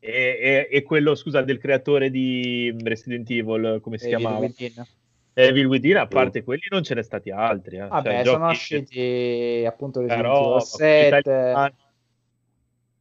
[0.00, 0.10] e,
[0.40, 4.38] e- e quello scusa del creatore di Resident Evil, come si Evil chiamava?
[4.40, 4.84] Within.
[5.32, 7.76] Evil Within, a parte quelli non ce ne stati altri.
[7.76, 7.86] eh.
[7.86, 11.74] Vabbè, Cioè, sono usciti appunto Resident Evil 7, italiani-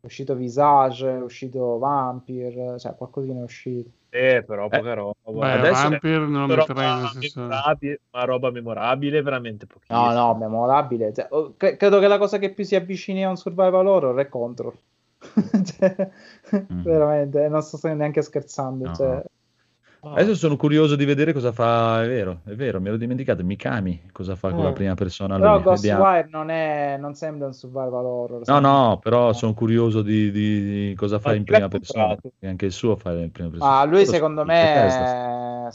[0.01, 3.89] è uscito Visage, è uscito Vampire, cioè qualcosina è uscito.
[4.15, 5.13] Eh, però poca roba.
[5.25, 10.13] Beh, adesso- Vampire non lo Roba metterei memorabile, ma roba memorabile veramente No, pochissimo.
[10.13, 11.13] no, memorabile.
[11.13, 14.17] Cioè, oh, cre- credo che la cosa che più si avvicini a un survival horror
[14.19, 14.73] è Control.
[15.65, 16.09] Cioè,
[16.71, 16.83] Mm.
[16.83, 18.85] Veramente, non sto neanche scherzando.
[18.85, 18.93] No.
[18.93, 19.23] cioè.
[20.13, 24.09] Adesso sono curioso di vedere cosa fa, è vero, è vero, mi ero dimenticato, Mikami,
[24.11, 24.73] cosa fa con la Mm.
[24.73, 26.03] prima persona Però lui, vediamo.
[26.03, 28.41] Ghostwire non, è, non sembra un survival horror.
[28.47, 31.69] No, no, però sono curioso di, di- di cosa fa Ma in chi l'ha prima
[31.69, 33.79] persona, anche il suo fa in prima persona.
[33.79, 35.71] Ah, lui Però secondo me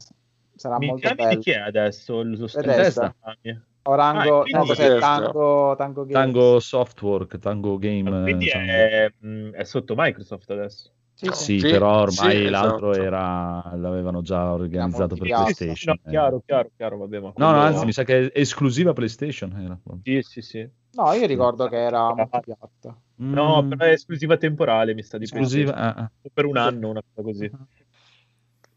[0.57, 1.41] sarà molto Mikami di bello.
[1.41, 2.23] chi è adesso?
[2.23, 2.37] Lo.
[2.37, 3.63] Mikami?
[3.83, 4.99] Orango, Ah, no, cos'è?
[4.99, 6.07] Tango, Tango.
[6.07, 8.11] Tango Softwork, Tango Game.
[8.11, 10.93] Ah, Quindi è, mh, è sotto Microsoft adesso.
[11.21, 11.69] Sì, sì.
[11.69, 13.07] Però ormai sì, l'altro esatto.
[13.07, 15.29] era l'avevano già organizzato per.
[15.29, 15.95] PlayStation.
[15.95, 16.11] No, eh.
[16.11, 19.53] chiaro, chiaro, chiaro, vabbè, ma No, no, anzi, mi sa che è esclusiva PlayStation.
[19.61, 19.79] Era.
[20.03, 20.69] Sì, sì, sì.
[20.93, 22.97] No, io ricordo che era molto piatta.
[23.17, 25.75] No, Mm, però è esclusiva temporale, mi sta di esclusiva.
[25.75, 27.51] Ah, ah, Per un anno, una cosa così.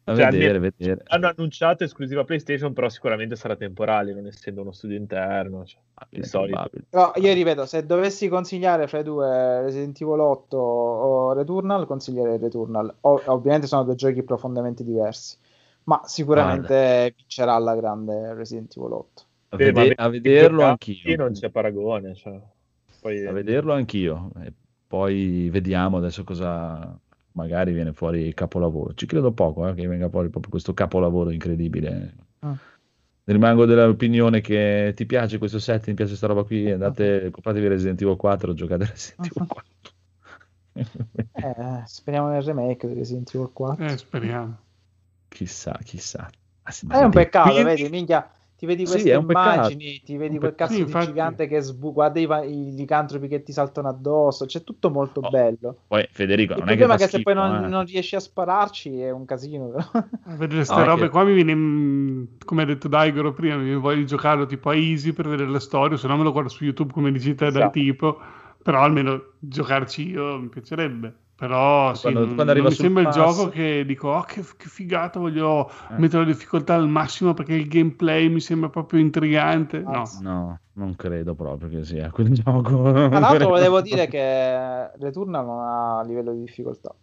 [0.05, 1.03] A Cioè, vedere, almeno- vedere.
[1.07, 5.65] Hanno annunciato esclusiva PlayStation, però sicuramente sarà temporale, non essendo uno studio interno.
[5.65, 6.69] Cioè, Probabile, di solito.
[6.89, 12.37] Però io ripeto, se dovessi consigliare fra i due Resident Evil 8 o Returnal, consiglierei
[12.37, 12.93] Returnal.
[13.01, 15.37] O- ovviamente sono due giochi profondamente diversi,
[15.83, 19.21] ma sicuramente vincerà alla grande Resident Evil 8.
[19.49, 21.15] A, ma vede- a vederlo anch'io.
[21.15, 22.15] Non c'è paragone.
[22.15, 22.39] Cioè.
[22.99, 24.31] Poi, A vederlo anch'io.
[24.43, 24.51] E
[24.87, 26.97] poi vediamo adesso cosa.
[27.33, 28.93] Magari viene fuori il capolavoro.
[28.93, 32.13] Ci credo poco eh, che venga fuori proprio questo capolavoro incredibile.
[32.39, 32.55] Ah.
[33.25, 38.01] Rimango dell'opinione che ti piace questo set, ti piace questa roba qui, andate, compratevi Resident
[38.01, 39.71] Evil 4, giocate Resident Evil 4.
[41.33, 43.85] Eh, speriamo nel remake di Resident Evil 4.
[43.85, 44.57] Eh, speriamo.
[45.27, 46.27] chissà, chissà.
[46.63, 48.27] Ah, sì, È un peccato, quindi- vedi, minchia,
[48.63, 49.73] ti vedi Sì, queste peccato.
[49.73, 51.07] immagini, ti vedi quel cazzo Sì, di infatti.
[51.07, 55.83] gigante che sbu- guarda i, licantropi che ti saltano addosso, c'è tutto molto Oh, bello.
[55.87, 57.67] Poi Federico, Il non è che problema fa è che se poi non, eh.
[57.67, 59.69] non riesci a spararci è un casino.
[59.69, 60.05] però.
[60.25, 63.75] A vedere queste No, robe che- qua mi viene, come ha detto Daigoro prima, mi
[63.75, 66.63] voglio giocarlo tipo a easy per vedere la storia, se no me lo guardo su
[66.63, 67.71] YouTube come dici te dal Esatto.
[67.71, 68.19] tipo,
[68.61, 71.22] però almeno giocarci io mi piacerebbe.
[71.35, 74.43] Però sì, Quando- quando arriva non mi sembra il pass- gioco che dico, oh che,
[74.55, 75.97] che figata, voglio Eh.
[75.97, 79.79] mettere la difficoltà al massimo perché il gameplay mi sembra proprio intrigante.
[79.79, 80.03] No.
[80.21, 82.91] No, non credo proprio che sia quel gioco.
[82.91, 86.93] Tra l'altro volevo dire che Returnal non ha livello di difficoltà.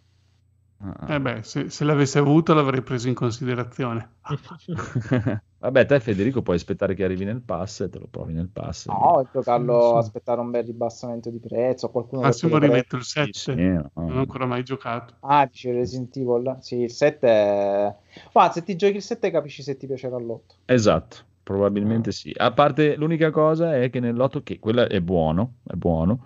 [0.83, 1.13] Ah.
[1.13, 4.13] eh beh, se, se l'avesse avuto l'avrei preso in considerazione.
[5.61, 8.87] Vabbè, te Federico puoi aspettare che arrivi nel pass e te lo provi nel pass.
[8.87, 9.97] No, giocarlo, Sì.
[9.97, 14.01] aspettare un bel ribassamento di prezzo, qualcuno Massimo rimetto il Sì, 7, sì, non ho
[14.09, 14.19] no.
[14.21, 15.13] ancora mai giocato.
[15.19, 16.57] Ah, dice Resident Evil.
[16.61, 17.95] Sì, il 7 è...
[18.31, 20.55] Guarda, se ti giochi il 7 capisci se ti piacerà l'8.
[20.65, 22.33] Esatto, probabilmente sì.
[22.35, 26.25] A parte l'unica cosa è che nell'otto, che quello è buono, è buono,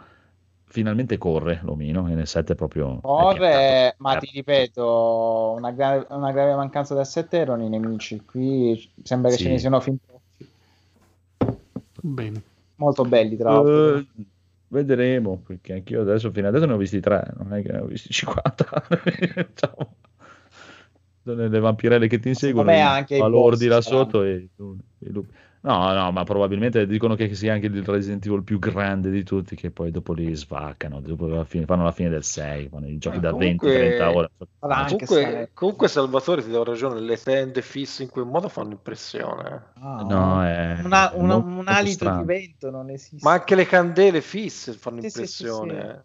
[0.76, 3.00] finalmente corre l'omino e nel 7 è proprio...
[3.02, 8.22] Corre, ma ti ripeto, una, gra- una grave mancanza del 7 erano i nemici.
[8.26, 9.44] Qui sembra che Sì.
[9.44, 10.50] ce ne siano fin troppi.
[12.02, 12.42] Bene.
[12.76, 13.98] Molto belli, tra l'altro.
[14.00, 14.06] Eh,
[14.68, 17.86] vedremo, perché anch'io adesso, fino adesso ne ho visti tre, non è che ne ho
[17.86, 18.84] visti 50.
[19.48, 19.96] Diciamo.
[21.48, 25.34] le vampirelle che ti inseguono, i balordi boss là sotto e, e lupi.
[25.66, 29.56] No, no, ma probabilmente dicono che sia anche il Resident Evil più grande di tutti,
[29.56, 33.00] che poi dopo li svaccano, dopo la fine- fanno la fine del 6, fanno i
[33.00, 34.30] giochi Eh, da comunque- 20-30 ore.
[34.60, 39.72] Comunque, comunque Salvatore ti do ragione, le tende fisse in quel modo fanno impressione.
[39.82, 42.20] Ah, No, è, una- è una- un alito strano.
[42.22, 43.28] di vento non esiste.
[43.28, 45.74] Ma anche le candele fisse fanno Sì, impressione.
[45.74, 45.88] sì, sì.
[45.88, 46.04] eh.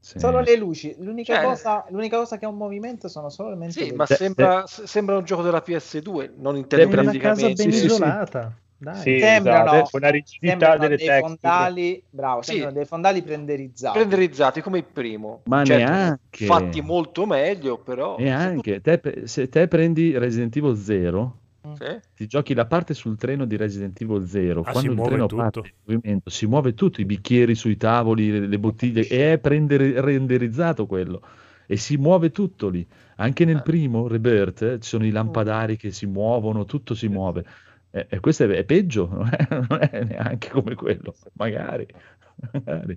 [0.00, 0.18] Sì.
[0.20, 0.94] Solo le luci.
[0.98, 4.14] L'unica, Cioè- cosa, l'unica cosa che ha un movimento sono solamente Sì, le ma luci.
[4.16, 7.78] sembra, se- sembra un gioco della PS2, non intendo Sembra una casa ben Sì, sì,
[7.78, 7.84] sì.
[7.86, 8.54] isolata.
[8.80, 8.94] Dai.
[9.00, 11.20] Sì, Sembrano, esatto, una rigidità delle dei texture.
[11.20, 12.50] fondali, bravo, Sì.
[12.52, 13.98] sembrano dei fondali prenderizzati.
[13.98, 15.42] Renderizzati come il primo.
[15.46, 16.46] Ma Certo, neanche.
[16.46, 18.16] Fatti molto meglio, però.
[18.18, 21.38] E anche, te- se te prendi Resident Evil 0,
[21.74, 21.98] Sì.
[22.14, 25.42] ti giochi la parte sul treno di Resident Evil 0, Ah, quando il treno tutto.
[25.42, 29.38] parte in movimento, si muove tutto, i bicchieri sui tavoli, le, le bottiglie, e è
[29.38, 31.20] prendere- renderizzato quello.
[31.66, 32.86] E si muove tutto lì.
[33.16, 33.62] Anche nel Eh.
[33.62, 37.44] primo Rebirth eh, ci sono i lampadari che si muovono, tutto si muove.
[37.90, 41.86] E, e questo è, è peggio, non è, non è neanche come quello, magari.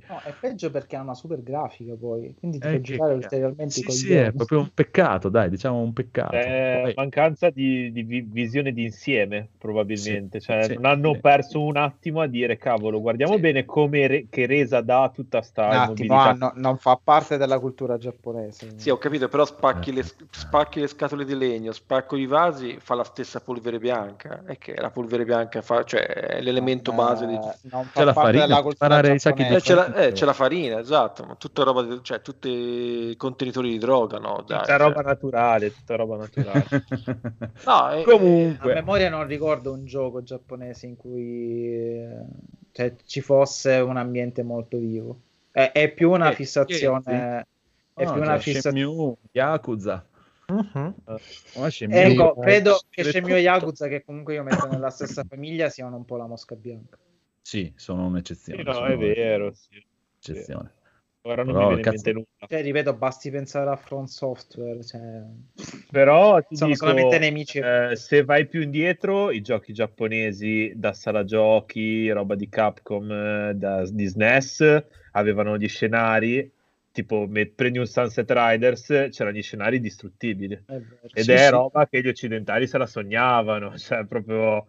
[0.08, 3.74] No, è peggio perché ha una super grafica poi, quindi ti Eh, che giocare ulteriormente
[3.74, 6.36] Sì, con sì, è proprio un peccato, dai, diciamo un peccato.
[6.36, 10.40] Eh, Poi- mancanza di, di vi- visione di insieme, probabilmente.
[10.40, 11.20] Sì, Cioè, sì, non hanno sì.
[11.22, 13.40] perso un attimo a dire, cavolo, guardiamo Sì.
[13.40, 17.38] bene come re- che resa dà tutta sta Un attimo, ah, no- non fa parte
[17.38, 18.74] della cultura giapponese.
[18.78, 20.06] Sì, ho capito, però spacchi le, Eh.
[20.30, 24.44] spacchi le scatole di legno, spacco i vasi, fa la stessa polvere bianca.
[24.48, 27.34] E che la polvere bianca fa, cioè, è l'elemento Eh, base di...
[27.34, 28.88] non fa C'è la parte farina della cultura
[29.36, 32.22] sacchi di Eh, c'è, la, eh, c'è la farina, esatto, ma tutta roba, di- cioè,
[32.22, 34.44] tutti i contenitori di droga, no?
[34.46, 34.78] Dai, Tutta cioè.
[34.78, 36.66] roba naturale, tutta roba naturale.
[37.66, 42.26] No, eh, A Comunque, memoria non ricordo un gioco giapponese in cui eh,
[42.72, 45.20] cioè, ci fosse un ambiente molto vivo.
[45.52, 47.46] È, è più una Eh, fissazione.
[47.94, 48.78] È No, più una fissazione.
[48.80, 50.06] Shenmue, Yakuza.
[51.70, 55.70] Shenmue- Ecco, eh, credo che Shenmue e Yakuza, che comunque io metto nella stessa famiglia,
[55.70, 56.98] siano un po' la mosca bianca.
[57.42, 58.60] Sì, sono un'eccezione.
[58.62, 59.52] sì, no, sono è vero.
[59.54, 59.84] sì.
[60.14, 60.74] un'eccezione.
[61.24, 62.48] Ora non Però, mi viene in cazzo- mente nulla.
[62.48, 64.84] Cioè, ripeto, basti pensare a Front Software.
[64.84, 65.00] Cioè...
[65.92, 67.60] Però ti Sono dico, solamente nemici.
[67.60, 73.54] eh, se vai più indietro, i giochi giapponesi da sala giochi, roba di Capcom, eh,
[73.56, 76.52] da, di SNES, avevano gli scenari,
[76.92, 80.56] tipo me- prendi un Sunset Riders, c'erano gli scenari distruttibili.
[80.56, 81.00] È vero.
[81.14, 81.50] Ed Sì, è sì.
[81.50, 84.66] roba che gli occidentali se la sognavano, cioè proprio...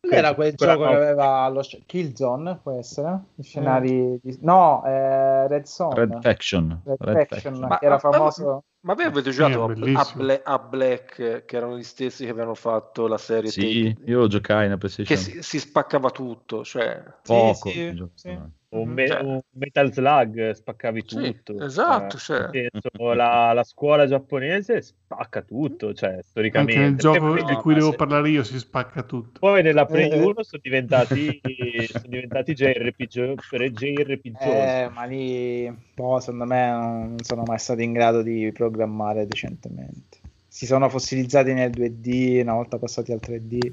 [0.00, 2.58] Qual era quel quella gioco che roba- aveva lo sc- Killzone?
[2.62, 3.20] Può essere?
[3.34, 5.94] I scenari di- No, eh, Red Zone.
[5.94, 6.80] Red Faction.
[6.84, 7.68] Red Red Faction, Faction.
[7.68, 8.64] Ma- che era famoso.
[8.80, 10.06] Ma voi avete giocato a.
[10.14, 14.26] Bla- a Black, che erano gli stessi che avevano fatto la serie Sì, Take- io
[14.28, 15.16] giocai che PlayStation.
[15.18, 17.02] si, si spaccava tutto, cioè...
[17.22, 17.68] Poco.
[17.70, 18.38] sì, sì.
[18.70, 18.92] Un, Mhm.
[18.92, 21.64] me- Cioè- Metal Slug spaccavi Sì, tutto.
[21.64, 22.68] esatto, Cioè, cioè.
[22.70, 26.78] senso, la, la scuola giapponese spacca tutto, cioè Anche storicamente.
[26.78, 29.38] nel gioco di no, cui devo se- parlare io si spacca tutto.
[29.40, 30.20] Poi nella Play Eh.
[30.22, 31.40] 1 sono diventati,
[31.88, 33.34] sono diventati JRPG,
[33.70, 34.36] JRPG.
[34.42, 40.18] Eh, ma lì, boh, secondo me non sono mai stati in grado di programmare decentemente.
[40.46, 43.70] Si sono fossilizzati nel 2D, una volta passati al 3D.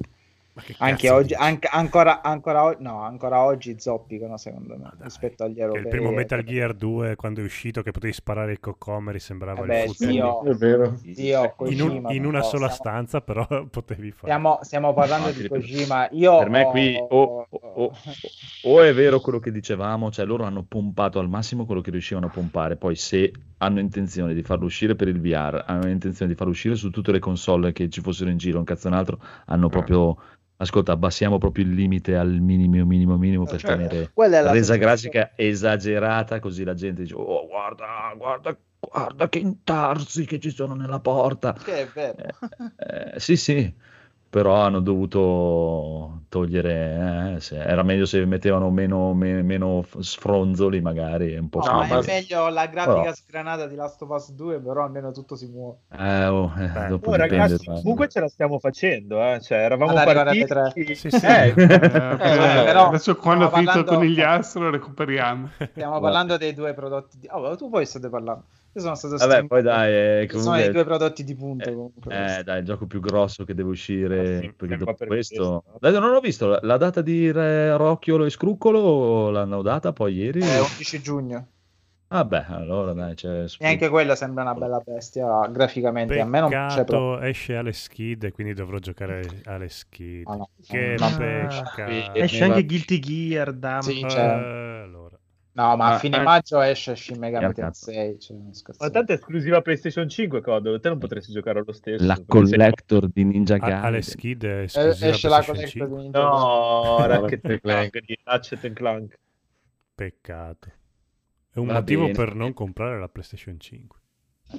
[0.77, 5.81] Anche oggi, anche, ancora, ancora, no, ancora oggi zoppicano secondo me dai, rispetto agli europei.
[5.83, 9.81] il primo Metal Gear 2 quando è uscito che potevi sparare i coccomeri sembrava Vabbè,
[9.83, 10.11] il futuro.
[10.11, 10.97] Dio, È vero.
[11.03, 15.27] In, Kojima, un- in una no, sola stiamo- stanza però potevi fare Stiamo, stiamo parlando
[15.27, 16.07] No, di Kojima.
[16.11, 17.91] Io Per me ho- qui o, o-
[18.63, 22.27] o- è vero quello che dicevamo, cioè loro hanno pompato al massimo quello che riuscivano
[22.27, 26.37] a pompare, poi se hanno intenzione di farlo uscire per il VR, hanno intenzione di
[26.37, 28.95] farlo uscire su tutte le console che ci fossero in giro, un cazzo e un
[28.97, 30.17] altro, hanno proprio,
[30.57, 35.31] ascolta, abbassiamo proprio il limite al minimo, minimo, minimo per Cioè, tenere la resa grafica
[35.35, 40.99] esagerata, così la gente dice, oh guarda, guarda, guarda che intarsi che ci sono nella
[40.99, 41.53] porta.
[41.53, 42.15] Che è vero.
[42.77, 43.73] Eh, sì, sì,
[44.35, 51.37] però hanno dovuto togliere, eh, se- era meglio se mettevano meno, me- meno sfronzoli magari,
[51.37, 54.83] un po' No, è meglio la grafica Però- sgranata di Last of Us 2, però
[54.83, 55.77] almeno tutto si muove.
[55.97, 56.87] Eh, oh, eh, Beh.
[56.87, 59.39] dopo Oh, dipende ragazzi, da- comunque ce la stiamo facendo, eh.
[59.41, 60.81] cioè, eravamo arrivare partiti.
[60.81, 61.25] alle Sì, sì.
[61.25, 61.55] Eh, Eh,
[62.65, 65.49] però adesso quando ho finito parlando- con gli astro lo recuperiamo.
[65.71, 67.27] Stiamo parlando dei due prodotti di...
[67.31, 68.43] Oh, tu poi state parlando.
[68.75, 69.93] Io sono stato Vabbè, poi dai,
[70.23, 72.37] eh, Sono comunque- i due prodotti di punta Eh, comunque.
[72.39, 74.19] Eh, dai, il gioco più grosso che deve uscire.
[74.37, 75.63] Ah, sì, perché dopo per questo.
[75.79, 75.99] questo.
[76.01, 79.29] Non ho visto la, la data di Re- Rocchiolo e Scruccolo.
[79.29, 80.41] L'hanno data poi ieri.
[80.41, 81.47] Eh, 11 giugno.
[82.07, 83.45] Vabbè, allora dai, c'è.
[83.59, 86.19] E anche quella sembra una bella bestia graficamente.
[86.19, 87.11] A me non piace proprio.
[87.11, 90.27] Peccato esce alle skid e quindi dovrò giocare alle skid.
[90.27, 90.49] Ah, no.
[90.61, 91.91] Che Ah, peccato.
[91.91, 92.19] sì.
[92.19, 93.79] Esce anche Guilty Gear, damn.
[93.79, 94.21] Sì, Eh, cioè-
[94.83, 95.04] allora.
[95.55, 96.21] No, ma a Ah, fine eh.
[96.21, 97.53] maggio esce Shin Megami.
[97.53, 98.19] Tensei.
[98.19, 98.35] Cioè.
[98.77, 100.79] Ma tanto è esclusiva PlayStation 5, Codolo.
[100.81, 102.05] Te non potresti giocare allo stesso.
[102.05, 103.83] La collector di Ninja Gaiden.
[103.83, 105.87] alle schid è Eh, esclusiva esce la collector 5.
[105.97, 107.99] di Ninja No, Ratchet and Clank.
[108.01, 109.19] di Ratchet and Clank.
[109.95, 110.67] Peccato.
[111.53, 112.13] È un Va motivo bene.
[112.13, 113.99] per non comprare la PlayStation 5.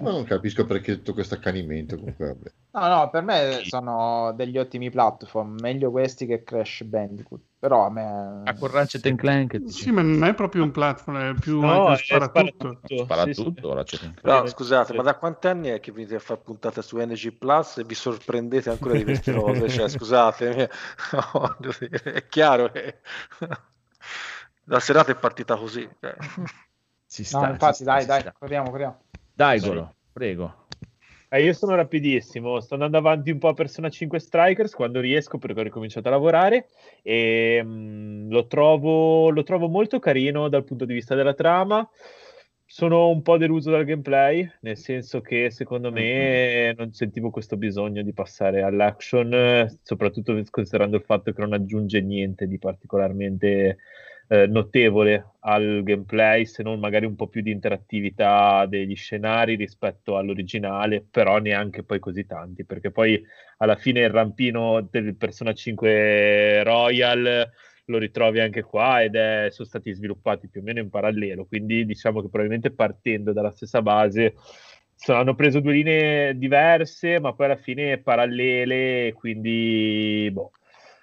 [0.01, 1.97] Ma non capisco perché tutto questo accanimento.
[1.97, 2.51] Comunque, vabbè.
[2.73, 7.41] No, no, per me sono degli ottimi platform, meglio questi che Crash Bandicoot.
[7.59, 8.43] Però a me...
[8.45, 11.87] Ah, con Ratchet and Clank Sì, ma non è proprio un platform, è più No,
[11.87, 12.81] anche è spara tutto.
[12.85, 13.55] sparatutto.
[13.63, 14.13] spara Sì, sì.
[14.23, 17.79] No, scusate, ma da quanti anni è che venite a fare puntate su NG Plus
[17.79, 19.69] e vi sorprendete ancora di queste cose?
[19.71, 20.71] Cioè, scusate,
[21.13, 21.57] no,
[22.05, 22.99] è chiaro che
[24.65, 25.89] la serata è partita così.
[26.01, 26.15] cioè.
[27.09, 28.33] Ci No, sta, infatti, ci sta, dai, dai, sta.
[28.39, 29.01] corriamo, corriamo.
[29.37, 30.65] Dai, Goro, prego.
[31.29, 35.37] Eh, io sono rapidissimo, sto andando avanti un po' a Persona 5 Strikers quando riesco
[35.37, 36.69] perché ho ricominciato a lavorare
[37.03, 41.87] e mm, lo, trovo, lo trovo molto carino dal punto di vista della trama.
[42.65, 48.01] Sono un po' deluso dal gameplay, nel senso che secondo me non sentivo questo bisogno
[48.03, 53.77] di passare all'action, soprattutto considerando il fatto che non aggiunge niente di particolarmente
[54.29, 60.17] eh, notevole al gameplay, se non magari un po' più di interattività degli scenari rispetto
[60.17, 63.23] all'originale, però neanche poi così tanti, perché poi
[63.59, 67.49] alla fine il rampino del Persona 5 Royal
[67.89, 71.85] lo ritrovi anche qua ed è, sono stati sviluppati più o meno in parallelo, quindi
[71.87, 74.35] diciamo che probabilmente partendo dalla stessa base
[74.95, 80.51] sono- hanno preso due linee diverse, ma poi alla fine parallele, quindi boh.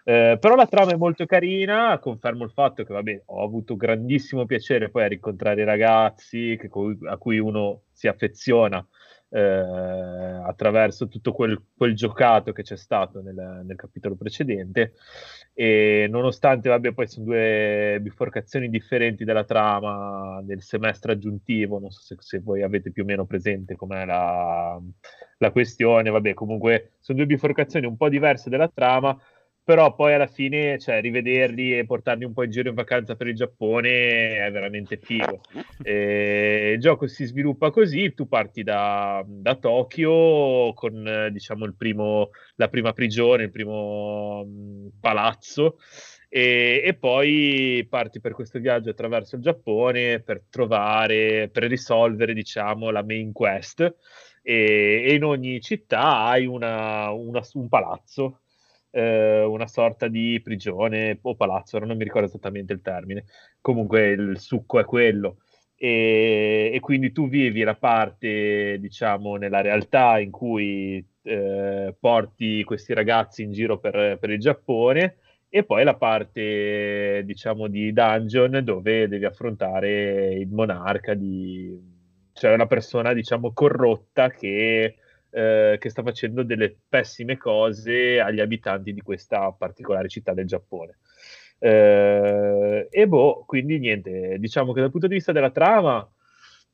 [0.05, 4.45] Eh, però la trama è molto carina, confermo il fatto che vabbè, ho avuto grandissimo
[4.45, 6.69] piacere poi a rincontrare i ragazzi che
[7.07, 8.85] a cui uno si affeziona
[9.29, 14.93] eh, attraverso tutto quel, quel giocato che c'è stato nel, nel capitolo precedente.
[15.55, 22.01] E nonostante vabbè poi sono due biforcazioni differenti della trama del semestre aggiuntivo non so
[22.01, 24.81] se, se voi avete più o meno presente com'è la,
[25.37, 29.15] la questione vabbè comunque sono due biforcazioni un po' diverse della trama
[29.63, 33.27] però poi alla fine cioè, rivederli e portarli un po' in giro in vacanza per
[33.27, 35.41] il Giappone è veramente figo.
[35.85, 42.29] E il gioco si sviluppa così, tu parti da, da Tokyo con diciamo il primo,
[42.55, 45.77] la prima prigione, il primo mh, palazzo
[46.29, 52.89] e, e poi parti per questo viaggio attraverso il Giappone per trovare, per risolvere diciamo
[52.91, 53.81] la main quest
[54.41, 58.42] e, e in ogni città hai una- una- un palazzo
[58.93, 63.25] eh, una sorta di prigione o palazzo, non mi ricordo esattamente il termine.
[63.59, 65.37] Comunque il succo è quello.
[65.75, 72.93] E, e quindi tu vivi la parte, diciamo, nella realtà in cui eh, porti questi
[72.93, 75.17] ragazzi in giro per, per il Giappone
[75.49, 81.75] e poi la parte, diciamo, di dungeon dove devi affrontare il monarca di...
[82.33, 84.95] cioè una persona, diciamo, corrotta che
[85.33, 90.99] eh, che sta facendo delle pessime cose agli abitanti di questa particolare città del Giappone.
[91.57, 96.07] Eh, e boh, quindi niente, diciamo che dal punto di vista della trama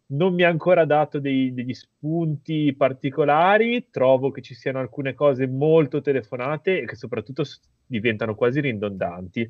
[0.07, 5.47] non mi ha ancora dato dei- degli spunti particolari, trovo che ci siano alcune cose
[5.47, 7.43] molto telefonate e che soprattutto
[7.85, 9.49] diventano quasi ridondanti.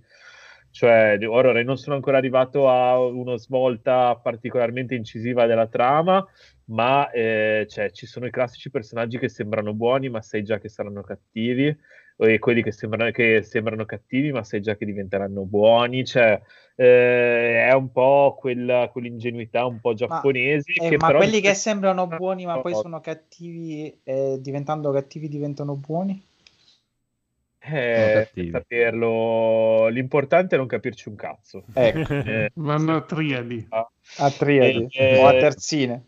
[0.71, 6.25] Cioè, ora non sono ancora arrivato a una svolta particolarmente incisiva della trama,
[6.65, 10.69] ma eh, cioè, ci sono i classici personaggi che sembrano buoni, ma sai già che
[10.69, 11.75] saranno cattivi,
[12.17, 16.05] e quelli che sembrano, che sembrano cattivi, ma sai già che diventeranno buoni.
[16.05, 16.39] Cioè,
[16.75, 20.71] eh, è un po' quella, quell'ingenuità un po' giapponese.
[20.73, 25.75] Eh, che ma quelli che sembrano buoni ma poi sono cattivi e diventando cattivi diventano
[25.75, 26.21] buoni?
[27.71, 29.87] Eh, saperlo.
[29.87, 31.63] L'importante è non capirci un cazzo.
[31.73, 33.67] Ecco, Eh, Vanno a triadi.
[33.69, 36.03] a triadi Eh, o a terzine.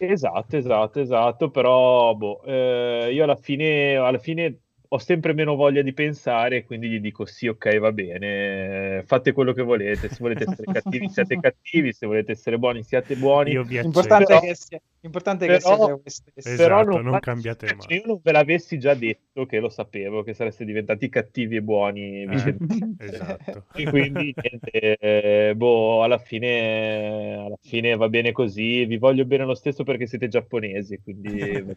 [0.00, 4.58] Esatto, esatto, esatto, però boh, eh, io alla fine, alla fine
[4.90, 9.52] ho sempre meno voglia di pensare, quindi gli dico sì, ok, va bene, fate quello
[9.52, 13.52] che volete, se volete essere cattivi siate cattivi, se volete essere buoni siate buoni.
[13.52, 16.48] L'importante è che sia, l'importante è però- che siate voi stessi.
[16.48, 17.96] Esatto, Però non fate- cambiate se mai.
[17.96, 22.22] io non ve l'avessi già detto che lo sapevo, che sareste diventati cattivi e buoni
[22.22, 22.56] Eh,
[22.98, 23.66] esatto.
[23.74, 28.86] E quindi niente, eh, boh, alla fine, alla fine va bene così.
[28.86, 31.76] Vi voglio bene lo stesso perché siete giapponesi, quindi va bene.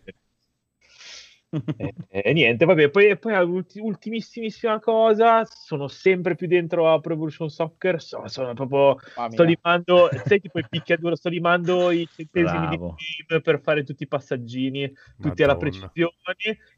[1.77, 7.13] E, e niente, vabbè, poi, poi ulti- ultimissimissima cosa, sono sempre più dentro a Pro
[7.13, 9.57] Evolution Soccer, so- sono proprio, Mamma sto mia.
[9.61, 12.95] limando, sai tipo il picchiaduro, sto limando i centesimi di Bravo.
[13.27, 16.11] game per fare tutti i passaggini, tutti alla precisione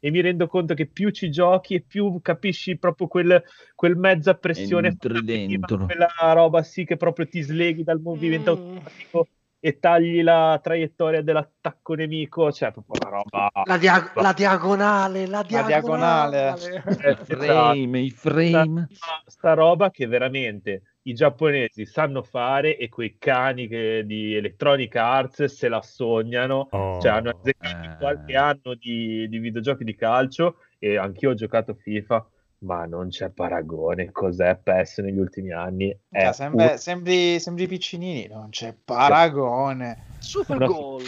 [0.00, 3.42] e mi rendo conto che più ci giochi e più capisci proprio quel,
[3.74, 5.86] quel mezza pressione Entri dentro.
[5.86, 9.28] quella roba sì che proprio ti sleghi dal movimento automatico
[9.66, 15.42] e tagli la traiettoria dell'attacco nemico, cioè proprio una roba La, dia- la diagonale, la
[15.42, 16.54] diagonale.
[16.58, 17.14] diagonale.
[17.18, 18.88] I frame, i frame.
[18.90, 24.94] sta, sta roba che veramente i giapponesi sanno fare e quei cani che- di Electronic
[24.96, 27.96] Arts se la sognano Oh, cioè hanno azzeccato eh.
[27.98, 32.26] qualche anno di, di videogiochi di calcio e anch'io ho giocato FIFA
[32.64, 37.66] ma non c'è paragone cos'è PES negli ultimi anni è Cioè, sembra- un- sembri, sembri
[37.66, 40.04] piccinini, non c'è paragone.
[40.18, 41.02] Super Una- gol.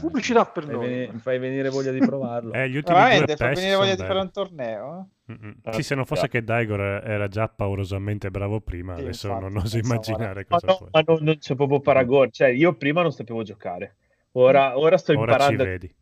[0.00, 0.86] Pubblicità per Fai noi.
[0.88, 2.52] venire, fai venire voglia di provarlo.
[2.54, 5.08] Eh, gli ultimi Veramente, due fa PES venire voglia son di fare un torneo?
[5.30, 5.54] Mm-mm.
[5.70, 9.56] Sì, se non fosse che Daigor era già paurosamente bravo prima, Sì, adesso infatti, non
[9.62, 13.12] oso immaginare ma, cosa no, ma non, non c'è proprio paragone cioè io prima non
[13.12, 13.96] sapevo giocare
[14.32, 15.94] ora, ora sto Ora ci imparando a vedi.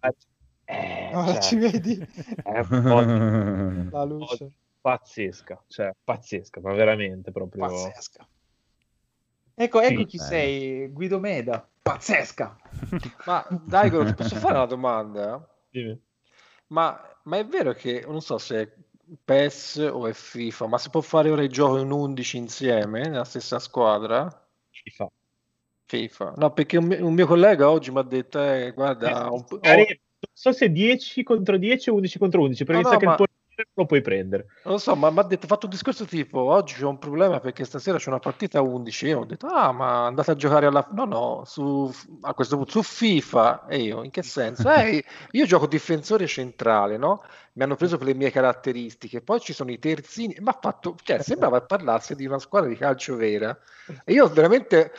[0.64, 1.98] Eh, Ora cioè, ci vedi
[2.42, 4.50] è un po' di- la luce.
[4.80, 7.66] Pazzesca, cioè pazzesca, ma veramente proprio.
[7.66, 8.26] Pazzesca.
[9.54, 10.28] Ecco, ecco Sì, chi bello.
[10.28, 11.68] sei, Guido Meda.
[11.82, 12.56] Pazzesca.
[13.24, 15.48] Ma Daigo, ti posso fare una domanda?
[15.70, 16.00] Dimmi.
[16.68, 18.72] Ma, ma è vero che, non so se è
[19.24, 23.24] PES o è FIFA, ma si può fare ora il gioco in 11 insieme, nella
[23.24, 24.28] stessa squadra?
[24.70, 25.10] FIFA.
[25.86, 26.34] FIFA.
[26.36, 29.44] No, perché un mio, un mio collega oggi mi ha detto, eh, guarda, Eh, ho-
[29.48, 29.74] ho-
[30.20, 33.12] non so se 10 contro 10 o 11 contro 11, perché No, no, che ma-
[33.14, 33.26] il non
[33.74, 34.46] lo puoi prendere.
[34.64, 37.40] non lo so, ma mi ha detto, fatto un discorso tipo, oggi c'è un problema
[37.40, 40.66] perché stasera c'è una partita a 11, io ho detto, ah, ma andate a giocare
[40.66, 40.86] alla...
[40.92, 41.90] No, no, su,
[42.22, 44.68] a questo punto su FIFA, e io, in che senso?
[44.80, 47.22] Eh, io gioco difensore centrale, no?
[47.52, 50.94] Mi hanno preso per le mie caratteristiche, poi ci sono i terzini, ma ha fatto,
[51.02, 53.56] cioè, sembrava parlarsi di una squadra di calcio vera,
[54.04, 54.92] e io veramente,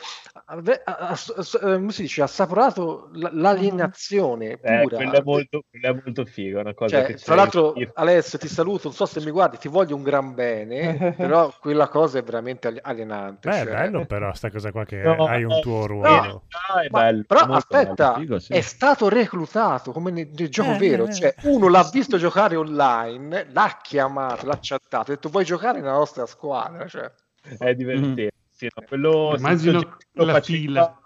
[0.44, 1.16] a-
[1.60, 4.96] come si dice, assaporato l'alienazione Eh, pura.
[4.96, 7.74] quello è molto, quello è molto figo, una cosa Cioè, che tra l'altro.
[7.94, 11.88] Alessio, ti saluto, non so se mi guardi, ti voglio un gran bene, però quella
[11.88, 13.48] cosa è veramente ali- alienante.
[13.48, 15.86] Beh, è cioè- bello però sta cosa qua che No, hai un eh, tuo no,
[15.86, 16.44] ruolo.
[16.68, 18.20] Ah, è Ma- bello, però è molto aspetta, bello.
[18.20, 18.52] Figo, sì.
[18.52, 21.12] è stato reclutato come nel, nel gioco Eh, vero, eh.
[21.12, 25.92] cioè uno l'ha visto giocare online, l'ha chiamato, l'ha chattato, ha detto vuoi giocare nella
[25.92, 26.86] nostra squadra?
[26.86, 27.10] Cioè,
[27.58, 28.30] È divertente.
[28.50, 31.00] sì, no, quello Immagino giro la facilità,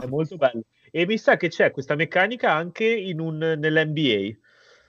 [0.00, 0.62] È molto bello.
[0.90, 4.36] E mi sa che c'è questa meccanica anche in un, nell'NBA.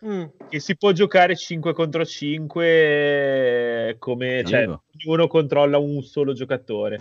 [0.06, 4.68] Mm, che si può giocare 5 contro 5 come cioè,
[5.04, 7.00] ognuno controlla un solo giocatore.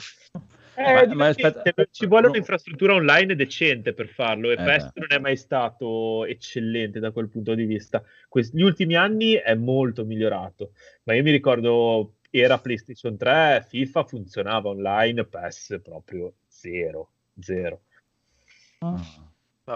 [0.75, 2.31] Eh, Ma- ma aspetta, ci vuole no.
[2.31, 7.29] un'infrastruttura online decente per farlo e Eh, PES non è mai stato eccellente da quel
[7.29, 8.01] punto di vista.
[8.29, 10.73] Quest- gli ultimi anni è molto migliorato,
[11.03, 17.11] ma io mi ricordo era PlayStation 3, FIFA funzionava online, PES proprio zero,
[17.41, 17.81] zero.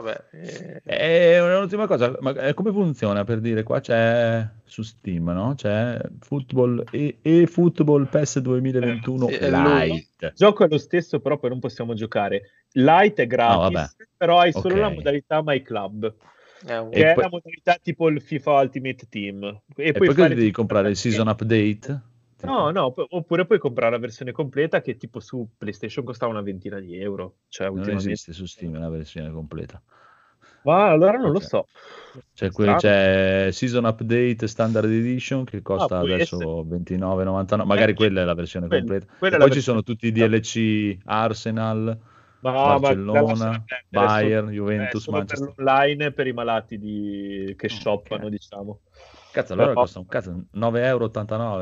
[0.01, 0.25] Vabbè,
[0.85, 5.55] eh, E un'ultima cosa, ma eh, come funziona per dire qua c'è su Steam, no?
[5.57, 9.51] C'è Football e, e Football PES 2021 Eh.
[9.51, 10.27] Lite.
[10.27, 12.51] Il gioco è lo stesso, però poi non possiamo giocare.
[12.73, 13.87] Light è gratis, vabbè.
[14.17, 14.81] però hai solo Ok.
[14.81, 16.15] la modalità My Club.
[16.65, 19.43] è un- che E è poi- la modalità tipo il FIFA Ultimate Team.
[19.77, 20.91] E, E poi fare devi comprare?
[20.91, 22.01] Il season update?
[22.43, 26.43] No, no, pu- oppure puoi comprare la versione completa che tipo su PlayStation costava una
[26.43, 27.37] ventina di euro.
[27.49, 29.81] Cioè, Non esiste su Steam la versione completa.
[30.65, 31.43] Ma allora non lo Ok.
[31.45, 31.67] so.
[32.35, 32.79] C'è, que- Strano.
[32.79, 36.63] c'è Season Update Standard Edition che costa Ah, adesso essere.
[36.69, 37.65] 29,99.
[37.65, 39.13] Magari Eh, quella è la versione quella- completa.
[39.19, 41.99] quella poi ci versione sono tutti i DLC Arsenal,
[42.41, 45.53] ma Barcellona, Bayern, solo- Juventus, è solo Manchester.
[45.55, 47.55] per l'online per i malati di...
[47.57, 48.31] che shoppano, Ok.
[48.31, 48.81] diciamo.
[49.33, 50.85] Cazzo, allora Però- costa un cazzo 9,89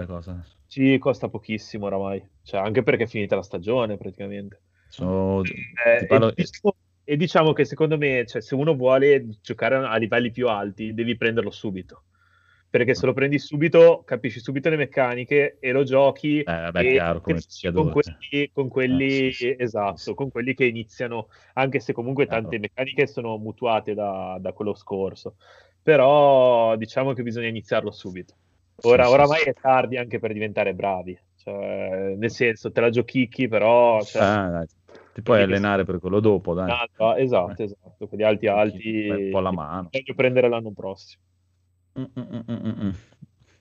[0.02, 0.06] euro.
[0.06, 0.44] Cosa?
[0.70, 2.24] Sì, costa pochissimo oramai.
[2.44, 4.60] Cioè, anche perché è finita la stagione praticamente.
[4.88, 9.74] Sono, Eh, parlo- e, diciamo, e diciamo che secondo me, cioè, se uno vuole giocare
[9.74, 12.04] a livelli più alti, devi prenderlo subito.
[12.70, 16.38] Perché se lo prendi subito, capisci subito le meccaniche e lo giochi.
[16.38, 17.40] Eh, vabbè, e chiaro, come
[17.72, 20.14] con quelli, con quelli Eh, sì, esatto, sì.
[20.14, 22.42] con quelli che iniziano, anche se comunque Chiaro.
[22.42, 25.34] tante meccaniche sono mutuate da, da quello scorso.
[25.82, 28.36] Però diciamo che bisogna iniziarlo subito.
[28.82, 29.48] Ora, Sì, oramai sì.
[29.48, 31.18] è tardi anche per diventare bravi.
[31.36, 34.02] Cioè, nel senso, te la giochicchi, però.
[34.04, 34.66] Cioè, Ah, dai,
[35.14, 36.70] ti puoi allenare per quello dopo, dai.
[36.98, 39.08] Ah, esatto, esatto, quelli alti alti.
[39.08, 39.88] Un po' la mano.
[39.92, 41.22] Voglio prendere l'anno prossimo.
[41.98, 42.90] Mm, mm, mm, mm, mm.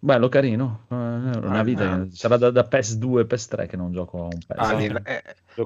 [0.02, 0.86] Bello, carino.
[0.90, 1.84] Eh, una Ah, vita.
[1.84, 2.06] ah.
[2.10, 4.60] Sarà da, da PES 2, PES 3 che non gioco a un PES.
[4.60, 5.24] alien- eh,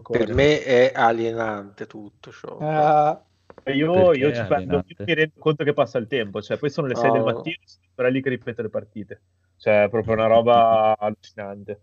[0.10, 2.58] per me è alienante tutto ciò.
[2.60, 3.24] Ah,
[3.66, 4.94] Io, io ci allenate?
[4.98, 7.26] io mi rendo conto che passa il tempo, cioè poi sono le 6 del Oh.
[7.26, 9.22] mattino e sono ancora lì che ripeto le partite.
[9.58, 11.82] Cioè, è proprio una roba allucinante.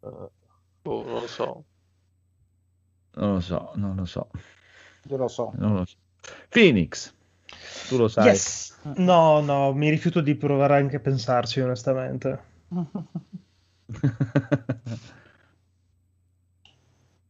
[0.00, 1.64] Boh, non lo so.
[3.16, 4.30] Non lo so, non lo so,
[5.10, 5.52] Io lo so.
[5.58, 5.96] non lo so.
[6.48, 7.12] Phoenix,
[7.88, 8.26] tu lo sai.
[8.26, 8.78] Yes.
[8.96, 12.38] No, no, mi rifiuto di provare anche a pensarci, onestamente.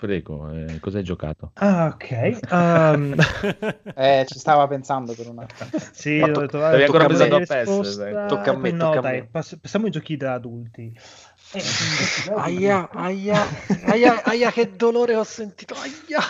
[0.01, 1.51] Prego, eh, cosa hai giocato?
[1.57, 2.39] Ah, ok.
[2.51, 3.15] Um,
[3.95, 5.47] Eh, ci stava pensando per una...
[5.93, 8.27] sì, Ma ho to- detto, stavi vabbè, ancora pensando a PES.
[8.27, 9.29] Tocca a me, no, tocca a dai, me.
[9.31, 10.99] pass- passiamo ai giochi da adulti.
[11.53, 11.63] Eh,
[12.37, 13.47] Aia, aia,
[13.85, 15.75] aia, aia, che dolore ho sentito.
[15.75, 16.21] Aia.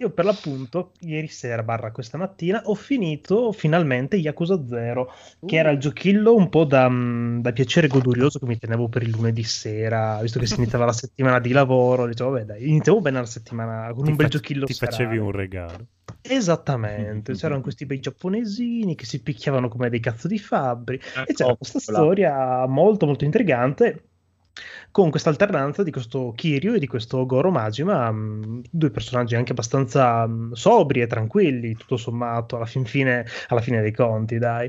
[0.00, 5.12] Io per l'appunto ieri sera barra questa mattina ho finito finalmente Yakuza 0
[5.44, 9.02] che era il giochillo un po' da, mm, da piacere godurioso che mi tenevo per
[9.02, 13.00] il lunedì sera visto che si iniziava la settimana di lavoro dicevo vabbè dai iniziamo
[13.00, 14.96] bene la settimana con Ti un bel fac- giochillo Ti serale.
[14.96, 15.86] facevi un regalo.
[16.20, 21.34] Esattamente, c'erano questi bei giapponesini che si picchiavano come dei cazzo di fabbri Eh, e
[21.34, 24.02] c'era oh, questa storia molto molto intrigante
[24.98, 29.52] con questa alternanza di questo Kiryu e di questo Goro Majima, mh, due personaggi anche
[29.52, 34.68] abbastanza mh, sobri e tranquilli, tutto sommato, alla fin fine, alla fine dei conti, dai.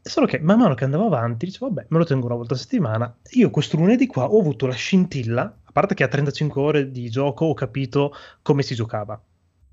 [0.00, 2.58] Solo che man mano che andavo avanti, dicevo, vabbè, me lo tengo una volta a
[2.58, 3.12] settimana.
[3.30, 7.10] Io questo lunedì qua ho avuto la scintilla, a parte che a 35 ore di
[7.10, 9.20] gioco ho capito come si giocava.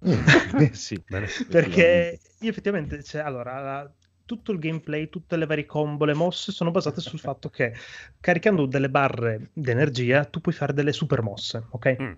[0.02, 1.28] Eh, sì, Bene.
[1.48, 3.92] Perché io effettivamente, cioè, allora, la-
[4.26, 7.74] tutto il gameplay, tutte le varie combo, le mosse sono basate sul fatto che
[8.20, 11.98] caricando delle barre d'energia tu puoi fare delle super mosse, ok?
[12.02, 12.14] Mm.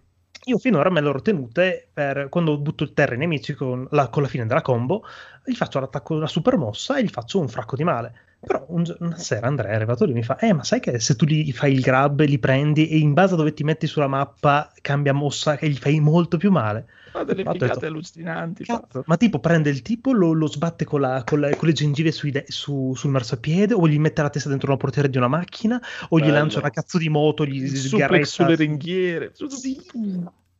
[0.48, 4.10] Io finora me le ero tenute per quando butto il terra ai nemici con la,
[4.10, 5.04] con la fine della combo,
[5.44, 8.14] gli faccio l'attacco, la super mossa e gli faccio un fracco di male.
[8.40, 11.00] Però un una sera Andrea è arrivato lì e mi fa: Eh, ma sai che
[11.00, 13.88] se tu li fai il grab, li prendi e in base a dove ti metti
[13.88, 16.86] sulla mappa cambia mossa e gli fai molto più male?
[17.16, 18.64] Fa delle detto, figate allucinanti.
[18.66, 18.80] fa.
[18.82, 21.74] Cazzo, ma tipo prende il tipo, lo, lo sbatte con, la- con le, con le
[21.74, 25.18] gengive sui de- su- sul marciapiede, o gli mette la testa dentro una portiera di
[25.18, 26.34] una macchina, o gli Bello.
[26.34, 28.08] lancia una cazzo di moto, gli sgarretta.
[28.08, 29.32] suplex sulle ringhiere.
[29.34, 29.82] Sì.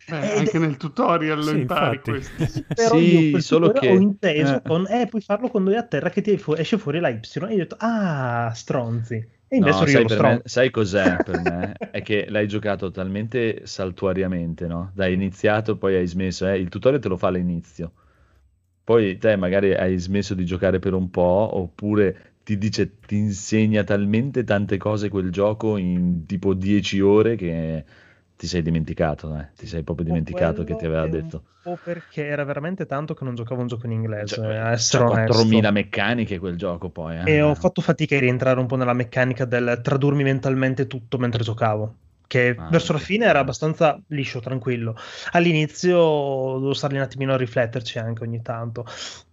[0.08, 2.10] Ed- anche nel tutorial lo Sì, impari infatti.
[2.12, 2.64] questo.
[2.76, 4.62] Però Sì, io solo che- ho inteso eh.
[4.62, 7.20] con eh, puoi farlo quando è a terra che ti fu- esce fuori la Y
[7.24, 11.76] e io ho detto ah stronzi e invece No, sai, me- sai cos'è per me?
[11.90, 14.92] È che l'hai giocato talmente saltuariamente, no?
[14.94, 16.46] Dai iniziato, poi hai smesso.
[16.48, 17.94] eh, Il tutorial te lo fa all'inizio.
[18.84, 23.84] Poi te magari hai smesso di giocare per un po', oppure ti dice, ti insegna
[23.84, 27.86] talmente tante cose quel gioco in tipo 10 ore che
[28.36, 29.52] ti sei dimenticato, eh.
[29.56, 31.44] Ti sei proprio O dimenticato che ti aveva detto.
[31.62, 34.48] po' perché era veramente tanto che non giocavo un gioco in inglese Cioè,
[34.90, 37.22] c'ha onesto 4000 meccaniche quel gioco poi, eh.
[37.22, 41.44] E ho fatto fatica a rientrare un po' nella meccanica del tradurmi mentalmente tutto mentre
[41.44, 41.96] giocavo.
[42.28, 44.96] Che Ah, verso la fine era abbastanza liscio, tranquillo.
[45.32, 48.86] All'inizio dovevo stare lì un attimino a rifletterci anche ogni tanto.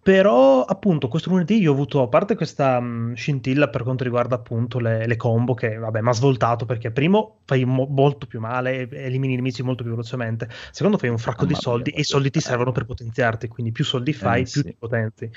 [0.02, 4.34] Però, appunto, questo lunedì io ho avuto, a parte questa mh, scintilla per quanto riguarda
[4.34, 8.40] appunto le, le combo, che vabbè, mi ha svoltato perché primo fai mo- molto più
[8.40, 10.48] male, e elimini i nemici molto più velocemente.
[10.72, 13.46] Secondo fai un fracco di Mamma mia, soldi e i soldi ti servono per potenziarti,
[13.48, 14.64] quindi più soldi fai, Eh, più sì.
[14.64, 15.30] ti potenzi.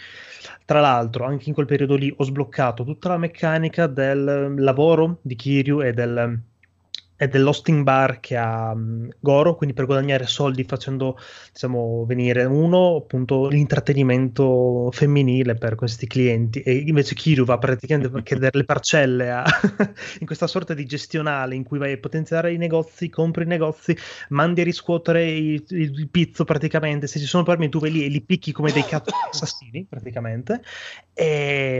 [0.65, 5.35] Tra l'altro, anche in quel periodo lì ho sbloccato tutta la meccanica del lavoro di
[5.35, 6.39] Kiryu e del
[7.17, 11.17] e dell'hosting bar che ha um, Goro, quindi per guadagnare soldi facendo,
[11.51, 16.61] diciamo, venire uno, appunto, l'intrattenimento femminile per questi clienti.
[16.61, 19.45] E invece Kiryu va praticamente a chiedere le parcelle a-
[20.19, 23.95] in questa sorta di gestionale in cui vai a potenziare i negozi, compri i negozi,
[24.29, 28.07] mandi a riscuotere il, il- pizzo praticamente, se ci sono problemi tu vai lì e
[28.09, 30.61] li picchi come dei cazzo assassini praticamente.
[31.13, 31.77] E,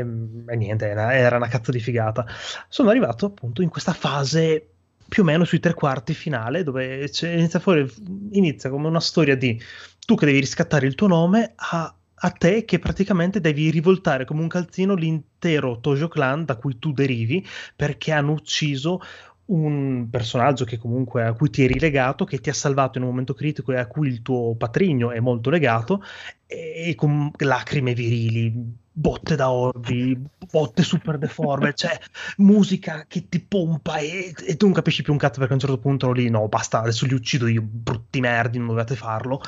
[0.48, 2.26] e niente, era una cazzo di figata.
[2.70, 4.75] Sono arrivato appunto in questa fase
[5.08, 7.90] più o meno sui tre quarti finale dove inizia fuori
[8.32, 9.60] inizia come una storia di
[10.06, 14.42] tu che devi riscattare il tuo nome a, a te che praticamente devi rivoltare come
[14.42, 17.46] un calzino l'intero Tojo Clan da cui tu derivi
[17.76, 19.00] perché hanno ucciso
[19.48, 23.12] un personaggio che comunque a cui ti eri legato, che ti ha salvato in un
[23.12, 26.02] momento critico e a cui il tuo patrigno è molto legato,
[26.48, 30.18] e, e con lacrime virili, botte da orbi,
[30.50, 32.00] botte super deforme, cioè
[32.38, 35.62] musica che ti pompa e, e tu non capisci più un cazzo perché a un
[35.62, 39.42] certo punto lì, no basta, adesso li uccido io, brutti merdi, non dovete farlo.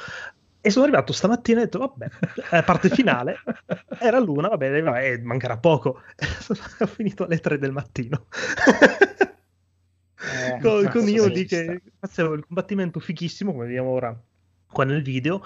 [0.60, 2.08] E sono arrivato stamattina e ho detto, vabbè,
[2.52, 3.38] la parte finale
[4.00, 6.02] era l'una, va bene, vabbè, mancherà poco.
[6.80, 8.26] ho finito alle 3 del mattino.
[10.20, 14.20] Eh, con, con io lì che facevo il combattimento fighissimo, come vediamo ora
[14.70, 15.42] qua nel video,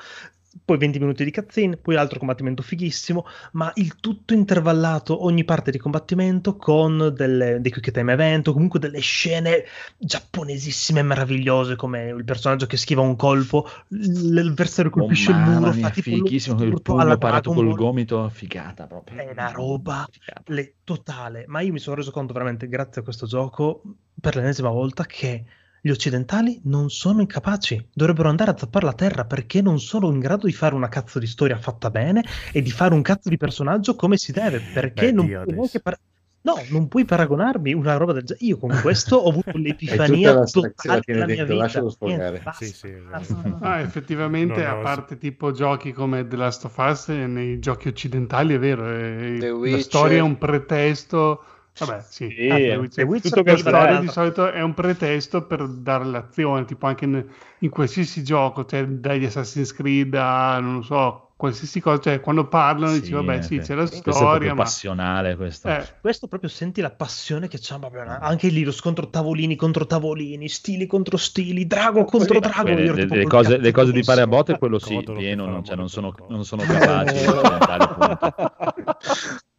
[0.64, 5.72] poi 20 minuti di cutscene, poi altro combattimento fighissimo, ma il tutto intervallato, ogni parte
[5.72, 9.64] di combattimento con delle, dei quick time event, o comunque delle scene
[9.98, 15.73] giapponesissime e meravigliose, come il personaggio che schiva un colpo, l'avversario colpisce oh, il muro,
[15.73, 19.19] mia, fa tipo lo fighissimo, il sturto pugno parato col gomito, figata proprio.
[19.19, 20.07] È una roba
[20.48, 23.82] le- totale, ma io mi sono reso conto veramente grazie a questo gioco
[24.19, 25.45] per l'ennesima volta che
[25.82, 30.20] gli occidentali non sono incapaci, dovrebbero andare a zappare la terra perché non sono in
[30.20, 33.38] grado di fare una cazzo di storia fatta bene e di fare un cazzo di
[33.38, 35.98] personaggio come si deve, perché Beh, non Dio, puoi neanche par-
[36.44, 38.45] No, non puoi paragonarmi una roba del genere.
[38.45, 41.56] Io con questo ho avuto l'epifania totale della mia dentro, vita.
[41.56, 42.30] lascialo sfogare.
[42.30, 43.34] Niente, basta, Sì, sì, basta.
[43.34, 43.58] esatto.
[43.66, 47.60] Ah, effettivamente, No, no, a parte tipo giochi come The Last of Us, eh, nei
[47.60, 51.44] giochi occidentali è vero, eh, The la storia è un pretesto.
[51.77, 53.43] Vabbè, sì, Sì, Ah, The The Witcher.
[53.43, 57.26] Per storia di solito è un pretesto per dare l'azione, tipo anche in,
[57.60, 62.48] in qualsiasi gioco, cioè dagli Assassin's Creed a non lo so, qualsiasi cosa, cioè quando
[62.48, 63.60] parlano dici vabbè eh, sì, sì.
[63.61, 65.69] c'è la Questo è storia, proprio ma passionale questo.
[65.69, 69.88] eh, Questo proprio senti la passione che c'ha proprio anche lì lo scontro tavolini contro
[69.88, 72.69] tavolini, stili contro stili, drago contro drago.
[72.69, 75.48] Io le, le- cose, le cose di fare a botte, quello sì, Codolo che pieno,
[75.48, 77.26] non, cioè, non sono, non sono capaci.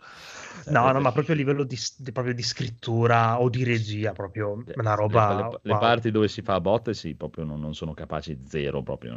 [0.67, 4.53] No, no, ma proprio a livello di, di- proprio di scrittura o di regia, proprio
[4.75, 5.35] una Le- roba.
[5.35, 5.79] le, le wow.
[5.81, 9.13] parti dove si fa a botte, sì, proprio non, non sono capaci, zero proprio.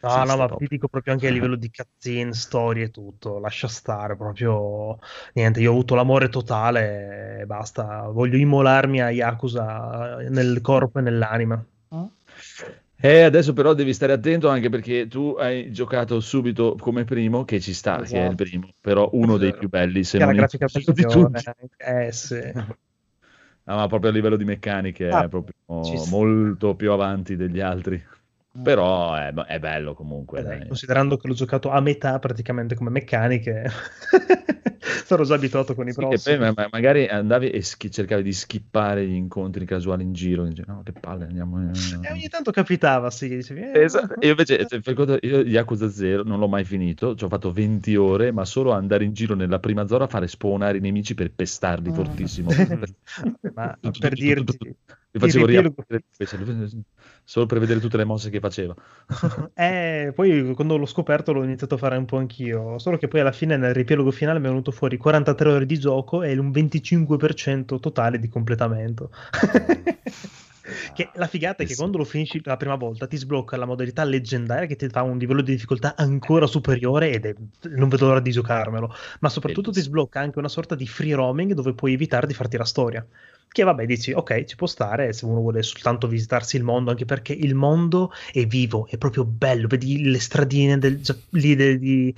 [0.00, 0.68] No, no, ma proprio.
[0.68, 4.98] ti dico proprio anche a livello di cutscene, storie e tutto, lascia stare proprio
[5.34, 5.60] niente.
[5.60, 8.06] Io ho avuto l'amore totale e basta.
[8.08, 11.64] Voglio immolarmi a Yakuza nel corpo e nell'anima.
[13.00, 17.60] Eh, adesso però devi stare attento anche perché tu hai giocato subito come primo, che
[17.60, 18.34] ci sta, che è il Esatto.
[18.34, 21.42] primo, però uno dei più belli, se Che la non il grafica migliore.
[21.42, 21.50] tutti.
[21.76, 22.40] Eh sì.
[23.68, 26.08] No, ma proprio a livello di meccaniche Ah, è proprio ci sta.
[26.10, 28.02] molto più avanti degli altri.
[28.62, 30.40] Però è, è bello comunque.
[30.40, 30.66] Eh, dai, dai.
[30.68, 33.70] considerando che l'ho giocato a metà praticamente come meccaniche,
[35.04, 36.36] sono già abituato con i Sì, prossimi.
[36.36, 40.44] poi ma- ma- magari andavi e schi- cercavi di skippare gli incontri casuali in giro,
[40.44, 41.60] e dici, no, che palle, andiamo.
[41.60, 41.70] eh".
[42.06, 44.14] E ogni tanto capitava, sì, dicevi, eh, Esatto.
[44.20, 47.52] Io invece, cioè, per conto- io Yakuza 0 non l'ho mai finito, ci ho fatto
[47.52, 51.14] 20 ore, ma solo andare in giro nella prima zona a fare spawnare i nemici
[51.14, 51.94] per pestarli Mm.
[51.94, 52.50] fortissimo.
[53.54, 54.74] ma per dirti.
[55.10, 56.02] Mi facevo riaprire
[57.28, 58.74] solo per vedere tutte le mosse che faceva.
[59.52, 63.20] Eh, poi quando l'ho scoperto l'ho iniziato a fare un po' anch'io, solo che poi
[63.20, 66.50] alla fine nel riepilogo finale mi è venuto fuori 43 ore di gioco e un
[66.50, 69.10] 25% totale di completamento.
[70.94, 74.04] che la figata è che quando lo finisci la prima volta ti sblocca la modalità
[74.04, 77.34] leggendaria che ti fa un livello di difficoltà ancora superiore ed è
[77.70, 81.52] non vedo l'ora di giocarmelo, ma soprattutto ti sblocca anche una sorta di free roaming
[81.52, 83.06] dove puoi evitare di farti la storia.
[83.50, 87.06] Che vabbè, dici, ok, ci può stare se uno vuole soltanto visitarsi il mondo, anche
[87.06, 89.66] perché il mondo è vivo, è proprio bello.
[89.68, 91.00] Vedi le stradine del,
[91.30, 92.14] lì di,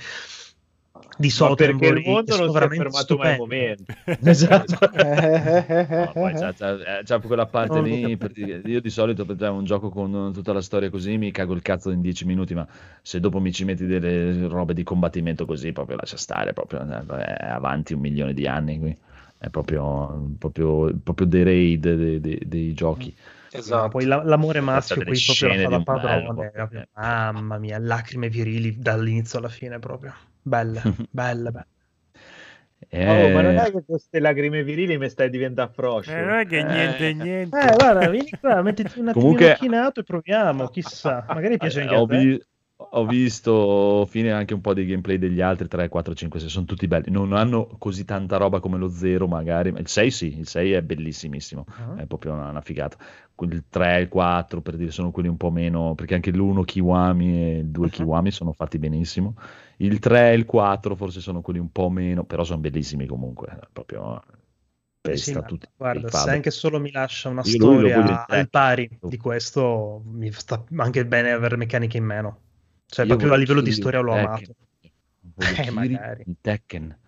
[1.21, 3.37] di perché il mondo non si è fermato mai un stupende.
[3.37, 3.85] momento.
[4.23, 4.79] Esatto.
[5.97, 9.91] No, poi eh, c'ha quella parte No, lì, per io di solito per un gioco
[9.91, 12.67] con tutta la storia così mi cago il cazzo in 10 minuti, ma
[13.03, 17.25] se dopo mi ci metti delle robe di combattimento così, proprio lascia stare, proprio, eh,
[17.37, 18.97] è avanti un milione di anni qui.
[19.39, 23.15] È proprio, proprio, proprio dei raid dei, dei- dei giochi.
[23.53, 23.89] Ma Esatto.
[23.89, 26.51] poi la- l'amore maschio qui proprio la fa da bello, padrone.
[26.51, 26.87] proprio.
[26.95, 30.15] Mamma mia, lacrime virili dall'inizio alla fine proprio.
[30.43, 31.67] Belle, belle, belle.
[32.93, 36.11] Oh, ma non Eh, è che queste lacrime virili mi stai diventando froscio.
[36.11, 37.57] Eh, non è che niente, niente.
[37.61, 41.25] Eh, guarda, vieni qua, mettiti un attimo Comunque- macchinato e proviamo, chissà.
[41.29, 42.19] Magari piace anche ho, a te.
[42.19, 42.43] vi-
[42.93, 46.65] ho visto fine anche un po' dei gameplay degli altri 3, 4, 5, 6, sono
[46.65, 47.11] tutti belli.
[47.11, 50.73] Non hanno così tanta roba come lo 0 magari, ma il 6 sì, il 6
[50.73, 51.67] è bellissimissimo.
[51.69, 52.01] Ah.
[52.01, 52.97] è proprio una, una figata.
[53.43, 56.65] Il 3 e il 4 per dire sono quelli un po' meno, perché anche l'1
[56.65, 57.91] Kiwami e il 2 Uh-huh.
[57.93, 59.35] Kiwami sono fatti benissimo.
[59.81, 63.59] Il 3 e il 4 forse sono quelli un po' meno, però sono bellissimi comunque.
[63.73, 64.31] Proprio Sì,
[65.01, 65.67] pesta ma tutti.
[65.77, 70.63] guarda, se anche solo mi lascia una Io storia al pari di questo, mi sta
[70.77, 72.41] anche bene avere meccaniche in meno.
[72.87, 74.55] Cioè, Io proprio a livello di storia l'ho amato.
[75.39, 76.25] Eh, magari.
[76.27, 76.99] in Tekken.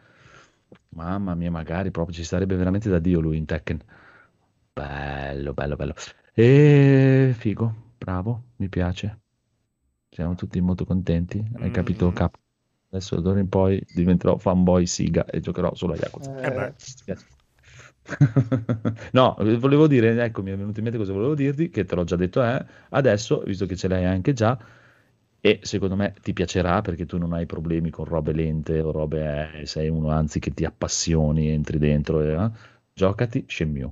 [0.90, 3.80] Mamma mia, magari proprio ci starebbe veramente da Dio lui in Tekken.
[4.72, 5.94] Bello, bello, bello.
[6.34, 9.20] E figo, bravo, mi piace.
[10.10, 11.44] Siamo tutti molto contenti.
[11.60, 11.72] Hai Mm.
[11.72, 12.41] capito, Cap?
[12.94, 16.30] Adesso d'ora in poi diventerò fanboy Siga e giocherò solo a Yakuza.
[16.42, 16.72] Eh beh.
[19.12, 22.04] No, volevo dire, ecco, mi è venuto in mente cosa volevo dirti, che te l'ho
[22.04, 24.58] già detto, eh, adesso, visto che ce l'hai anche già,
[25.40, 29.60] e secondo me ti piacerà perché tu non hai problemi con robe lente o robe,
[29.60, 32.50] eh, sei uno anzi che ti appassioni, entri dentro, e, eh,
[32.92, 33.90] giocati Shenmue.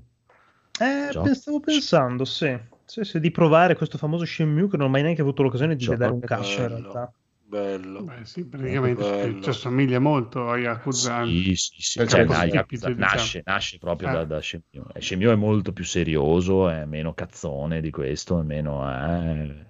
[0.79, 1.35] Eh, Gioco.
[1.35, 2.59] stavo pensando, sì.
[2.85, 5.81] Sì, sì, di provare questo famoso Shenmue che non ho mai neanche avuto l'occasione di
[5.85, 5.97] Gioco.
[5.97, 6.83] vedere un cazzo in Bello.
[6.93, 7.13] realtà.
[7.51, 8.03] Bello.
[8.05, 9.43] Beh, sì, praticamente Bello.
[9.43, 11.25] ci assomiglia molto a Yakuza.
[11.27, 12.07] Sì, sì, sì.
[12.07, 13.15] Cioè, dai, si Yakuza capite, diciamo.
[13.15, 14.13] nasce, nasce proprio Eh.
[14.13, 15.01] da, da Shenmue.
[15.01, 18.89] Shenmue è molto più serioso, è meno cazzone di questo, è meno...
[18.89, 19.67] eh,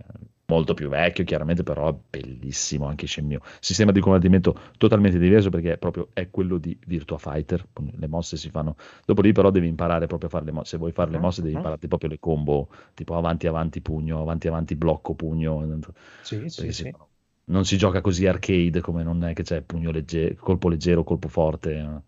[0.51, 3.41] molto più vecchio, chiaramente, però è bellissimo anche Shenmue.
[3.61, 7.67] Sistema di combattimento totalmente diverso perché è proprio è quello di Virtua Fighter.
[7.97, 8.77] Le mosse si fanno...
[9.07, 10.71] Dopo lì però devi imparare proprio a fare le mosse.
[10.71, 14.49] Se vuoi fare le mosse devi imparare proprio le combo, tipo avanti avanti pugno, avanti
[14.49, 15.65] avanti blocco pugno.
[16.21, 16.91] Sì, perché sì, sì.
[16.91, 17.09] fanno-
[17.51, 21.29] non si gioca così arcade come non è che c'è pugno leggero, colpo leggero, colpo
[21.29, 21.73] forte.
[21.77, 22.03] eh.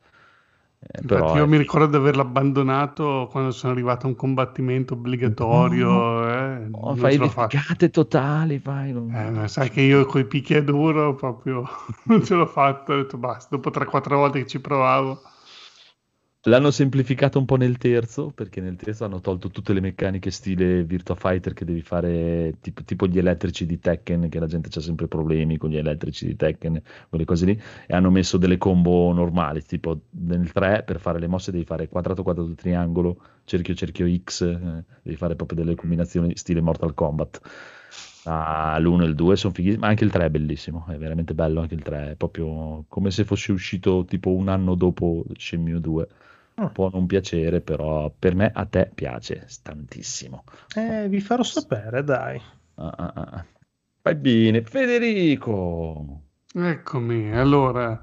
[0.81, 4.15] Eh, Infatti però io è mi ricordo di averlo abbandonato quando sono arrivato a un
[4.17, 6.29] combattimento obbligatorio.
[6.29, 8.93] eh, Oh, fai le figate totali, fai.
[8.93, 11.65] non- Eh, sai che io coi picchiaduro proprio
[12.05, 15.23] non ce l'ho fatto, ho detto basta, dopo 3-4 volte che ci provavo.
[16.47, 20.83] L'hanno semplificato un po' nel terzo, perché nel terzo hanno tolto tutte le meccaniche stile
[20.83, 24.83] Virtua Fighter che devi fare tipo, tipo gli elettrici di Tekken, che la gente ha
[24.83, 29.13] sempre problemi con gli elettrici di Tekken, quelle cose lì, e hanno messo delle combo
[29.13, 34.13] normali, tipo nel 3 per fare le mosse devi fare quadrato quadrato triangolo, cerchio cerchio
[34.25, 37.41] X, eh, devi fare proprio delle combinazioni stile Mortal Kombat.
[38.25, 41.35] Ah, l'1 e il 2 sono fighissimi, ma anche il 3 è bellissimo, è veramente
[41.35, 45.81] bello anche il 3, è proprio come se fosse uscito tipo un anno dopo Shenmue
[45.81, 46.09] 2.
[46.55, 46.69] Ah.
[46.69, 50.45] Può non piacere, però per me a te piace tantissimo.
[50.75, 52.41] Eh, vi farò sapere, dai.
[52.75, 53.47] Ah, ah, ah.
[54.03, 56.21] Vai bene, Federico.
[56.55, 58.01] Eccomi, allora,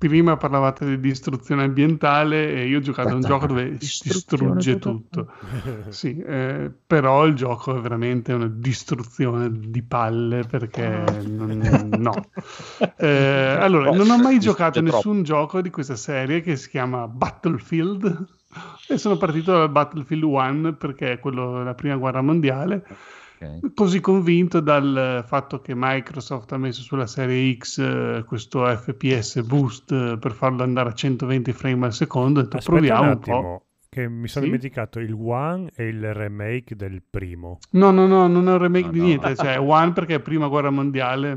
[0.00, 4.78] prima parlavate di distruzione ambientale e io ho giocato a un gioco dove si distrugge
[4.78, 5.28] tutto.
[5.90, 10.88] Sì, eh, però il gioco è veramente una distruzione di palle perché
[11.26, 12.14] non- no.
[12.96, 17.06] Eh, allora, non ho mai giocato a nessun gioco di questa serie che si chiama
[17.06, 18.26] Battlefield
[18.88, 22.84] e sono partito dal Battlefield 1 perché è quello della prima guerra mondiale
[23.42, 23.72] Ok.
[23.74, 29.92] così convinto dal fatto che Microsoft ha messo sulla serie X eh, questo FPS boost
[29.92, 33.12] eh, per farlo andare a 120 frame al secondo, ho detto Aspetta proviamo un un,
[33.14, 33.64] attimo, po'.
[33.88, 34.50] che mi sono Sì?
[34.50, 37.58] dimenticato il One e il remake del primo.
[37.70, 39.04] No, no, no, non è un remake No, di no.
[39.06, 41.28] niente, cioè One perché è prima guerra mondiale,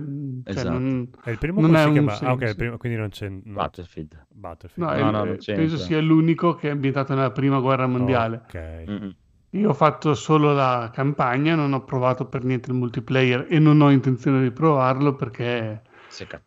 [0.44, 0.70] cioè, Esatto.
[0.78, 2.20] non- E il primo Non è si un chiama?
[2.20, 3.30] Ah, ok, il primo- quindi non c'è...
[3.30, 4.26] no, Battlefield.
[4.30, 4.90] Battlefield.
[4.90, 8.42] no, No, è- no, penso sia l'unico che è ambientato nella prima guerra mondiale.
[8.44, 8.84] Ok.
[8.90, 9.16] Mm-mm.
[9.54, 13.82] Io ho fatto solo la campagna, non ho provato per niente il multiplayer e non
[13.82, 15.82] ho intenzione di provarlo perché.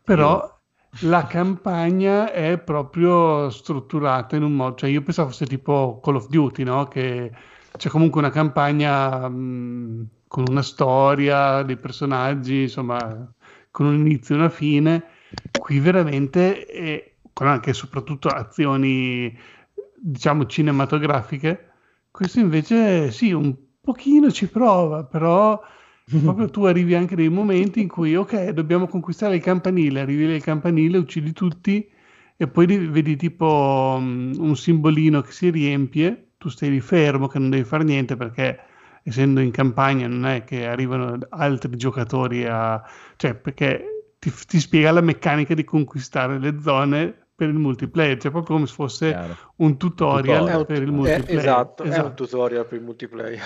[0.03, 0.59] Però
[1.01, 6.27] la campagna è proprio strutturata in un modo, cioè io pensavo fosse tipo Call of
[6.27, 6.87] Duty, no?
[6.87, 7.31] Che
[7.77, 13.33] c'è comunque una campagna mh, con una storia, dei personaggi, insomma,
[13.71, 15.03] con un inizio e una fine.
[15.57, 19.37] Qui veramente, è, con anche e soprattutto azioni,
[19.95, 21.66] diciamo, cinematografiche.
[22.17, 25.61] Questo invece sì, un pochino ci prova, però
[26.23, 30.41] proprio tu arrivi anche dei momenti in cui, ok, dobbiamo conquistare il campanile, arrivi nel
[30.41, 31.87] campanile, uccidi tutti
[32.35, 37.37] e poi vedi tipo mm, un simbolino che si riempie, tu stai lì fermo che
[37.37, 38.61] non devi fare niente perché
[39.03, 42.83] essendo in campagna non è che arrivano altri giocatori a...
[43.15, 48.31] cioè perché ti, ti spiega la meccanica di conquistare le zone per il multiplayer, cioè
[48.31, 49.37] proprio come se fosse Chiaro.
[49.57, 51.39] un tutorial È un- per il è- multiplayer.
[51.39, 52.07] esatto, è Esatto.
[52.07, 53.41] un tutorial per il multiplayer.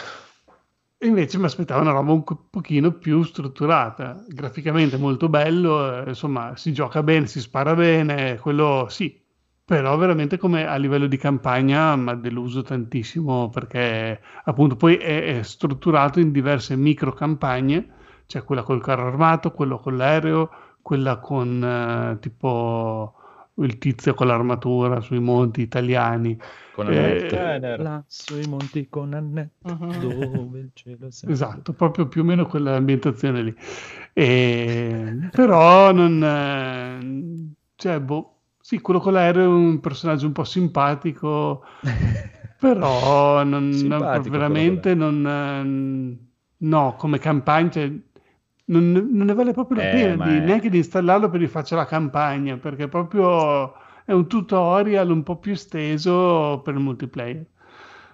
[1.04, 6.56] E invece mi aspettavo una roba un pochino più strutturata, graficamente molto bello, eh, insomma
[6.56, 9.20] si gioca bene, si spara bene, quello sì,
[9.66, 15.40] però veramente come a livello di campagna mi ha deluso tantissimo perché appunto poi è,
[15.40, 17.90] è strutturato in diverse micro campagne,
[18.28, 20.50] c'è quella col carro armato, quello con l'aereo,
[20.84, 23.16] quella con eh, tipo
[23.56, 26.38] il tizio con l'armatura sui monti italiani.
[26.74, 27.28] Con Eh, Annette.
[27.28, 27.80] Tanner.
[27.80, 32.46] Lasso i monti con Annette, dove il cielo è sempre Esatto, proprio più o meno
[32.46, 33.56] quell'ambientazione lì.
[34.14, 36.24] E- Però non...
[36.24, 41.64] eh, Cioè, boh, sì, quello con l'aereo è un personaggio un po' simpatico,
[42.60, 45.26] però non, Simpatico veramente non...
[45.26, 46.30] eh,
[46.64, 47.70] No, come campagna...
[47.72, 47.92] cioè,
[48.72, 51.76] non, non ne vale proprio la Eh, pena di- è- neanche di installarlo per rifaccia
[51.76, 53.74] la campagna, perché proprio
[54.06, 57.46] è un tutorial un po' più esteso per il multiplayer.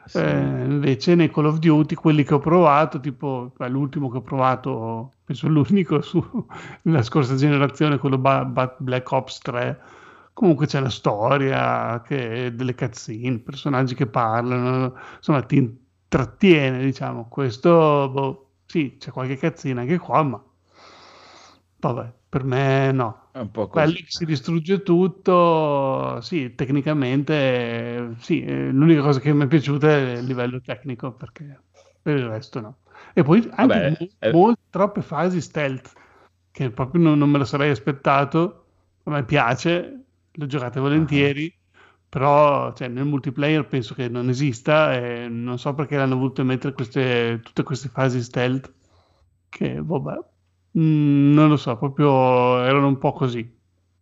[0.05, 0.23] Sì.
[0.23, 4.21] Eh, invece nei Call of Duty, quelli che ho provato, tipo beh, l'ultimo che ho
[4.21, 6.23] provato, penso l'unico su,
[6.84, 9.79] nella scorsa generazione, quello Ba- Ba- Black Ops 3,
[10.34, 17.27] comunque c'è una storia, che, delle cutscene, personaggi che parlano, insomma ti intrattiene, diciamo.
[17.27, 20.41] Questo, boh, sì, c'è qualche cazzina anche qua, ma
[21.80, 23.26] vabbè, per me no.
[23.32, 24.04] È un po' Quelli così.
[24.04, 30.18] che si distrugge tutto, sì, tecnicamente sì, eh, l'unica cosa che mi è piaciuta è
[30.18, 31.62] il livello tecnico, perché
[32.02, 32.78] per il resto no.
[33.14, 34.32] E poi anche Vabbè, mo- eh.
[34.32, 35.91] molte troppe fasi stealth,
[36.52, 38.64] che proprio non, non me lo sarei aspettato.
[39.04, 41.54] A me piace, l'ho giocate volentieri,
[42.10, 46.74] però cioè, nel multiplayer penso che non esista e non so perché l'hanno voluto mettere
[46.74, 48.74] queste, tutte queste fasi stealth
[49.49, 50.18] che vabbè,
[50.80, 53.56] mm, non lo so, proprio erano un po' così.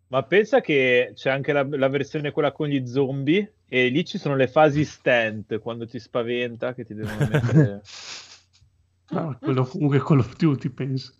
[0.07, 4.17] Ma pensa che c'è anche la, la versione quella con gli zombie e lì ci
[4.17, 7.81] sono le fasi stent quando ti spaventa che ti devono mettere...
[9.09, 11.13] No, quello comunque Call of Duty penso.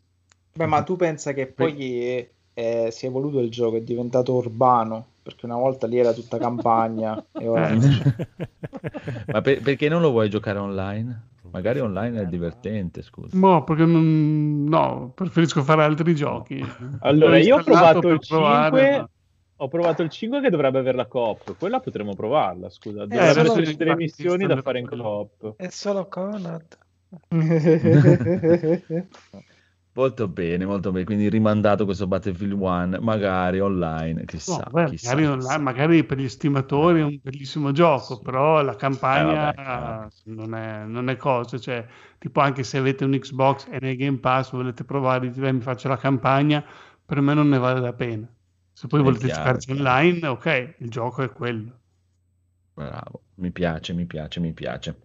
[0.56, 5.06] Beh, ma tu pensa che poi eh, si è evoluto il gioco, è diventato urbano,
[5.22, 7.70] perché una volta lì era tutta campagna e ora...
[7.70, 7.78] Eh.
[9.28, 11.28] Ma per- perché non lo vuoi giocare online?
[11.56, 13.38] Magari online è divertente, scusa.
[13.38, 14.66] No, perché non...
[14.66, 16.60] no, preferisco fare altri giochi.
[17.00, 19.10] Allora, io ho provato il per provare, 5, ma-
[19.56, 23.54] ho provato il 5 che dovrebbe avere la coop, quella potremmo provarla, scusa, Eh, dovrebbero
[23.54, 25.54] esserci delle infatti missioni da fare in coop.
[25.56, 26.78] È solo Conad.
[29.96, 31.06] Molto bene, molto bene.
[31.06, 34.70] Quindi rimandato questo Battlefield 1, magari online, No, chissà.
[34.70, 35.38] beh, chissà, magari, chissà.
[35.40, 38.22] online, magari per gli stimatori è un bellissimo gioco, Sì.
[38.22, 41.84] però la campagna Eh, vabbè, non, è, non è cosa, cioè,
[42.20, 45.62] tipo anche se avete un Xbox e nel Game Pass volete provare, dite, "Beh, mi
[45.62, 46.64] faccio la campagna,
[47.04, 48.28] per me non ne vale la pena.
[48.72, 49.80] Se poi È volete chiaro, giocarci chiaro.
[49.80, 51.80] online, ok, il gioco è quello.
[52.74, 54.96] Bravo, mi piace, mi piace, mi piace.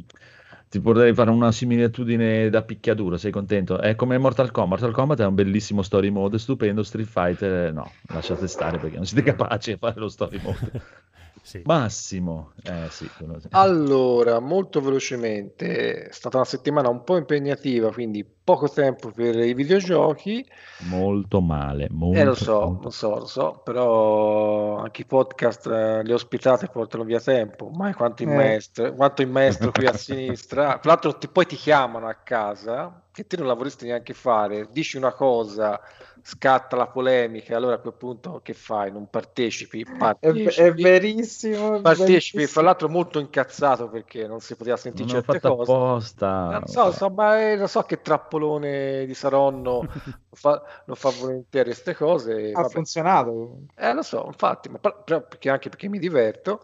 [0.70, 3.80] Ti potrei fare una similitudine da picchiaduro, sei contento?
[3.80, 4.78] È come Mortal Kombat.
[4.78, 6.84] Mortal Kombat è un bellissimo story mode, stupendo.
[6.84, 10.70] Street Fighter, eh, no, lasciate stare perché non siete capaci di fare lo story mode.
[11.50, 11.62] Sì.
[11.64, 13.40] Massimo, eh sì, quello.
[13.50, 19.52] Allora, molto velocemente, è stata una settimana un po' impegnativa, quindi poco tempo per i
[19.52, 20.46] videogiochi.
[20.82, 25.66] molto male, molto, Eh, lo so, molto- lo so, lo so, però anche i podcast,
[25.66, 27.68] eh, le ospitate portano via tempo.
[27.70, 28.34] Mai quanto il Eh.
[28.36, 30.78] maestro, quanto il maestro qui a sinistra.
[30.78, 34.68] Tra l'altro, ti- poi ti chiamano a casa, che te non la vorresti neanche fare,
[34.70, 35.80] dici una cosa,
[36.30, 38.92] scatta la polemica, allora a quel punto che fai?
[38.92, 39.82] Non partecipi?
[39.82, 40.60] È, Partecipi.
[40.62, 41.80] è verissimo.
[41.80, 42.46] Partecipi, verissimo.
[42.46, 45.72] fra l'altro molto incazzato perché non si poteva sentire non certe fatto cose.
[45.72, 46.48] apposta.
[46.50, 49.84] Non so, so, ma eh, lo so che trappolone di Saronno
[50.30, 52.52] fa, non fa volentieri queste cose.
[52.54, 52.72] Ha vabbè.
[52.72, 53.62] funzionato.
[53.74, 56.60] Eh, lo so, infatti, ma perché anche perché mi diverto.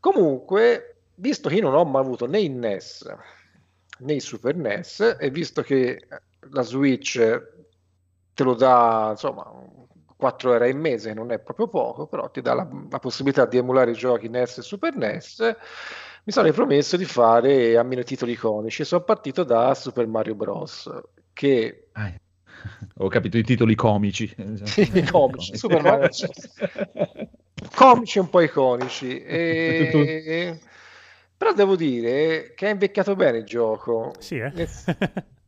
[0.00, 3.06] Comunque, visto che io non ho mai avuto né il NES
[3.98, 6.06] né il Super NES, e visto che
[6.50, 7.52] la Switch
[8.34, 9.44] te lo dà, insomma,
[10.16, 13.56] 4 euro al mese, non è proprio poco, però ti dà la, la possibilità di
[13.58, 15.56] emulare i giochi NES e Super NES,
[16.24, 18.84] mi sono ripromesso di fare almeno titoli iconici.
[18.84, 20.90] Sono partito da Super Mario Bros.
[21.32, 22.12] Che Ah,
[22.98, 24.34] ho capito i titoli comici.
[24.64, 26.08] Sì, comici, Super Mario.
[27.74, 29.22] comici e un po' iconici.
[29.22, 30.58] E...
[31.36, 34.14] Però devo dire che è invecchiato bene il gioco.
[34.18, 34.68] Sì, eh?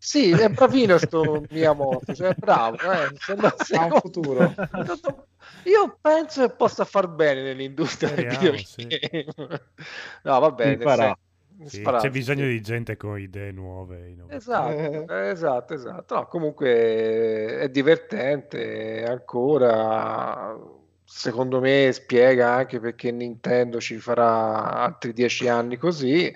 [0.07, 3.11] Eh, Sì, è bravino sto Miyamoto, cioè bravo, eh.
[3.19, 4.55] Sembra- Ha un futuro.
[5.65, 9.61] Io penso che possa far bene nell'industria del Speriamo, videogame.
[10.23, 11.17] No, va bene.
[11.65, 12.51] Sì, c'è bisogno sì.
[12.51, 14.15] di gente con idee nuove.
[14.29, 16.15] Esatto, esatto, esatto.
[16.15, 20.57] No, comunque è divertente ancora.
[21.03, 26.33] Secondo me spiega anche perché Nintendo ci farà altri dieci anni così.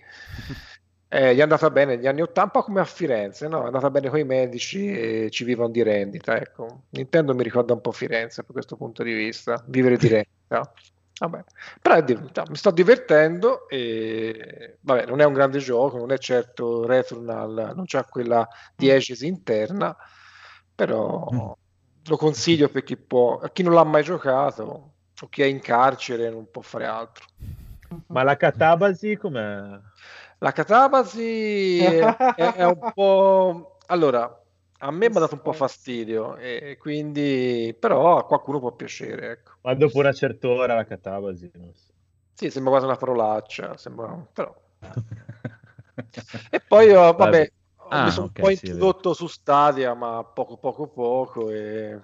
[1.12, 3.62] Eh, gli è andata bene negli anni 80 un po' come a Firenze, no?
[3.62, 6.36] È andata bene con i medici e ci vivono di rendita.
[6.36, 6.84] Ecco.
[6.90, 10.72] Nintendo mi ricorda un po' Firenze da questo punto di vista, vivere di rendita.
[11.18, 11.44] Vabbè.
[11.82, 16.18] Però è di- mi sto divertendo e vabbè, non è un grande gioco, non è
[16.18, 19.94] certo Returnal, non c'ha quella diegesi interna,
[20.74, 21.26] però
[22.04, 25.60] lo consiglio per chi può, a chi non l'ha mai giocato o chi è in
[25.60, 27.26] carcere e non può fare altro.
[28.06, 29.78] Ma la Catabasi com'è?
[30.42, 31.82] La Catabasi
[32.34, 33.78] è, è- un po'...
[33.86, 34.24] Allora,
[34.78, 37.76] a me mi ha dato un po' fastidio, e quindi...
[37.78, 39.52] però a qualcuno può piacere, ecco.
[39.62, 41.94] Ma dopo una certa ora la Catabasi, non so.
[42.34, 44.08] Sì, sembra quasi una parolaccia, sembra...
[44.32, 44.52] però...
[46.50, 47.50] E poi, oh, vabbè,
[47.88, 51.98] Ah, mi sono ok, un po' sì, introdotto su Stadia, ma poco poco poco e...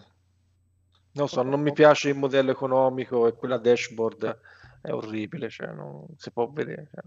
[1.18, 4.38] Non so, non mi piace il modello economico e quella dashboard
[4.80, 6.88] è orribile, cioè non si può vedere.
[6.92, 7.02] Cioè,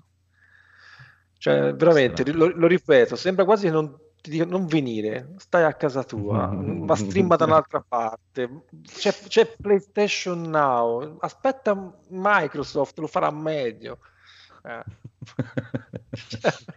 [1.40, 2.48] Cioè, veramente, Strano.
[2.48, 6.48] lo, lo ripeto, sembra quasi che non, ti dico, non venire, stai a casa tua,
[6.48, 14.00] ma streama da un'altra parte, c'è, c'è PlayStation Now, aspetta Microsoft, lo farà meglio.
[14.66, 14.84] Eh.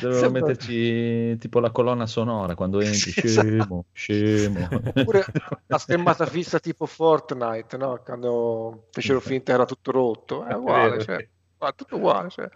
[0.00, 4.68] Dovevo Sembra- metterci tipo la colonna sonora quando entri, scemo, scemo.
[4.72, 5.24] Oppure
[5.66, 8.02] la schermata fissa tipo Fortnite, no?
[8.04, 11.28] Quando fecero finta che era tutto rotto, è uguale, cioè,
[11.76, 12.48] tutto uguale, cioè.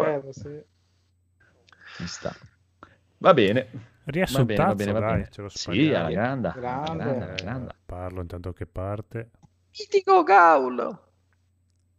[0.00, 0.22] Vabbè.
[0.26, 0.62] Eh, sì.
[1.96, 2.34] Ci sta.
[3.18, 3.90] Va bene.
[4.04, 5.28] Riassuntazzo, va bene, va dai, bene.
[5.30, 7.04] ce lo Sì, alla grande, alla Grande.
[7.04, 7.70] grande, alla grande.
[7.72, 9.30] Eh, Parlo intanto che parte.
[9.78, 10.98] Mitico Gaul.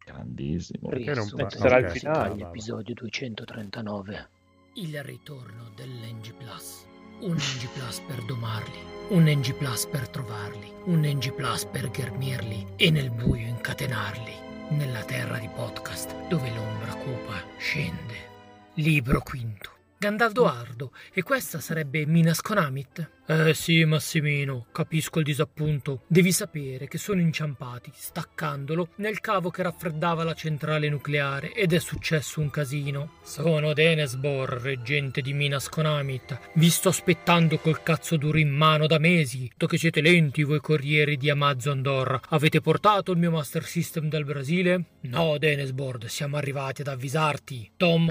[0.05, 0.89] Grandissimo.
[0.89, 2.29] Perché non pa- sarà il finale.
[2.29, 2.47] va, va, va.
[2.49, 4.29] Episodio 239.
[4.73, 6.85] Il ritorno dell'NG Plus.
[7.21, 8.79] Un NG Plus per domarli,
[9.09, 14.42] un NG Plus per trovarli, un NG Plus per ghermirli e nel buio incatenarli.
[14.69, 18.31] Nella terra di podcast dove l'ombra cupa scende.
[18.75, 19.71] Libro quinto.
[19.97, 23.12] Gandaldo Ardo, e questa sarebbe Minas Conamit?
[23.25, 26.01] Eh sì, Massimino, capisco il disappunto.
[26.07, 31.79] Devi sapere che sono inciampati, staccandolo, nel cavo che raffreddava la centrale nucleare ed è
[31.79, 33.13] successo un casino.
[33.23, 36.37] Sono Denesbor, reggente di Minas Conamit.
[36.55, 39.49] Vi sto aspettando col cazzo duro in mano da mesi.
[39.55, 42.19] To che siete lenti voi corrieri di Amazon Dor.
[42.27, 44.83] Avete portato il mio Master System dal Brasile?
[45.03, 47.71] No, Denesbord, siamo arrivati ad avvisarti.
[47.77, 48.09] Tom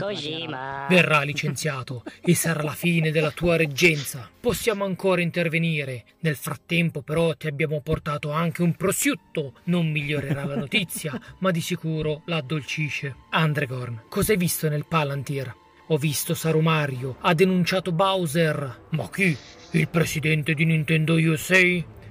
[0.89, 4.30] verrà licenziato e sarà la fine della tua reggenza.
[4.40, 6.05] Possiamo ancora intervenire.
[6.20, 9.55] Nel frattempo, però, ti abbiamo portato anche un prosciutto.
[9.65, 13.16] Non migliorerà la notizia, ma di sicuro la addolcisce.
[13.31, 15.55] Andregorn, cos'hai visto nel Palantir?
[15.89, 18.87] Ho visto Sarumario, ha denunciato Bowser.
[18.91, 19.37] Ma chi?
[19.73, 21.61] Il presidente di Nintendo USA?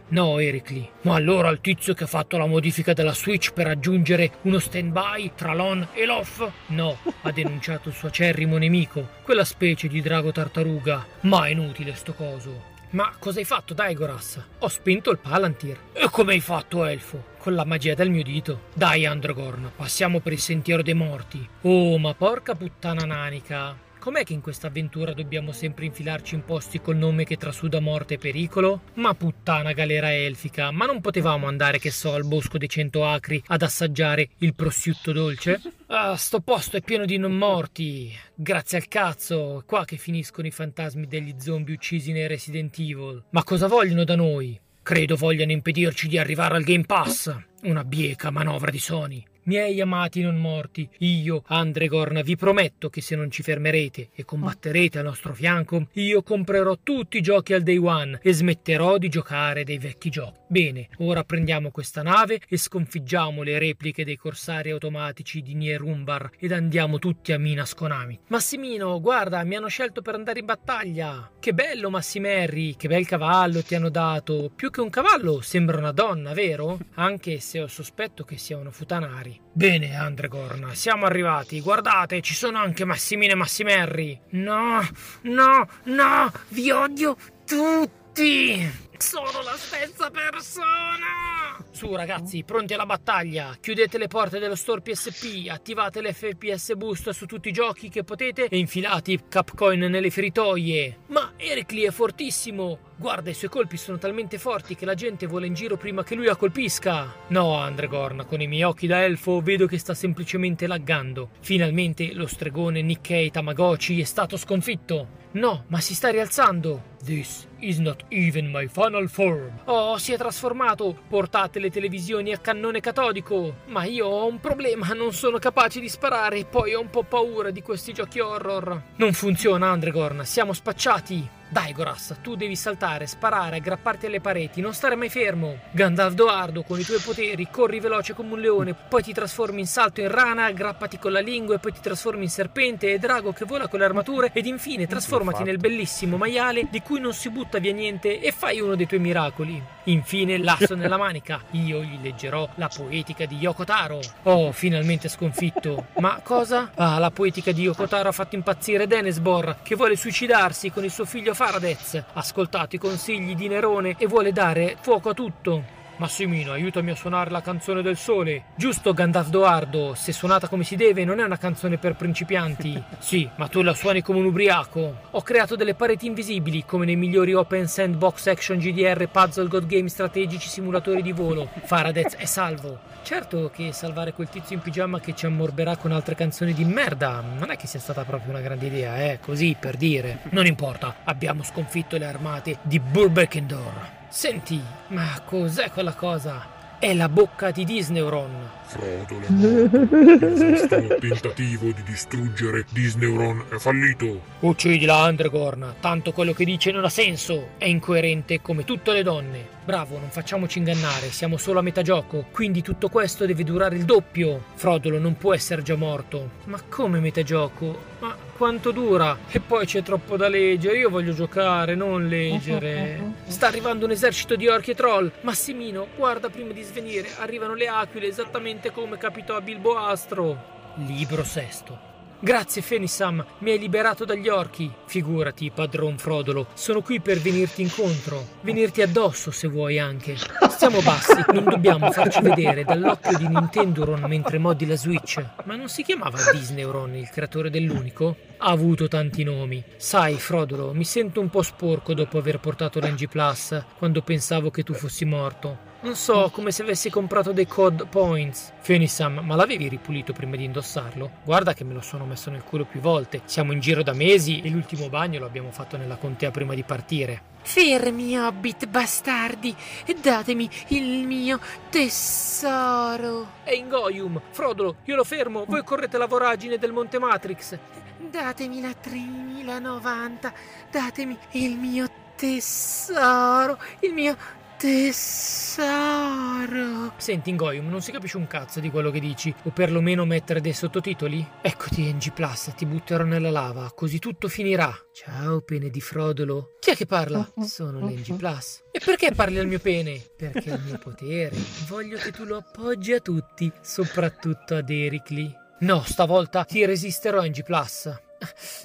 [0.10, 0.88] No, Ericli.
[1.04, 5.32] Ma allora il tizio che ha fatto la modifica della Switch per aggiungere uno stand-by
[5.36, 6.46] tra l'on e l'off?
[6.68, 11.06] No, ha denunciato il suo acerrimo nemico, quella specie di drago tartaruga.
[11.22, 12.71] Ma è inutile sto coso.
[12.92, 14.44] Ma cosa hai fatto, Daigoras?
[14.60, 15.78] Ho spento il Palantir.
[15.94, 17.24] E come hai fatto, Elfo?
[17.38, 18.64] Con la magia del mio dito.
[18.74, 21.48] Dai, Androgorn, passiamo per il sentiero dei morti.
[21.62, 23.78] Oh, ma porca puttana nanica.
[23.98, 28.16] Com'è che in questa avventura dobbiamo sempre infilarci in posti col nome che trasuda morte
[28.16, 28.82] e pericolo?
[28.96, 33.42] Ma puttana galera elfica, ma non potevamo andare, che so, al bosco dei cento acri
[33.46, 35.62] ad assaggiare il prosciutto dolce?
[35.94, 38.18] Ah, sto posto è pieno di non morti.
[38.34, 43.26] Grazie al cazzo, è qua che finiscono i fantasmi degli zombie uccisi nei Resident Evil.
[43.32, 44.58] Ma cosa vogliono da noi?
[44.82, 47.36] Credo vogliano impedirci di arrivare al Game Pass.
[47.64, 49.22] Una bieca manovra di Sony.
[49.44, 55.00] Miei amati non morti, io, Andregorn, vi prometto che se non ci fermerete e combatterete
[55.00, 59.64] al nostro fianco, io comprerò tutti i giochi al day one e smetterò di giocare
[59.64, 60.40] dei vecchi giochi.
[60.48, 66.52] Bene, ora prendiamo questa nave e sconfiggiamo le repliche dei corsari automatici di Nierumbar ed
[66.52, 68.20] andiamo tutti a Minas Konami.
[68.28, 71.32] Massimino, guarda, mi hanno scelto per andare in battaglia.
[71.40, 74.52] Che bello, Massimerri, che bel cavallo ti hanno dato.
[74.56, 76.78] Più che un cavallo, sembra una donna, vero?
[76.96, 79.31] Anche se ho sospetto che siano futanari.
[79.54, 81.62] Bene, Andregorn, siamo arrivati.
[81.62, 84.20] Guardate, ci sono anche Massimino e Massimerri.
[84.32, 84.82] No,
[85.24, 88.90] no, no, vi odio tutti.
[88.98, 91.58] Sono la stessa persona!
[91.72, 93.58] Su ragazzi, pronti alla battaglia.
[93.60, 98.46] Chiudete le porte dello store PSP, attivate l'FPS boost su tutti i giochi che potete
[98.46, 101.00] e infilate i Capcoin nelle feritoie.
[101.08, 102.91] Ma Ericli è fortissimo!
[103.02, 106.14] Guarda, i suoi colpi sono talmente forti che la gente vola in giro prima che
[106.14, 107.12] lui la colpisca.
[107.30, 111.30] No, Andregorn, con i miei occhi da elfo vedo che sta semplicemente laggando.
[111.40, 115.08] Finalmente lo stregone Nikkei Tamagotchi è stato sconfitto.
[115.32, 116.90] No, ma si sta rialzando.
[117.04, 119.62] This is not even my final form.
[119.64, 120.96] Oh, si è trasformato.
[121.08, 123.62] Portate le televisioni a cannone catodico.
[123.66, 127.02] Ma io ho un problema, non sono capace di sparare e poi ho un po'
[127.02, 128.80] paura di questi giochi horror.
[128.98, 131.40] Non funziona, Andregorn, siamo spacciati.
[131.52, 135.58] Dai, Goras, tu devi saltare, sparare, aggrapparti alle pareti, non stare mai fermo.
[135.72, 139.68] Gandalf Doardo, con i tuoi poteri, corri veloce come un leone, poi ti trasformi in
[139.68, 143.34] salto in rana, aggrappati con la lingua e poi ti trasformi in serpente e drago
[143.34, 147.30] che vola con le armature ed infine trasformati nel bellissimo maiale di cui non si
[147.30, 149.62] butta via niente e fai uno dei tuoi miracoli.
[149.86, 154.00] Infine l'asso nella manica, io gli leggerò la poetica di Yoko Taro.
[154.24, 155.88] Oh, finalmente sconfitto.
[155.98, 156.72] Ma cosa?
[156.76, 160.92] Ah, la poetica di Yoko Taro ha fatto impazzire Denesbor, che vuole suicidarsi con il
[160.92, 161.96] suo figlio Faradez.
[161.96, 165.81] Ha ascoltato i consigli di Nerone e vuole dare fuoco a tutto.
[166.02, 168.46] Massimino, aiutami a suonare la canzone del sole.
[168.56, 172.84] Giusto, Gandalf Doardo, se suonata come si deve non è una canzone per principianti.
[172.98, 174.96] Sì, ma tu la suoni come un ubriaco.
[175.12, 179.90] Ho creato delle pareti invisibili, come nei migliori open sandbox action GDR, puzzle, god game
[179.90, 181.50] strategici, simulatori di volo.
[181.64, 182.80] Faradez è salvo.
[183.04, 187.22] Certo che salvare quel tizio in pigiama che ci ammorberà con altre canzoni di merda
[187.22, 190.20] non è che sia stata proprio una grande idea, eh, così per dire.
[190.30, 194.00] Non importa, abbiamo sconfitto le armate di Burbeckendor.
[194.12, 196.46] Senti, ma cos'è quella cosa?
[196.78, 198.61] È la bocca di Disneyron.
[198.72, 200.76] Frodo la morte.
[200.78, 204.22] Il tentativo di distruggere Disneyron è fallito.
[204.40, 207.50] Uccidila, Andregorn, tanto quello che dice non ha senso.
[207.58, 209.60] È incoerente come tutte le donne.
[209.66, 213.84] Bravo, non facciamoci ingannare, siamo solo a metà gioco, quindi tutto questo deve durare il
[213.84, 214.42] doppio.
[214.56, 216.30] Frodolo non può essere già morto.
[216.46, 217.90] Ma come metà gioco?
[218.00, 219.18] Ma quanto dura?
[219.30, 223.00] E poi c'è troppo da leggere, io voglio giocare, non leggere.
[223.28, 225.12] Sta arrivando un esercito di orchi e troll.
[225.22, 230.60] Massimino, guarda prima di svenire, arrivano le aquile esattamente come capitò a Bilbo Astro.
[230.76, 231.90] Libro sesto.
[232.24, 234.72] Grazie Fenisam, mi hai liberato dagli orchi.
[234.86, 240.16] Figurati, padron Frodolo, sono qui per venirti incontro, venirti addosso se vuoi anche.
[240.50, 245.20] Stiamo bassi, non dobbiamo farci vedere dall'occhio di Nintendoron mentre moddi la Switch.
[245.46, 248.16] Ma non si chiamava Disneyron il creatore dell'unico?
[248.38, 249.64] Ha avuto tanti nomi.
[249.78, 254.62] Sai, Frodolo, mi sento un po' sporco dopo aver portato l'NG Plus quando pensavo che
[254.62, 255.70] tu fossi morto.
[255.84, 258.52] Non so, come se avessi comprato dei code points.
[258.60, 261.10] Fenisam, ma l'avevi ripulito prima di indossarlo?
[261.24, 263.22] Guarda che me lo sono messo nel culo più volte.
[263.26, 266.62] Siamo in giro da mesi e l'ultimo bagno lo abbiamo fatto nella contea prima di
[266.62, 267.24] partire.
[267.42, 271.40] Fermi, hobbit bastardi, e datemi il mio
[271.72, 273.30] tesoro.
[273.44, 274.22] È Ingoium!
[274.30, 277.58] Frodolo, io lo fermo, voi correte la voragine del Monte Matrix.
[277.98, 280.34] Datemi la 3090,
[280.70, 284.16] datemi il mio tesoro, il mio
[284.62, 286.54] tesoro.
[286.98, 290.54] Senti, Ingoium, non si capisce un cazzo di quello che dici, o perlomeno mettere dei
[290.54, 291.28] sottotitoli?
[291.42, 294.72] Eccoti, NG Plus, ti butterò nella lava, così tutto finirà.
[294.94, 296.58] Ciao, pene di Frodolo.
[296.60, 297.28] Chi è che parla?
[297.40, 298.62] Sono l'NG Plus.
[298.72, 300.00] E perché parli al mio pene?
[300.16, 301.36] Perché è il mio potere.
[301.68, 305.34] Voglio che tu lo appoggi a tutti, soprattutto ad Ericli.
[305.62, 307.92] No, stavolta ti resisterò, NG Plus.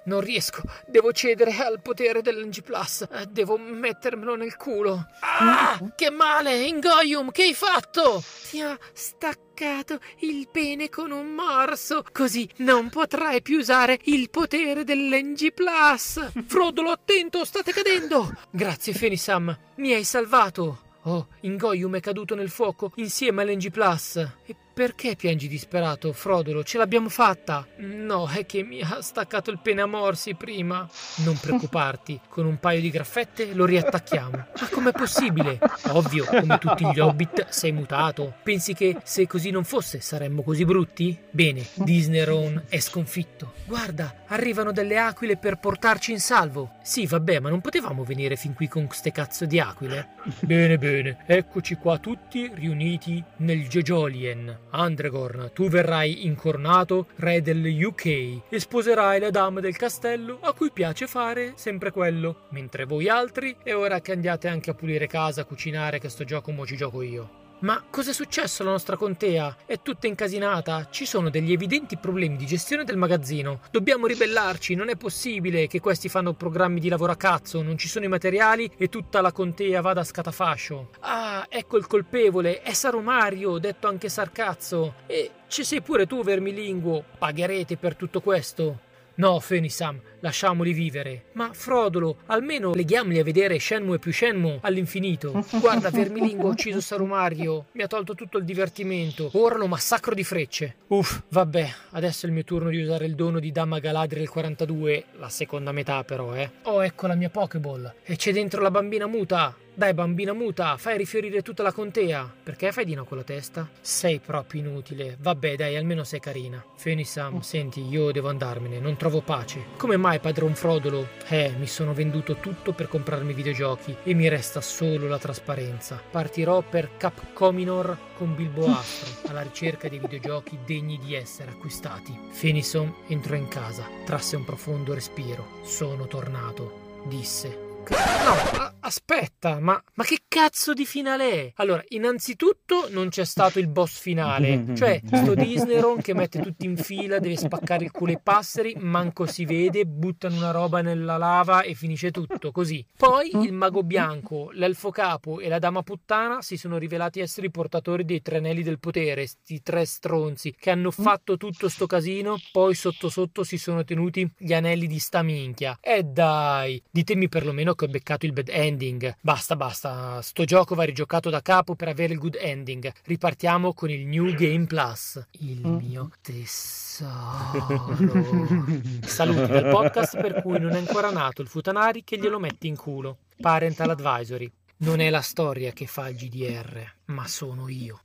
[0.05, 3.07] Non riesco, devo cedere al potere dell'NG Plus.
[3.29, 5.07] Devo mettermelo nel culo.
[5.21, 8.23] Ah, che male, Ingoium, che hai fatto?
[8.51, 14.85] Ti ho staccato il pene con un morso, così non potrai più usare il potere
[14.85, 16.31] dell'NG Plus.
[16.47, 18.33] Frodolo, attento, state cadendo.
[18.51, 20.83] Grazie, Fenisam, mi hai salvato.
[21.03, 24.17] Oh, Ingoium è caduto nel fuoco insieme all'NG Plus.
[24.45, 26.63] E perché piangi disperato, Frodolo?
[26.63, 27.67] Ce l'abbiamo fatta!
[27.77, 30.87] No, è che mi ha staccato il pene a morsi prima.
[31.25, 34.31] Non preoccuparti, con un paio di graffette lo riattacchiamo.
[34.37, 35.59] Ma com'è possibile?
[35.93, 38.35] Ovvio, come tutti gli hobbit, sei mutato.
[38.43, 41.19] Pensi che se così non fosse saremmo così brutti?
[41.31, 43.55] Bene, Disneyron è sconfitto.
[43.65, 46.73] Guarda, arrivano delle aquile per portarci in salvo.
[46.83, 50.09] Sì, vabbè, ma non potevamo venire fin qui con ste cazzo di aquile?
[50.41, 54.65] Bene, bene, eccoci qua tutti riuniti nel Jojolien.
[54.71, 58.07] Andregorn, tu verrai incornato re del UK
[58.49, 63.57] e sposerai la dama del castello a cui piace fare sempre quello, mentre voi altri
[63.63, 66.77] è ora che andiate anche a pulire casa, a cucinare, che sto gioco mo ci
[66.77, 67.46] gioco io.
[67.61, 69.57] Ma cos'è successo alla nostra contea?
[69.65, 70.89] È tutta incasinata.
[70.91, 73.61] Ci sono degli evidenti problemi di gestione del magazzino.
[73.71, 74.75] Dobbiamo ribellarci.
[74.75, 77.63] Non è possibile che questi fanno programmi di lavoro a cazzo.
[77.63, 80.91] Non ci sono i materiali e tutta la contea vada a scatafascio.
[81.01, 82.61] Ah, ecco il colpevole.
[82.61, 84.95] È Sarumario, detto anche Sarcazzo.
[85.07, 87.05] E ci sei pure tu, vermilinguo.
[87.17, 88.81] Pagherete per tutto questo.
[89.19, 91.27] No, Fenisam, lasciamoli vivere.
[91.33, 95.43] Ma Frodolo, almeno leghiamoli a vedere Shenmue più Shenmue all'infinito.
[95.59, 99.31] Guarda, Vermilingo ha ucciso Sarumario, mi ha tolto tutto il divertimento.
[99.33, 100.77] Ora lo massacro di frecce.
[100.89, 105.05] Uff, vabbè, adesso è il mio turno di usare il dono di Dama Galadriel 42,
[105.19, 106.51] la seconda metà però, eh.
[106.65, 107.95] Oh, ecco la mia Pokéball.
[108.05, 109.57] E c'è dentro la bambina muta.
[109.79, 112.33] Dai, bambina muta, fai rifiorire tutta la contea.
[112.43, 113.69] Perché fai di no con la testa?
[113.83, 115.19] Sei proprio inutile.
[115.21, 116.65] Vabbè, dai, almeno sei carina.
[116.77, 119.65] Fenisam, senti, io devo andarmene, non trovo pace.
[119.77, 121.07] Come mai, padron Frodolo?
[121.29, 126.01] Eh, mi sono venduto tutto per comprarmi videogiochi e mi resta solo la trasparenza.
[126.11, 132.19] Partirò per Capcominor con Bilbo Astro, alla ricerca dei videogiochi degni di essere acquistati.
[132.31, 135.61] Fenison entrò in casa, trasse un profondo respiro.
[135.65, 137.66] Sono tornato, disse.
[137.91, 141.53] No, a- aspetta, ma, ma che cazzo di finale è?
[141.57, 146.77] Allora, innanzitutto non c'è stato il boss finale, cioè sto Disneyron che mette tutti in
[146.77, 151.63] fila, deve spaccare il culo ai passeri, manco si vede, buttano una roba nella lava
[151.63, 152.85] e finisce tutto così.
[152.97, 157.51] Poi il mago bianco, l'elfo capo e la dama puttana si sono rivelati essere i
[157.51, 162.37] portatori dei tre anelli del potere, sti tre stronzi che hanno fatto tutto sto casino,
[162.51, 165.79] poi sotto sotto si sono tenuti gli anelli di sta minchia.
[165.81, 169.15] E dai, ditemi perlomeno che ho beccato il bad ending.
[169.21, 172.93] Basta, basta, sto gioco va rigiocato da capo per avere il good ending.
[173.05, 175.25] Ripartiamo con il New Game Plus.
[175.39, 177.95] Il mio tesoro.
[179.07, 182.75] Saluti dal podcast per cui non è ancora nato il Futanari che glielo mette in
[182.77, 183.19] culo.
[183.41, 184.51] Parental Advisory.
[184.79, 188.01] Non è la storia che fa il GDR, ma sono io.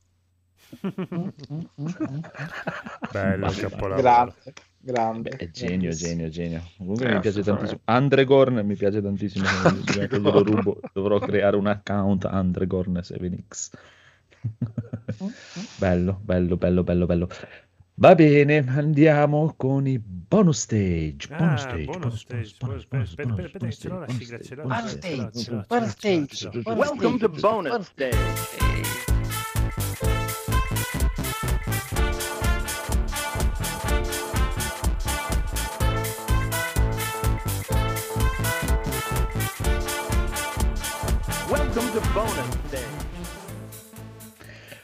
[3.12, 4.02] Bello Ma- capolavoro.
[4.02, 5.30] Grande, grande.
[5.30, 6.62] Beh, è genio, genio, genio.
[6.78, 7.80] Comunque Eh, mi piace tantissimo.
[7.86, 9.46] Andregorn mi piace tantissimo.
[10.44, 10.80] Rubo.
[10.94, 13.72] Dovrò creare un account Andregorn 7X.
[15.78, 17.28] bello, bello, bello, bello, bello.
[17.96, 21.28] Va bene, andiamo con i bonus stage.
[21.38, 23.02] Bonus Ah, stage, bonus stage, bonus stage.
[23.04, 24.64] Aspetta, aspetta, aspetta, ce l'ho la sigla, ce l'ho,
[25.68, 29.11] bonus stage, bonus Welcome to bonus stage.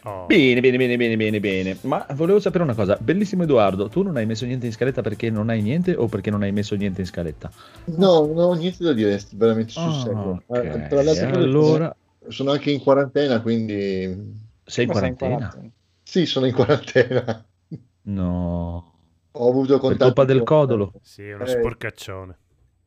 [0.07, 0.25] Oh.
[0.27, 1.77] Bene, bene, bene, bene, bene, bene.
[1.81, 2.97] Ma volevo sapere una cosa.
[2.99, 6.29] Bellissimo Edoardo, tu non hai messo niente in scaletta perché non hai niente o perché
[6.29, 7.51] non hai messo niente in scaletta?
[7.85, 10.43] No, non ho niente da dire, veramente sul Ah, serio.
[10.47, 10.63] ok.
[10.63, 11.95] Eh, Tra cose, allora
[12.29, 15.35] sono anche in quarantena, quindi sei in sei in quarantena?
[15.37, 15.73] quarantena.
[16.03, 17.45] sì, sono in quarantena.
[18.03, 18.93] No.
[19.31, 20.91] Ho avuto Per contatti colpa del codolo.
[21.01, 22.37] Sì, è uno Eh, sporcaccione.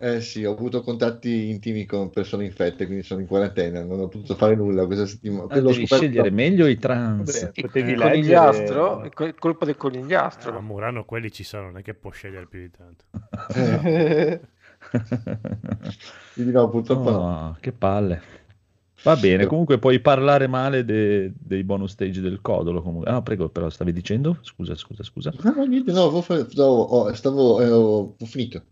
[0.03, 4.09] Eh sì, ho avuto contatti intimi con persone infette, quindi sono in quarantena, non ho
[4.09, 5.45] potuto fare nulla questa settimana.
[5.51, 7.35] Ah, devi scoperto- scegliere meglio i trans.
[7.35, 8.07] Vabbè, Il potevi leggere...
[8.07, 10.61] conigliastro, è co- colpa del A conigliastro.
[10.63, 13.05] Murano quelli ci sono, non è che può scegliere più di tanto.
[13.55, 14.41] Eh,
[16.33, 17.19] quindi no, purtroppo no.
[17.19, 18.39] Oh, che palle.
[19.03, 22.81] Va bene, comunque puoi parlare male de- dei bonus stage del codolo.
[22.81, 23.11] Comunque.
[23.11, 24.39] Ah, prego, però stavi dicendo?
[24.43, 25.33] Scusa, scusa, scusa.
[25.43, 28.63] No, no, niente, no, stavo, ho, stavo, eh, ho, ho finito.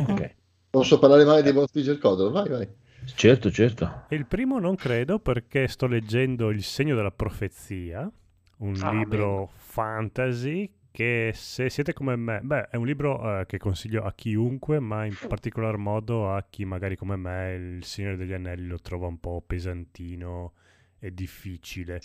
[0.00, 0.20] Ok.
[0.70, 2.30] Posso parlare male dei bonus del codolo?
[2.30, 2.68] Vai, vai.
[3.14, 3.84] Certo, certo.
[4.08, 8.10] Il primo non credo perché sto leggendo Il segno della profezia,
[8.58, 13.56] un Ah, libro fantasy che se siete come me, beh, è un libro eh, che
[13.58, 18.34] consiglio a chiunque, ma in particolar modo a chi magari come me Il Signore degli
[18.34, 20.52] Anelli lo trova un po' pesantino
[20.98, 22.04] e difficile.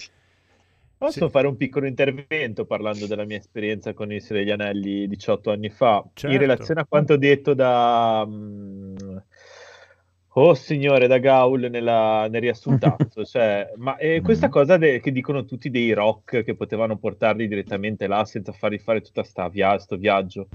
[0.97, 1.31] Posso Sì.
[1.31, 6.03] fare un piccolo intervento parlando della mia esperienza con il degli Anelli 18 anni fa,
[6.13, 6.33] Certo.
[6.35, 8.25] in relazione a quanto detto da...
[8.27, 8.95] mm,
[10.39, 14.51] Oh signore, da Gaul nella- nel riassuntazzo, cioè, ma eh, questa Mm.
[14.51, 19.01] cosa de- che dicono tutti dei rock che potevano portarli direttamente là senza fargli fare
[19.01, 20.47] tutta sta via- sto viaggio,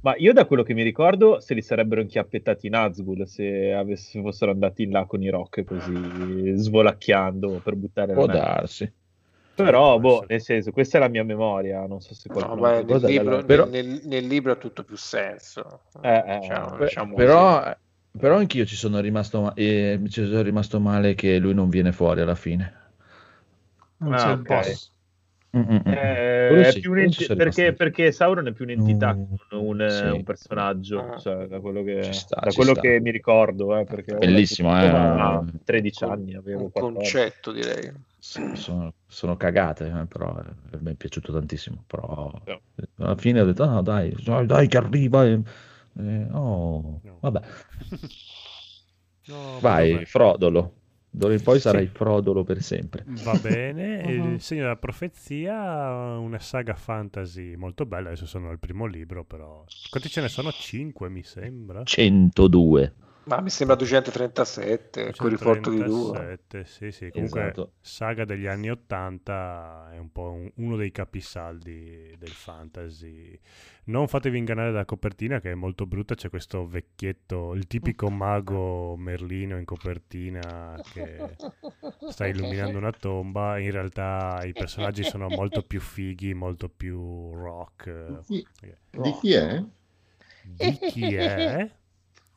[0.00, 4.10] ma io da quello che mi ricordo se li sarebbero inchiappettati in Nazgul se, avess-
[4.10, 8.44] se fossero andati in là con i rock così svolacchiando per buttare Può l'anello.
[8.44, 8.92] darsi.
[9.62, 12.60] Però, boh, nel senso, questa è la mia memoria, non so se No, qualcuno...
[12.60, 15.82] ma nel Guarda, libro, però- nel, nel- nel libro ha tutto più senso.
[16.00, 17.76] Eh, eh, Diciamo- eh, Beh, diciamo però,
[18.16, 21.92] però anch'io ci sono rimasto, ma- eh, ci sono rimasto male che lui non viene
[21.92, 22.72] fuori alla fine.
[23.98, 24.48] Non Ah, c'è il ok.
[24.48, 24.92] boss.
[25.56, 25.92] Mm, mm, mm.
[25.92, 30.04] Eh, sì, sono perché, perché Sauron è più un'entità Mm, che un, un- sì.
[30.04, 31.18] un personaggio, Ah.
[31.18, 34.90] cioè, da quello che, sta, da quello che mi ricordo, eh, Bellissimo, tutto, eh.
[34.90, 37.12] ma a 13 Un- anni avevo un 14.
[37.14, 37.92] concetto, direi.
[38.20, 41.84] Sì, sono, sono cagate, eh, però eh, mi è piaciuto tantissimo.
[41.86, 42.58] Però Sì.
[42.98, 45.24] alla fine ho detto: no, dai, dai, dai, che arriva.
[45.24, 45.40] e-
[45.98, 47.18] e- oh, No.
[47.20, 47.40] vabbè,
[49.28, 50.04] No, vai, vabbè.
[50.06, 50.72] Frodolo.
[51.18, 51.62] D'ora in poi Sì.
[51.62, 53.04] sarai Frodolo per sempre.
[53.24, 58.60] Va bene, e il segno della profezia, una saga fantasy molto bella, adesso sono al
[58.60, 59.64] primo libro, però...
[59.90, 60.52] Quanti ce ne sono?
[60.52, 61.82] 5 mi sembra.
[61.82, 62.92] 102.
[63.28, 66.32] Ma mi sembra 237, con riporto di due.
[66.50, 67.72] 137, sì, sì, comunque Esatto.
[67.80, 73.38] saga degli anni 80 è un po' un- uno dei capisaldi del fantasy.
[73.84, 78.96] Non fatevi ingannare dalla copertina che è molto brutta, c'è questo vecchietto, il tipico mago
[78.96, 81.38] Merlino in copertina che
[82.06, 88.22] sta illuminando una tomba, in realtà i personaggi sono molto più fighi, molto più rock.
[88.26, 89.62] Di, Eh, di chi è?
[90.42, 91.70] Di chi è?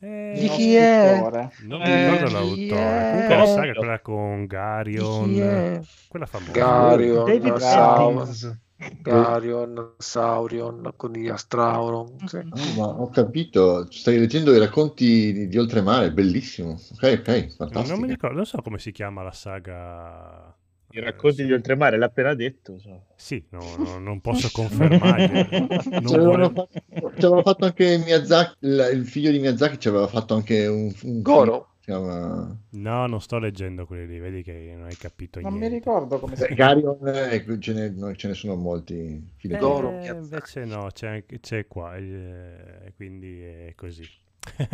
[0.02, 0.08] Eh,
[0.38, 1.32] Di chi è?
[1.58, 3.06] Non mi Eh, ricordo chi l'autore.
[3.06, 6.76] Comunque la saga è quella con Garion, quella famosa.
[6.76, 8.58] Garion, David Sauron, Eddings.
[9.04, 12.22] Garion, Saurion, Coniglio Strauron.
[12.26, 12.40] Sì.
[12.50, 16.74] Ah, ma ho capito, stai leggendo i racconti di, di Oltremare, bellissimo.
[16.94, 18.02] Ok, ok, Non fantastico.
[18.02, 20.56] mi ricordo, non so come si chiama la saga.
[20.92, 22.80] I racconti di Oltremare, l'ha appena detto.
[22.80, 23.00] cioè.
[23.16, 25.68] Sì, no, no, non posso confermarglielo.
[25.82, 29.80] Ci Non avevano, vuole- fatto, ci aveva fatto anche Miyazaki, il, il figlio di Miyazaki
[29.80, 31.76] ci aveva fatto anche un, un Goro.
[31.82, 35.78] chiama No, non sto leggendo quelli lì, vedi che non hai capito Non mi niente.
[35.78, 39.32] ricordo come si Garion, eh, ce ne, ce ne sono molti.
[39.38, 40.18] fili Eh, Goro Miyazaki.
[40.18, 44.04] invece no, c'è, anche- c'è qua, eh, quindi è così.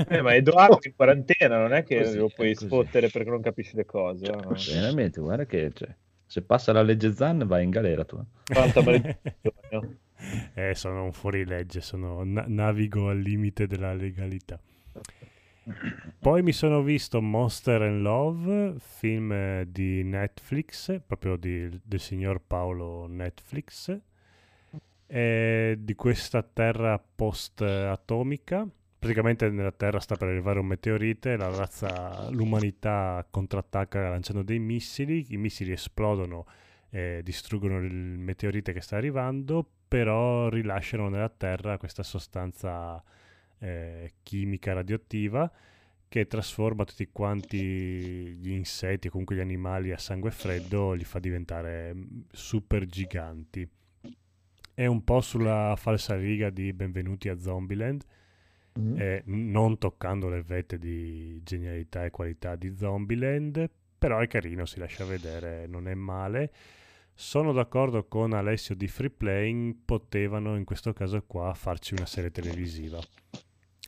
[0.07, 2.65] Eh, ma Edoardo in quarantena, non è che Così, lo puoi così.
[2.67, 4.25] sfottere perché non capisci le cose.
[4.31, 4.53] no?
[4.73, 5.93] Veramente, guarda che cioè,
[6.27, 8.17] se passa la legge Zan vai in galera tu.
[8.17, 8.53] eh.
[8.53, 9.97] Quanta maledizione.
[10.55, 14.59] Eh, sono un fuorilegge, sono, na- navigo al limite della legalità.
[16.19, 22.41] Poi mi sono visto Monster and Love, film eh, di Netflix, proprio di- del signor
[22.45, 23.95] Paolo Netflix,
[25.05, 28.67] eh, di questa terra post-atomica.
[29.07, 35.27] Praticamente nella Terra sta per arrivare un meteorite, la razza, l'umanità contrattacca lanciando dei missili,
[35.29, 36.45] i missili esplodono
[36.89, 43.01] e distruggono il meteorite che sta arrivando, però rilasciano nella Terra questa sostanza
[43.59, 45.49] eh, chimica radioattiva
[46.09, 51.93] che trasforma tutti quanti gli insetti, comunque gli animali a sangue freddo, li fa diventare
[51.93, 53.65] mm, super giganti.
[54.73, 58.03] È un po' sulla falsa riga di Benvenuti a Zombieland,
[58.97, 64.79] eh, non toccando le vette di genialità e qualità di Zombieland, però è carino, si
[64.79, 66.51] lascia vedere, non è male.
[67.13, 72.29] Sono d'accordo con Alessio di Free Playing, potevano in questo caso qua farci una serie
[72.29, 72.99] televisiva.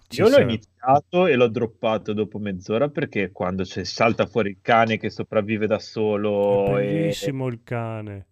[0.08, 4.58] Ci Io l'ho iniziato e l'ho droppato dopo mezz'ora perché quando c'è, salta fuori il
[4.60, 6.76] cane che sopravvive da solo.
[6.76, 8.29] È e- bellissimo il cane.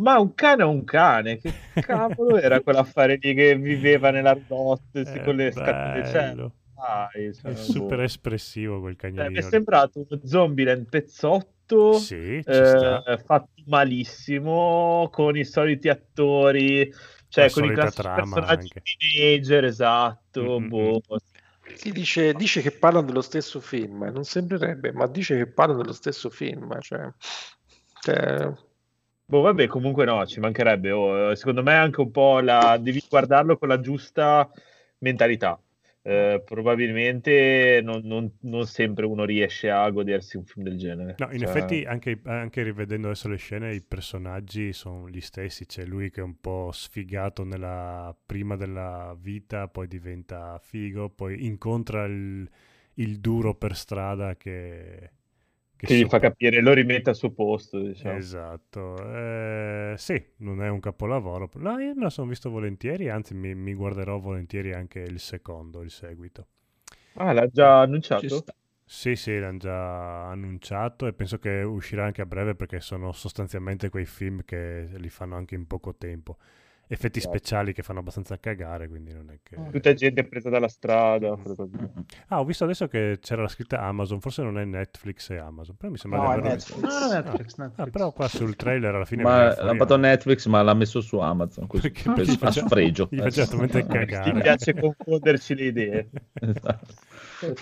[0.00, 5.20] Ma un cane è un cane, che cavolo era quell'affare lì che viveva nell'ardotte È
[5.20, 6.04] con le scatole?
[6.04, 6.54] Cioè, bello.
[6.74, 8.02] dai, cioè, È super boh.
[8.02, 9.38] espressivo quel Cioè, mi cagnolino.
[9.38, 16.90] è sembrato uno Zombieland pezzotto Sì, eh, fatto malissimo con i soliti attori,
[17.28, 18.82] cioè La con i classici personaggi anche.
[18.82, 20.60] teenager, esatto.
[20.60, 21.02] Mm, mm, boh.
[21.72, 25.92] Si dice, dice che parlano dello stesso film, non sembrerebbe, ma dice che parlano dello
[25.92, 26.78] stesso film.
[26.80, 27.12] Cioè,
[28.00, 28.52] cioè,
[29.30, 30.90] Boh, vabbè, comunque no, ci mancherebbe.
[30.90, 32.76] oh, secondo me anche un po' la...
[32.78, 34.50] devi guardarlo con la giusta
[34.98, 35.60] mentalità.
[36.02, 41.20] Eh, probabilmente non, non- non sempre uno riesce a godersi un film del genere.
[41.20, 45.66] No, in Cioè, effetti anche, anche rivedendo adesso le scene i personaggi sono gli stessi,
[45.66, 51.44] c'è lui che è un po' sfigato nella prima della vita, poi diventa figo, poi
[51.44, 52.48] incontra il,
[52.94, 55.10] il duro per strada che...
[55.82, 58.24] che gli fa capire, lo rimette al suo posto, diciamo.
[58.24, 63.34] Esatto, Eh, sì, non è un capolavoro, no, io me la sono visto volentieri, anzi
[63.34, 66.46] mi, mi guarderò volentieri anche il secondo, il seguito.
[67.14, 68.48] Ah, l'ha già annunciato?
[68.84, 73.88] Sì, sì, l'hanno già annunciato e penso che uscirà anche a breve perché sono sostanzialmente
[73.88, 76.38] quei film che li fanno anche in poco tempo.
[76.92, 77.36] Effetti Esatto.
[77.36, 79.56] speciali che fanno abbastanza cagare, quindi non è che...
[79.70, 81.36] Tutta gente presa dalla strada.
[81.36, 81.88] cose lì.
[82.28, 85.76] Ah, ho visto adesso che c'era la scritta Amazon, forse non è Netflix e Amazon,
[85.76, 86.80] però mi sembra No, di è averlo Netflix.
[86.80, 86.98] visto.
[87.06, 87.90] No, Netflix, Ah, Netflix.
[87.90, 89.96] però qua sul trailer alla fine Ma l'ha fatto.
[89.96, 91.68] Netflix, ma l'ha messo su Amazon.
[91.68, 93.06] Così, Perché per- gli a faceva- sfregio.
[93.08, 94.40] gli faceva talmente Ti cagare.
[94.40, 96.10] piace confonderci le idee.
[96.40, 96.86] Esatto.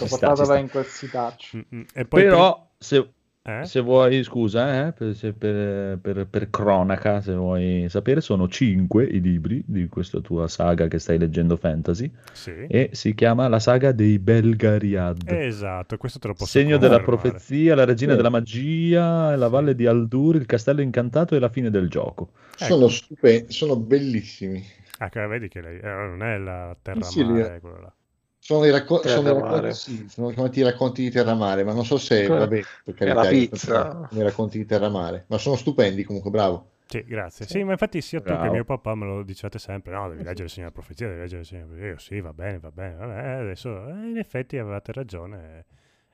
[0.08, 0.70] Portatela in.
[0.72, 1.82] Mm, mm.
[1.94, 3.12] E poi Però, se, per-
[3.48, 3.64] eh?
[3.64, 9.04] se vuoi, scusa, eh, per, se- per- per- per cronaca, se vuoi sapere, sono cinque
[9.04, 12.66] i libri di questa tua saga che stai leggendo fantasy Sì.
[12.68, 15.22] e si chiama la saga dei Belgariad.
[15.26, 18.16] Esatto, questo te lo posso Segno della profezia, la regina Sì.
[18.16, 22.30] della magia, la valle di Aldur, il castello incantato e la fine del gioco.
[22.56, 24.62] Sono stupendi, sono bellissimi.
[24.98, 27.92] Ah, vedi che lei, eh, non è la terra Sì, mare, quello là.
[28.40, 29.60] Sono i, racco- Terra sono i mare.
[29.68, 32.94] racconti, sì, sono chiamati i racconti di Terramare, ma non so se, Eh, vabbè, per
[32.94, 36.70] è la carità, i racconti di Terramare, ma sono stupendi comunque, bravo.
[36.86, 37.46] Sì, grazie.
[37.46, 38.52] Sì, ma infatti sia tu che Bravo.
[38.54, 41.40] mio papà me lo dicevate sempre, no, devi leggere il Signore della Profezia, devi leggere
[41.42, 42.14] il Signore della Profezia.
[42.14, 45.66] Io sì, va bene, va bene, vabbè, adesso eh, in effetti avevate ragione,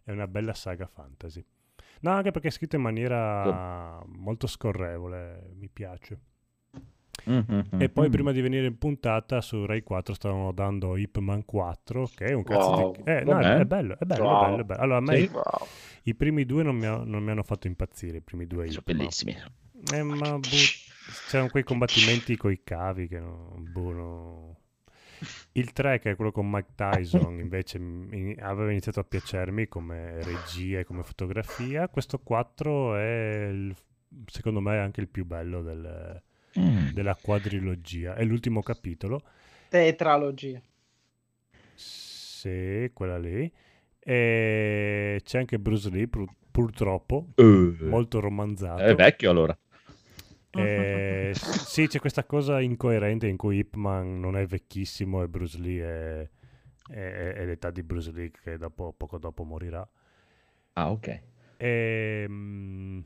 [0.02, 1.44] è una bella saga fantasy.
[2.00, 6.18] No, anche perché è scritto in maniera molto scorrevole, mi piace.
[7.24, 11.44] Mhm, E poi prima di venire in puntata su Rai 4 stavano dando Ip Man
[11.44, 12.92] 4, che è un cazzo Wow.
[12.92, 13.02] di...
[13.04, 14.36] Eh, no, è, è bello, è bello, Wow.
[14.42, 14.80] è bello, è bello.
[14.82, 15.22] Allora, a me Sì.
[15.24, 15.42] i, Wow.
[16.04, 18.82] i primi due non mi, ha- non mi hanno fatto impazzire, i primi due Sono
[18.86, 19.36] Ip bellissimi.
[19.92, 20.40] Eh, ma boh,
[21.28, 24.58] c'erano quei combattimenti coi cavi che non, boh, no.
[25.52, 30.22] Il 3, che è quello con Mike Tyson, invece mi- aveva iniziato a piacermi come
[30.22, 31.88] regia e come fotografia.
[31.88, 33.74] Questo 4 è, il-
[34.26, 36.22] secondo me, anche il più bello del-
[36.58, 36.90] Mm.
[36.90, 38.14] della quadrilogia.
[38.14, 39.22] È l'ultimo capitolo,
[39.68, 40.60] Tetralogia.
[41.74, 43.50] se quella lì.
[44.06, 47.42] E c'è anche Bruce Lee, pur- purtroppo, Eh,
[47.80, 48.82] molto romanzato.
[48.82, 49.56] è vecchio allora.
[50.56, 55.58] S- sì, c'è questa cosa incoerente in cui Ip Man non è vecchissimo e Bruce
[55.58, 56.28] Lee è,
[56.92, 59.88] è- è l'età di Bruce Lee che dopo- poco dopo morirà.
[60.74, 61.20] Ah, ok.
[61.56, 63.04] Ehm,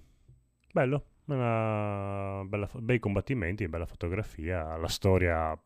[0.72, 5.58] bello, una bella bei combattimenti, bella fotografia, la storia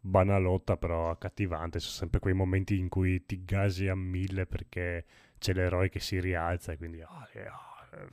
[0.00, 5.04] banalotta però accattivante, sono sempre quei momenti in cui ti gasi a mille perché
[5.38, 7.28] c'è l'eroe che si rialza e quindi ah,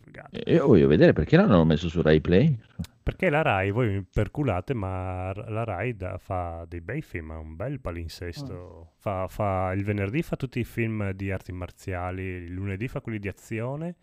[0.01, 0.29] figata.
[0.31, 2.57] E io voglio vedere perché l'hanno messo su Rai Play.
[3.03, 7.39] Perché la Rai, voi mi perculate, ma la Rai da- fa dei bei film, ha
[7.39, 8.93] un bel palinsesto.
[8.97, 13.19] Fa, fa- il venerdì fa tutti i film di arti marziali, il lunedì fa quelli
[13.19, 13.95] di azione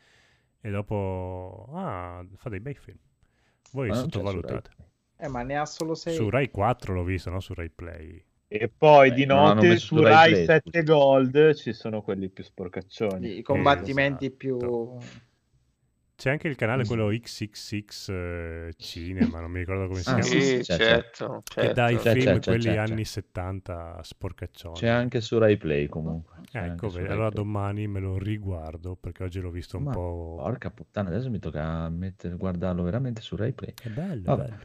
[0.60, 2.98] e dopo ah, fa dei bei film.
[3.72, 4.70] Voi Ma su sottovalutate.
[5.16, 6.14] Eh, ma ne ha solo 6.
[6.14, 7.40] Su Rai 4 l'ho visto, no?
[7.40, 8.24] Su Rai Play.
[8.46, 12.28] E poi di Eh, hanno notte su Rai Rai Play, 7 Gold ci sono quelli
[12.28, 13.38] più sporcaccioni.
[13.38, 14.96] I combattimenti più...
[16.18, 20.24] C'è anche il canale quello XXX eh, Cinema, non mi ricordo come si Ah, chiama.
[20.24, 21.72] sì, c'è, certo, Che certo.
[21.74, 22.76] dà i C'è, film, c'è, c'è, quelli c'è, c'è.
[22.78, 24.74] anni 70 sporcaccioni.
[24.74, 26.38] C'è anche su Rai Play comunque.
[26.50, 29.84] C'è Ecco, su vedi, Rai allora domani me lo riguardo perché oggi l'ho visto un
[29.84, 30.34] Ma po'...
[30.40, 33.74] porca puttana, adesso mi tocca mettere, guardarlo veramente su Rai Play.
[33.80, 34.42] È bello, Vabbè.
[34.48, 34.62] bello.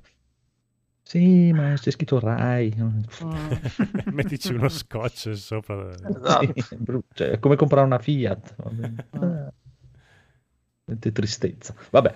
[1.04, 2.74] Sì, ma c'è scritto Rai.
[4.12, 5.88] Mettici uno scotch sopra.
[5.92, 6.52] Esatto.
[6.62, 7.14] Sì, è brutto.
[7.14, 8.56] Cioè, è come comprare una Fiat.
[10.85, 11.73] Mette tristezza.
[11.91, 12.14] Vabbè,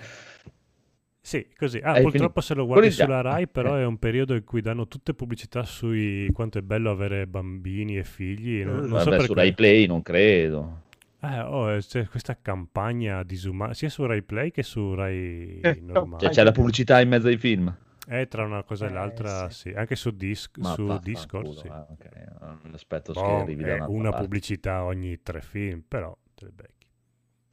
[1.21, 1.79] Sì, così.
[1.79, 2.41] Ah, Hai purtroppo finito?
[2.41, 3.03] se lo guardi Quelli già.
[3.03, 3.81] sulla Rai, Ah, però eh.
[3.81, 8.03] è un periodo in cui danno tutte pubblicità sui quanto è bello avere bambini e
[8.03, 8.63] figli.
[8.63, 9.25] Non, non so vabbè perché.
[9.25, 10.83] su Rai Play non credo.
[11.19, 15.79] Eh, oh, eh, c'è questa campagna disumana sia su Rai Play che su Rai Eh,
[15.81, 16.23] normale.
[16.25, 17.75] Cioè, c'è la pubblicità in mezzo ai film.
[18.09, 19.69] Eh, tra una cosa e Eh, l'altra, sì.
[19.71, 21.67] Anche su, Disc- Ma su vaffanculo, Discord, sì.
[21.67, 22.73] ah, ok.
[22.73, 24.21] Aspetto che Boh, arrivi da una parte.
[24.23, 26.76] pubblicità ogni tre film, però te le becchi.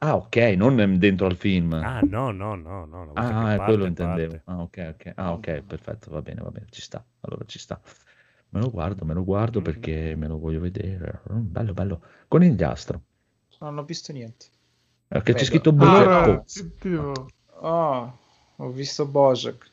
[0.05, 1.73] Ah, ok, non dentro al film.
[1.73, 3.11] Ah, no, no, no, no.
[3.15, 4.39] Ah, ah, parte, quello intendevo.
[4.45, 5.11] Ah, ok, ok.
[5.15, 7.03] Ah, ok, perfetto, va bene, va bene, ci sta.
[7.21, 7.81] Allora ci sta.
[8.49, 9.63] Me lo guardo, me lo guardo Mhm.
[9.65, 11.21] perché me lo voglio vedere.
[11.31, 12.01] Mm, Bello, bello.
[12.27, 13.01] Conigliastro.
[13.59, 14.45] Non ho visto niente.
[15.07, 15.45] Perché c'è Vedo.
[15.45, 16.43] scritto Allora, Bojack.
[16.45, 17.27] ti devo-
[17.61, 18.17] Oh,
[18.57, 19.71] ho visto Bojack.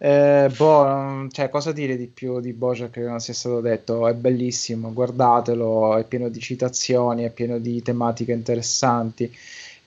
[0.00, 4.06] Eh, boh, non- cioè, cosa dire di più di Bojack che non sia stato detto?
[4.08, 9.30] È bellissimo, guardatelo, è pieno di citazioni, è pieno di tematiche interessanti,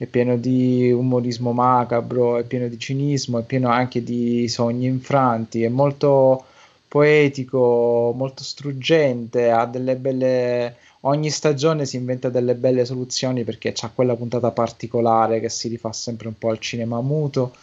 [0.02, 5.62] è pieno di umorismo macabro, è pieno di cinismo, è pieno anche di sogni infranti,
[5.62, 6.44] è molto
[6.88, 10.76] poetico, molto struggente, ha delle belle...
[11.02, 15.94] Ogni stagione si inventa delle belle soluzioni perché c'ha quella puntata particolare che si rifà
[15.94, 17.54] sempre un po' al cinema muto,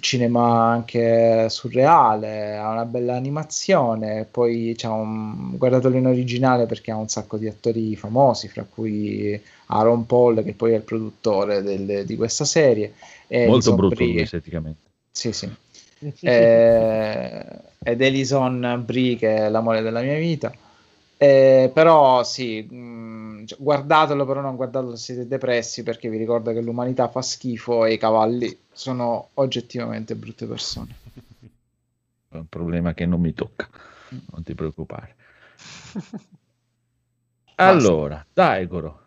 [0.00, 5.56] cinema anche surreale, ha una bella animazione, poi c'ha un...
[5.56, 10.52] guardatelo in originale perché ha un sacco di attori famosi, fra cui Aaron Paul che
[10.52, 12.94] poi è il produttore del- di questa serie.
[13.26, 14.06] e Molto Alison brutto Brie.
[14.12, 14.80] lui esteticamente.
[15.10, 15.50] Sì, sì.
[16.20, 17.46] Eh,
[17.82, 20.52] ed Elison Brie che è l'amore della mia vita.
[21.18, 26.52] Eh, però sì, mh, cioè, guardatelo, però non guardatelo se siete depressi perché vi ricordo
[26.52, 30.94] che l'umanità fa schifo e i cavalli sono oggettivamente brutte persone.
[32.28, 33.68] È un problema che non mi tocca.
[34.30, 35.14] Non ti preoccupare.
[37.58, 39.00] Allora, dai, Goro.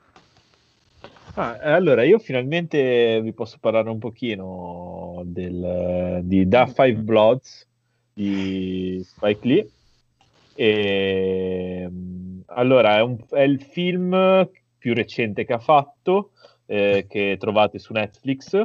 [1.36, 7.68] Ah, eh, allora, io finalmente vi posso parlare un pochino del, di Da Five Bloods
[8.12, 9.70] di Spike Lee.
[10.62, 16.32] E, mm, allora, è, un- è il film più recente che ha fatto,
[16.66, 18.62] eh, che trovate su Netflix.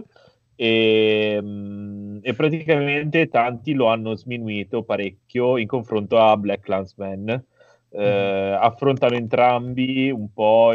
[0.57, 7.45] E, mm, e praticamente tanti lo hanno sminuito parecchio in confronto a Black Clansman.
[7.91, 10.73] Eh, affrontano entrambi un po'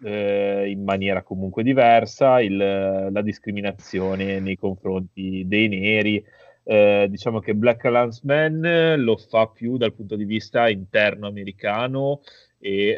[0.00, 6.24] eh, in maniera comunque diversa il- la discriminazione nei confronti dei neri.
[6.70, 12.20] Eh, diciamo che Black Clansman lo fa più dal punto di vista interno americano
[12.58, 12.88] e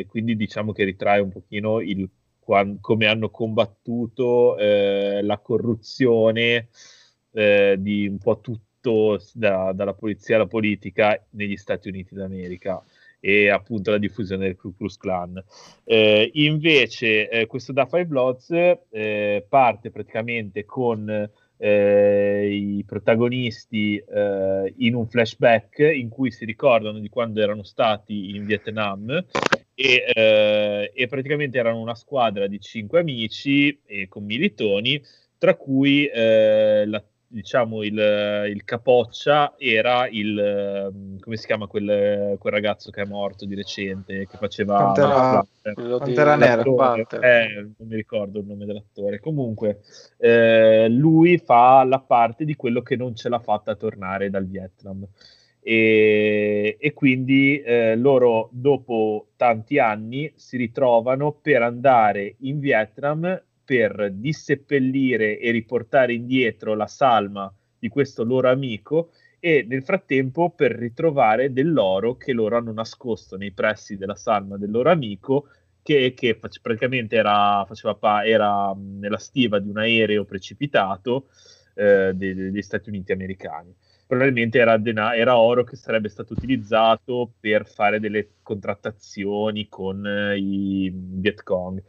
[0.00, 2.06] eh, quindi diciamo che ritrae un pochino il,
[2.38, 6.68] quan- come hanno combattuto eh, la corruzione
[7.32, 12.84] eh, di un po' tutto da- dalla polizia alla politica negli Stati Uniti d'America
[13.18, 15.42] e appunto la diffusione del Ku Klux Klan.
[15.84, 18.50] Eh, invece eh, questo Da Five Bloods
[18.90, 26.98] eh, parte praticamente con eh, i protagonisti eh, in un flashback in cui si ricordano
[26.98, 29.24] di quando erano stati in Vietnam
[29.74, 35.02] e, eh, e praticamente erano una squadra di cinque amici e commilitoni,
[35.38, 37.98] tra cui eh, la- diciamo il,
[38.48, 43.54] il capoccia era il ehm, come si chiama quel, quel ragazzo che è morto di
[43.54, 46.62] recente che faceva Pantera- di Pantera Nera.
[47.20, 49.18] eh, non mi ricordo il nome dell'attore.
[49.18, 49.80] Comunque,
[50.18, 55.06] eh, lui fa la parte di quello che non ce l'ha fatta tornare dal Vietnam.
[55.60, 64.12] E, e quindi eh, loro, dopo tanti anni, si ritrovano per andare in Vietnam per
[64.14, 69.10] disseppellire e riportare indietro la salma di questo loro amico
[69.40, 74.70] e nel frattempo per ritrovare dell'oro che loro hanno nascosto nei pressi della salma del
[74.70, 75.48] loro amico
[75.82, 77.66] che, che fac- praticamente era,
[77.98, 81.28] pa- era mh, nella stiva di un aereo precipitato
[81.74, 83.74] eh, dei- degli Stati Uniti americani.
[84.06, 90.36] Probabilmente era, dena- era oro che sarebbe stato utilizzato per fare delle contrattazioni con eh,
[90.38, 91.82] i Viet Cong.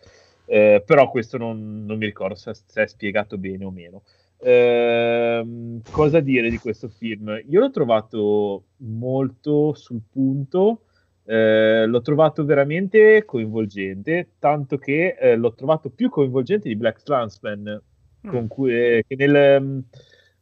[0.50, 4.04] Eh, però questo non, non mi ricordo se, se è spiegato bene o meno.
[4.40, 7.42] Ehm, cosa dire di questo film?
[7.50, 10.84] Io l'ho trovato molto sul punto,
[11.26, 17.82] eh, l'ho trovato veramente coinvolgente, tanto che eh, l'ho trovato più coinvolgente di Black Clansman,
[18.26, 19.80] con cui, eh, che nel, mm,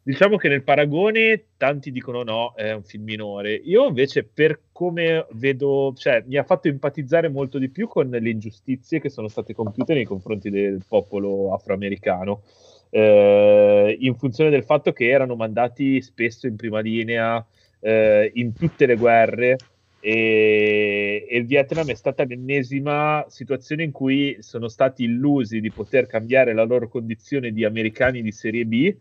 [0.05, 3.55] diciamo che nel paragone tanti dicono no, è un film minore.
[3.55, 8.29] Io invece per come vedo, cioè mi ha fatto empatizzare molto di più con le
[8.29, 12.43] ingiustizie che sono state compiute nei confronti del popolo afroamericano
[12.91, 17.43] eh, in funzione del fatto che erano mandati spesso in prima linea
[17.79, 19.57] eh, in tutte le guerre
[19.99, 26.05] e, e il Vietnam è stata l'ennesima situazione in cui sono stati illusi di poter
[26.05, 28.95] cambiare la loro condizione di americani di serie B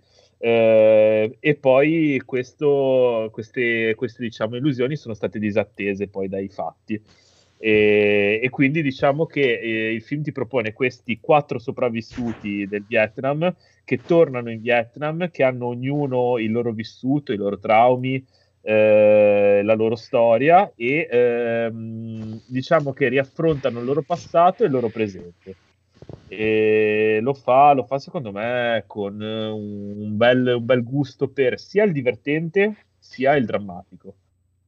[0.45, 7.01] eh, e poi questo, queste, queste diciamo, illusioni sono state disattese poi dai fatti.
[7.57, 13.55] E, e quindi diciamo che eh, il film ti propone questi quattro sopravvissuti del Vietnam
[13.85, 18.23] che tornano in Vietnam, che hanno ognuno il loro vissuto, i loro traumi,
[18.61, 24.91] eh, la loro storia e ehm, diciamo che riaffrontano il loro passato e il loro
[24.91, 25.57] presente.
[26.28, 31.85] E lo fa, lo fa secondo me con un bel, un bel gusto per sia
[31.85, 34.14] il divertente sia il drammatico.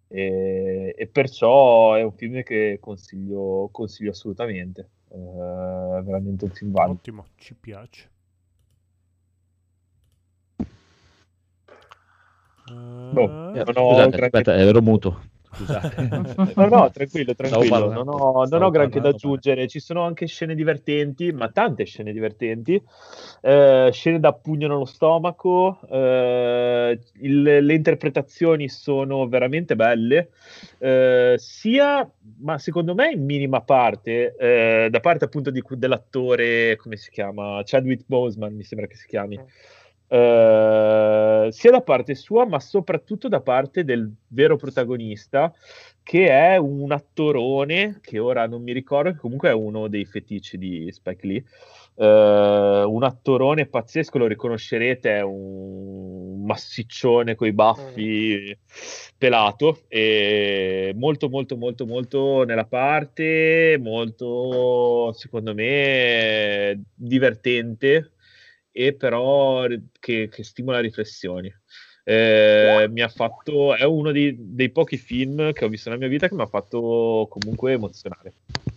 [0.08, 4.90] E, e perciò è un film che consiglio, consiglio assolutamente.
[5.10, 6.98] Eh, è veramente un film valido.
[6.98, 8.10] Ottimo, ci piace.
[13.08, 15.34] Boh, non ho Scusate, granché- aspetta, ero muto.
[15.56, 15.94] Scusate.
[16.56, 17.68] No, no, tranquillo, tranquillo.
[17.68, 19.66] parlando, Non ho, non ho granché da aggiungere.
[19.66, 22.80] Ci sono anche scene divertenti, ma tante scene divertenti.
[23.40, 25.78] Eh, scene da pugno nello stomaco.
[25.90, 30.30] eh, il- le interpretazioni sono veramente belle.
[30.78, 32.08] eh, sia,
[32.40, 37.62] ma secondo me in minima parte, eh, da parte appunto di- dell'attore, come si chiama?
[37.64, 39.40] Chadwick Boseman, mi sembra che si chiami.
[40.08, 45.52] Eh, sia da parte sua, ma soprattutto da parte del vero protagonista,
[46.02, 50.58] che è un attorone che ora non mi ricordo, che comunque è uno dei fetici
[50.58, 51.44] di Spike Lee.
[51.98, 58.56] Eh, un attorone pazzesco, lo riconoscerete, è un massiccione coi baffi
[59.18, 68.12] pelato e molto molto molto molto nella parte, molto secondo me divertente
[68.78, 69.66] e però
[69.98, 71.50] che, che stimola riflessioni.
[72.04, 76.10] Eh, mi ha fatto, è uno di- dei pochi film che ho visto nella mia
[76.10, 78.34] vita che mi ha fatto comunque emozionare,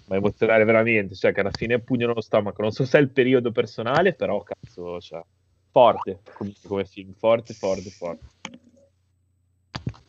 [0.08, 2.62] ma emozionare veramente, cioè che alla fine pugno nello stomaco.
[2.62, 5.22] Non so se è il periodo personale, però cazzo, cioè,
[5.70, 8.24] forte comunque come film, forte, forte, forte.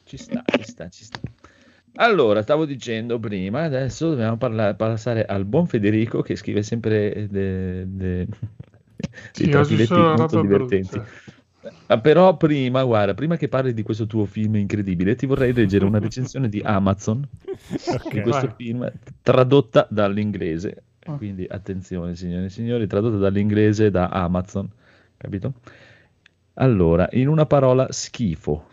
[0.05, 1.21] Ci sta, ci sta, ci sta.
[1.95, 7.85] Allora, stavo dicendo prima, adesso dobbiamo parla- passare al buon Federico che scrive sempre de-
[7.87, 8.27] de-
[9.32, 10.98] Sì, oggi sono molto divertenti.
[10.98, 11.09] brutta.
[11.86, 15.85] Ah, Però prima, guarda, prima che parli di questo tuo film incredibile, ti vorrei leggere
[15.85, 17.27] una recensione di Amazon
[17.89, 18.09] Ok.
[18.12, 18.55] di questo vai.
[18.56, 20.82] film tradotta dall'inglese.
[21.05, 21.16] Ah.
[21.16, 24.68] Quindi attenzione, signore e signori, tradotta dall'inglese da Amazon,
[25.16, 25.52] capito?
[26.55, 28.68] Allora, in una parola, schifo.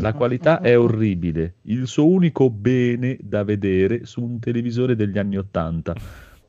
[0.00, 1.54] La qualità è orribile.
[1.62, 5.94] Il suo unico bene da vedere su un televisore degli anni Ottanta.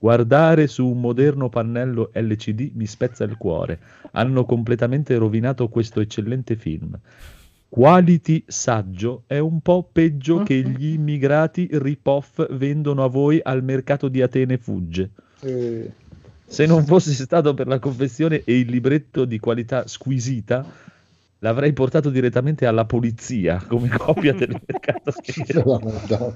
[0.04, 3.80] Guardare su un moderno pannello LCD mi spezza il cuore.
[4.12, 7.00] Hanno completamente rovinato questo eccellente film.
[7.70, 14.10] Quality saggio è un po' peggio che gli immigrati ripoff vendono a voi al mercato
[14.10, 15.12] di Atene Fugge.
[15.40, 15.90] Eh,
[16.48, 20.66] Se non fosse stato per la confessione e il libretto di qualità squisita,
[21.44, 25.12] l'avrei portato direttamente alla polizia come copia del mercato.
[25.66, 26.34] Madonna.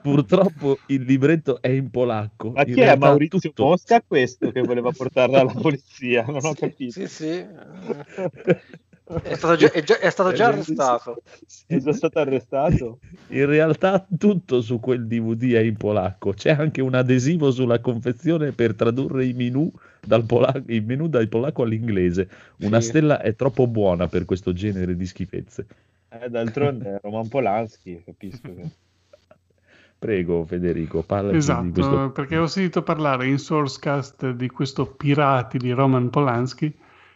[0.00, 2.52] Purtroppo il libretto è in polacco.
[2.52, 6.24] Ma In chi è Maurizio tutto- Mosca questo che voleva portarla alla polizia?
[6.24, 6.92] Non ho capito.
[6.92, 7.44] Sì, sì.
[9.22, 11.22] È stato già, è già- è stato già arrestato.
[11.66, 12.98] È già stato arrestato?
[13.28, 16.32] In realtà tutto su quel DVD è in polacco.
[16.32, 19.70] C'è anche un adesivo sulla confezione per tradurre i menu
[20.00, 22.28] dal polacco, i menu dal polacco all'inglese.
[22.60, 22.88] Una Sì.
[22.88, 25.66] stella è troppo buona per questo genere di schifezze.
[26.08, 28.54] Eh, d'altronde è Roman Polanski, capisco.
[28.54, 28.62] Che...
[29.98, 32.10] Prego Federico, parlaci di Esatto, questo.
[32.10, 36.72] perché ho sentito parlare in Sourcecast di questo Pirati di Roman Polanski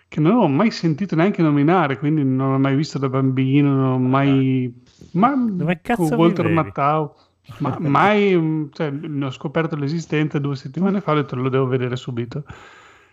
[0.09, 3.93] che non ho mai sentito neanche nominare, quindi non l'ho mai visto da bambino, non
[3.93, 4.73] ho mai...
[5.13, 6.49] Ma Dove cazzo con Walter?
[6.49, 7.15] Mattau
[7.59, 11.97] Ma mai, cioè, ne ho scoperto l'esistenza due settimane fa, ho detto lo devo vedere
[11.97, 12.45] subito.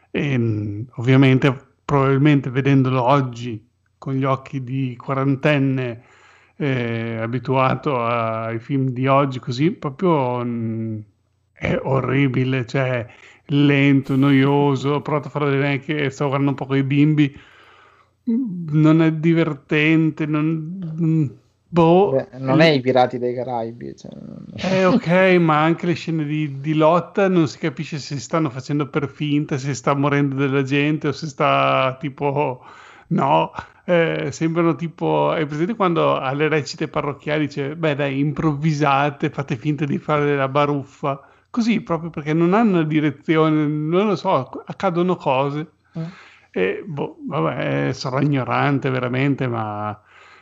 [0.10, 3.64] E mh, ovviamente, probabilmente vedendolo oggi
[3.98, 6.04] con gli occhi di quarantenne
[6.56, 11.04] eh, abituato ai film di oggi, così proprio mh,
[11.52, 13.06] è orribile, cioè
[13.48, 14.94] lento, noioso.
[14.96, 17.36] Ho provato a fare vedere che stavo guardando un po' con i bimbi,
[18.28, 20.46] non è divertente, non,
[20.98, 22.12] mh, boh.
[22.12, 23.96] Beh, non è i Pirati dei Caraibi.
[23.96, 24.12] Cioè,
[24.58, 28.88] Eh, ok, ma anche le scene di, di lotta non si capisce se stanno facendo
[28.90, 32.64] per finta, se sta morendo della gente o se sta tipo.
[33.08, 33.52] No,
[33.86, 35.30] eh, sembrano tipo.
[35.30, 40.48] Hai presente quando alle recite parrocchiali dice: Beh, dai, improvvisate, fate finta di fare la
[40.48, 41.22] baruffa.
[41.56, 45.66] Così proprio perché non hanno direzione, non lo so, accadono cose.
[46.52, 49.98] E boh, vabbè, sarò ignorante veramente, ma.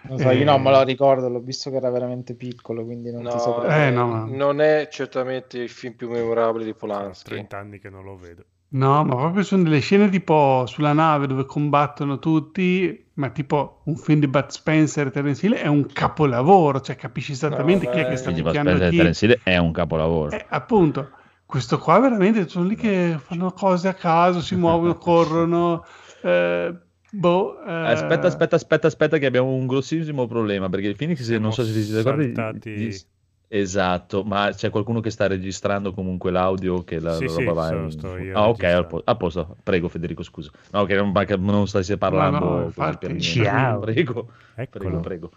[0.07, 3.21] Non so, io non me lo ricordo, l'ho visto che era veramente piccolo, quindi non
[3.21, 3.87] ti No, saprei.
[3.87, 7.29] Eh, no, ma- non è certamente il film più memorabile di Polanski.
[7.29, 8.43] 30 anni che non lo vedo.
[8.69, 13.95] No, ma proprio sono delle scene tipo sulla nave dove combattono tutti, ma tipo un
[13.95, 17.99] film di Bud Spencer e Terence Hill è un capolavoro, cioè capisci esattamente No, chi
[17.99, 18.95] è che è- sta picchiando Spencer e chi.
[18.97, 20.31] Terence Hill è un capolavoro.
[20.31, 21.09] Eh, appunto,
[21.45, 25.85] questo qua veramente sono lì che fanno cose a caso, si muovono, corrono.
[26.23, 26.73] eh,
[27.11, 31.53] boh, eh, Aspetta, aspetta, aspetta, aspetta, che abbiamo un grossissimo problema perché il Phoenix, non
[31.53, 33.05] so se ti siete accorti, saltati-
[33.47, 37.71] Esatto, ma c'è qualcuno che sta registrando comunque l'audio che la Sì, roba sì, va
[37.73, 39.57] in- sto io Ah, ok, a po- a posto.
[39.61, 40.49] Prego Federico, scusa.
[40.71, 43.19] No, che non, non stai parlando No, no, infatti.
[43.21, 43.79] Ciao.
[43.81, 44.79] Prego, Eccolo.
[44.79, 45.31] prego, prego.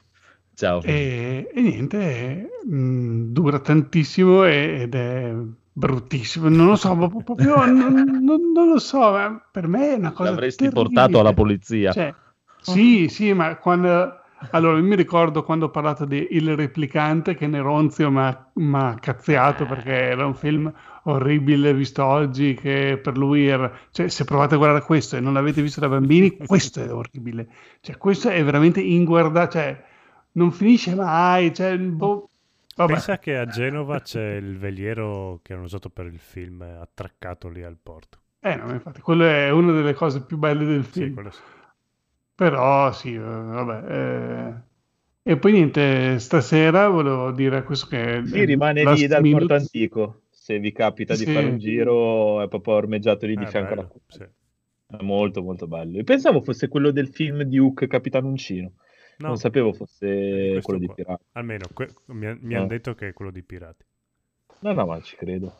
[0.55, 0.81] Ciao.
[0.83, 5.35] E, e niente, mh, dura tantissimo ed è
[5.73, 6.49] bruttissimo.
[6.49, 10.12] Non lo so, ma proprio non, non- non lo so, ma per me è una
[10.12, 10.85] cosa L'avresti terribile.
[10.85, 11.93] portato alla polizia.
[11.93, 12.15] Cioè,
[12.62, 14.20] sì, sì, ma quando...
[14.50, 18.20] Allora, io mi ricordo quando ho parlato di Il Replicante che Neronzio mi
[18.78, 20.73] ha cazziato perché era un film
[21.05, 23.73] orribile visto oggi che per lui era...
[23.91, 27.49] Cioè, se provate a guardare questo e non l'avete visto da bambini, questo è orribile.
[27.81, 29.84] Cioè, questo è veramente inguardabile, cioè,
[30.33, 32.28] non finisce mai, cioè, boh,
[32.76, 32.92] vabbè.
[32.92, 37.49] Pensa che a Genova c'è il veliero che hanno usato per il film eh, attraccato
[37.49, 38.18] lì al porto.
[38.41, 41.15] Eh, no, infatti, quello è una delle cose più belle del Sì, film.
[41.15, 41.41] quello sì.
[42.36, 43.92] Però sì, eh, vabbè.
[45.24, 45.31] eh.
[45.32, 48.23] E poi niente, stasera volevo dire questo che...
[48.26, 50.20] Sì, rimane lì dal minute- porto antico.
[50.31, 51.32] Se vi capita di Sì.
[51.32, 54.23] fare un giro, è proprio ormeggiato lì di Eh, fianco alla bello, sì.
[54.89, 55.97] È molto molto bello.
[55.97, 58.74] Io pensavo fosse quello del film di Hook Capitano Uncino.
[59.18, 60.06] No, Non sapevo fosse
[60.52, 60.94] questo quello di qua.
[60.94, 61.24] Pirati.
[61.32, 62.58] Almeno que- mi, mi No.
[62.58, 63.84] hanno detto che è quello di Pirati.
[64.60, 65.52] No, no, ma ci credo.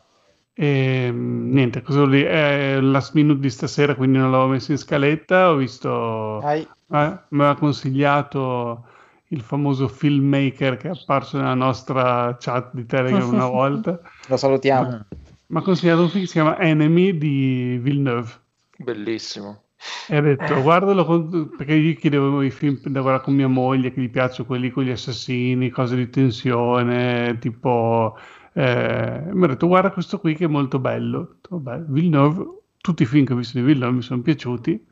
[0.59, 2.29] E, mm, niente, cosa vuol dire?
[2.29, 5.51] È last minute di stasera, quindi non l'avevo messo in scaletta.
[5.51, 8.85] Ho visto, eh, mi aveva consigliato
[9.27, 13.99] il famoso filmmaker che è apparso nella nostra chat di Telegram una volta.
[14.27, 14.89] lo salutiamo.
[14.89, 15.05] Ah.
[15.49, 18.29] Mi ha consigliato un film che si chiama Enemy di Villeneuve.
[18.77, 19.61] Bellissimo.
[20.07, 23.93] E ha detto, guardalo con- perché io chiedevo i film da guardare con mia moglie,
[23.93, 28.17] che gli piacciono quelli con gli assassini, cose di tensione, tipo...
[28.57, 31.37] eh, mi ha detto, guarda questo qui che è molto bello.
[31.47, 34.83] Vabbè, Villeneuve, tutti i film che ho visto di Villeneuve mi sono piaciuti.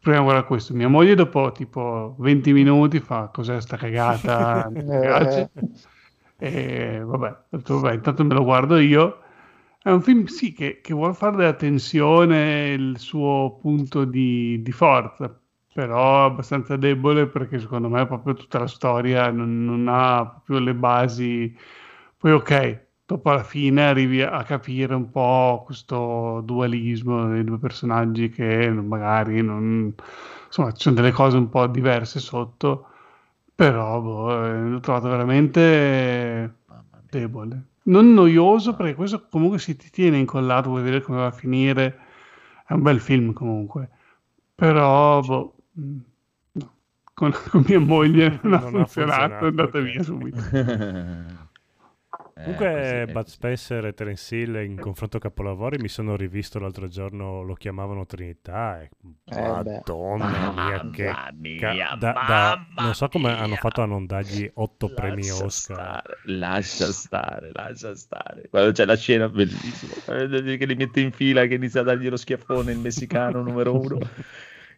[0.00, 0.74] Proviamo a guardare questo.
[0.74, 4.68] Mia moglie dopo tipo 20 minuti fa, cos'è sta cagata?
[6.40, 9.22] E vabbè, detto, vabbè, intanto me lo guardo io.
[9.82, 14.70] È un film, sì, che, che vuole fare della tensione il suo punto di, di
[14.70, 15.36] forza,
[15.72, 20.74] però abbastanza debole perché secondo me proprio tutta la storia non, non ha proprio le
[20.74, 21.56] basi.
[22.16, 28.28] Poi ok, dopo alla fine arrivi a capire un po' questo dualismo dei due personaggi
[28.28, 29.94] che magari non...
[30.44, 32.86] Insomma, ci sono delle cose un po' diverse sotto,
[33.54, 36.56] però boh, eh, l'ho trovato veramente
[37.08, 37.62] debole.
[37.84, 41.98] Non noioso perché questo comunque si ti tiene incollato, vuoi vedere come va a finire.
[42.66, 43.88] È un bel film comunque.
[44.54, 45.98] Però, boh, mm,
[46.52, 46.72] no.
[47.14, 49.82] con, con mia moglie non, ha Non ha funzionato, è andata ok.
[49.84, 50.42] via subito.
[52.38, 53.26] Eh, Comunque, così, è Bud.
[53.26, 58.80] Spencer e Terence Hill in confronto capolavori mi sono rivisto l'altro giorno, lo chiamavano Trinità.
[58.80, 58.90] E...
[59.24, 63.38] Eh, Madonna mia, che mia, da- da- non so come mia.
[63.38, 65.50] hanno fatto a non dargli otto premi Oscar.
[65.50, 68.48] stare, lascia stare, lascia stare.
[68.48, 72.08] Quando c'è la scena bellissima, quando che li mette in fila, che inizia a dargli
[72.08, 73.98] lo schiaffone, il messicano numero uno,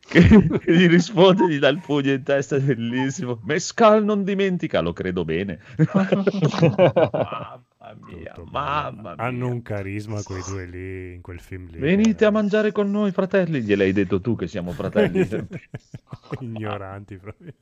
[0.09, 0.21] che,
[0.67, 3.41] gli risponde, gli dà il pugno in testa, è bellissimo.
[3.45, 5.61] Mescal non dimentica, lo credo bene.
[5.95, 6.25] mamma
[8.07, 9.17] mia, Tutto mamma mia.
[9.17, 11.79] Hanno un carisma quei due lì in quel film lì.
[11.79, 13.63] Venite a mangiare con noi, fratelli.
[13.63, 15.27] Gliel'hai detto tu che siamo fratelli.
[16.41, 17.53] Ignoranti proprio.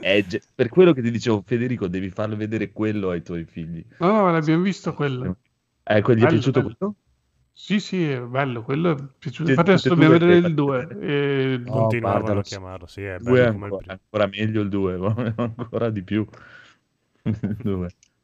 [0.00, 3.84] Eh, ge- per quello che ti dicevo, Federico, devi farle vedere quello ai tuoi figli.
[3.98, 5.36] No, no, l'abbiamo visto quello.
[5.84, 6.74] Eh, que- gli è Bello, piaciuto bello.
[6.78, 6.94] quello?
[7.56, 9.50] Sì, sì, è bello, quello è piaciuto.
[9.50, 10.80] Infatti adesso dobbiamo vedere il 2.
[10.80, 11.58] fate E...
[11.64, 14.00] No, Continuavano guardalo, a chiamarlo, sì, è bello come il ancora, primo.
[14.02, 14.94] ancora meglio il 2,
[15.36, 16.26] ancora di più.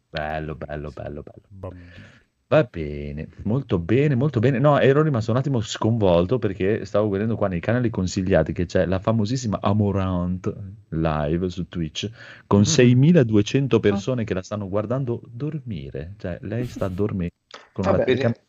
[0.08, 1.44] Bello, bello, bello, bello.
[1.48, 2.18] Bambino.
[2.48, 4.58] Va bene, molto bene, molto bene.
[4.58, 8.86] No, ero rimasto un attimo sconvolto perché stavo vedendo qua nei canali consigliati che c'è
[8.86, 10.52] la famosissima Amorant
[10.88, 12.10] live su Twitch
[12.48, 16.14] con 6200 persone che la stanno guardando dormire.
[16.18, 17.34] Cioè, lei sta dormendo
[17.72, 18.40] con una Vabbè, telecamera.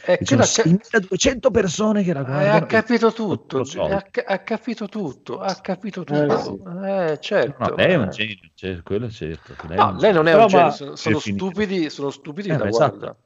[0.00, 2.56] È E che Ci sono l'ha ca- 6200 persone che la Eh, guardano.
[2.56, 3.82] ha capito tutto, so.
[3.84, 6.62] ha, ha capito tutto, ha capito Eh, tutto.
[6.84, 7.64] Eh, certo.
[7.70, 8.08] No, lei è un eh.
[8.08, 9.56] genio, cioè, quello è certo.
[9.62, 12.54] Lei, No, lei non è Però, un genio, ma- sono, sono stupidi, sono stupidi Eh,
[12.54, 12.68] esatto.
[12.98, 13.16] guarda.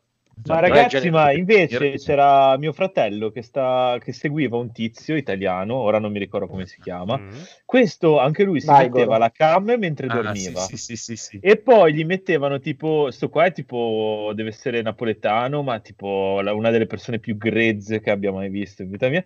[0.46, 0.60] Ma Esatto.
[0.60, 1.12] ragazzi, genio.
[1.12, 6.18] ma invece c'era mio fratello che, sta, che seguiva un tizio italiano, ora non mi
[6.18, 7.16] ricordo come si chiama.
[7.18, 7.30] Mm.
[7.64, 9.18] Questo anche lui si Vai, metteva Goro.
[9.18, 10.60] la cam mentre Ah, dormiva.
[10.60, 11.38] sì, sì, sì, sì, sì.
[11.40, 16.52] E poi gli mettevano tipo, sto qua è tipo, deve essere napoletano, ma tipo la-
[16.52, 19.24] una delle persone più grezze che abbia mai visto in vita mia.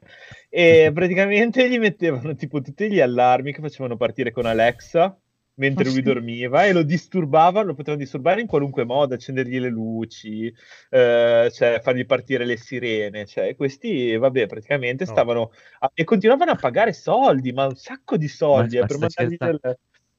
[0.49, 5.19] E praticamente gli mettevano tipo tutti gli allarmi che facevano partire con Alexa
[5.59, 6.03] mentre Ah, lui sì?
[6.03, 10.53] dormiva e lo disturbavano, lo potevano disturbare in qualunque modo, accendergli le luci,
[10.91, 15.11] eh, cioè fargli partire le sirene, cioè questi, vabbè, praticamente No.
[15.12, 18.87] stavano a- e continuavano a pagare soldi, ma un sacco di soldi Ma- eh, ma
[18.87, 19.61] per mandargli del...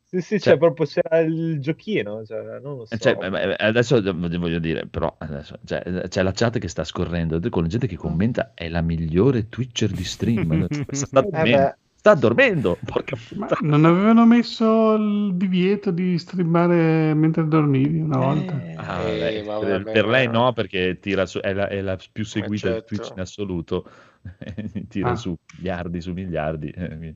[0.09, 2.95] Sì, sì, Cioè- cioè proprio c'era il giochino, cioè, non lo so.
[2.95, 6.83] Eh, cioè, beh, beh, adesso voglio dire, però adesso, cioè, c'è la chat che sta
[6.83, 10.67] scorrendo con la gente che commenta è la migliore Twitcher di stream.
[10.67, 11.73] dormendo, beh.
[12.09, 18.67] Sta dormendo, porca Ma non avevano messo il divieto di streamare mentre dormivi una volta?
[18.75, 21.97] Ah, Eh, lei- ma per, per lei no, perché tira su, è, la, è la
[22.11, 22.85] più seguita di certo.
[22.85, 23.85] Twitch in assoluto,
[24.87, 25.15] tira Ah.
[25.15, 26.69] su miliardi su miliardi.
[26.71, 27.15] eh,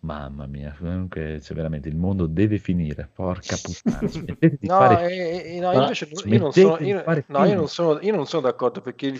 [0.00, 4.06] Mamma mia, comunque c'è veramente il mondo deve finire, porca puttana.
[4.10, 7.68] smettete di No, fare- eh, eh, no, Ma invece io non sono, io, no, non
[7.68, 9.18] sono, io non sono d'accordo perché il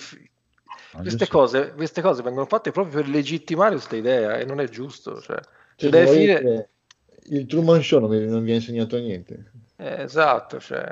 [1.00, 4.68] queste, so- cose, queste cose vengono fatte proprio per legittimare questa idea e non è
[4.68, 5.20] giusto.
[5.20, 5.38] Cioè,
[5.76, 6.68] Cioè, deve finire-
[7.28, 9.50] Il Truman Show non vi, non vi ha insegnato niente.
[9.76, 10.88] eh, esatto, cioè.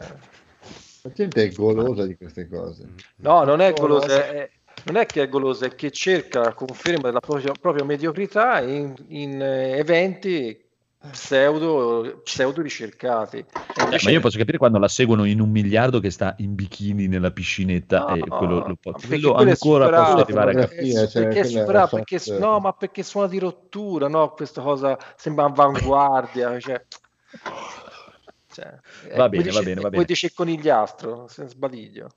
[1.03, 2.87] La gente è golosa di queste cose.
[3.17, 4.07] No, non è Golosa.
[4.07, 4.51] golosa, è-
[4.85, 8.95] non è che è golosa, è che cerca la conferma della propria, propria mediocrità in,
[9.09, 10.62] in, eh, eventi
[11.11, 13.45] pseudo, pseudo ricercati.
[13.83, 17.09] Invece- ma io posso capire quando la seguono in un miliardo che sta in bikini
[17.09, 19.55] nella piscinetta No, e quello, lo può- perché quello ancora
[19.87, 21.09] superato, posso arrivare a perché- capire.
[21.09, 24.31] cioè, perché, la perché- fat- no, ma perché suona di rottura, no?
[24.33, 26.85] Questa cosa sembra avanguardia, cioè,
[28.53, 30.05] cioè, eh, Va bene, dice- va bene, va bene.
[30.05, 32.09] dice il conigliastro, senza sbadiglio.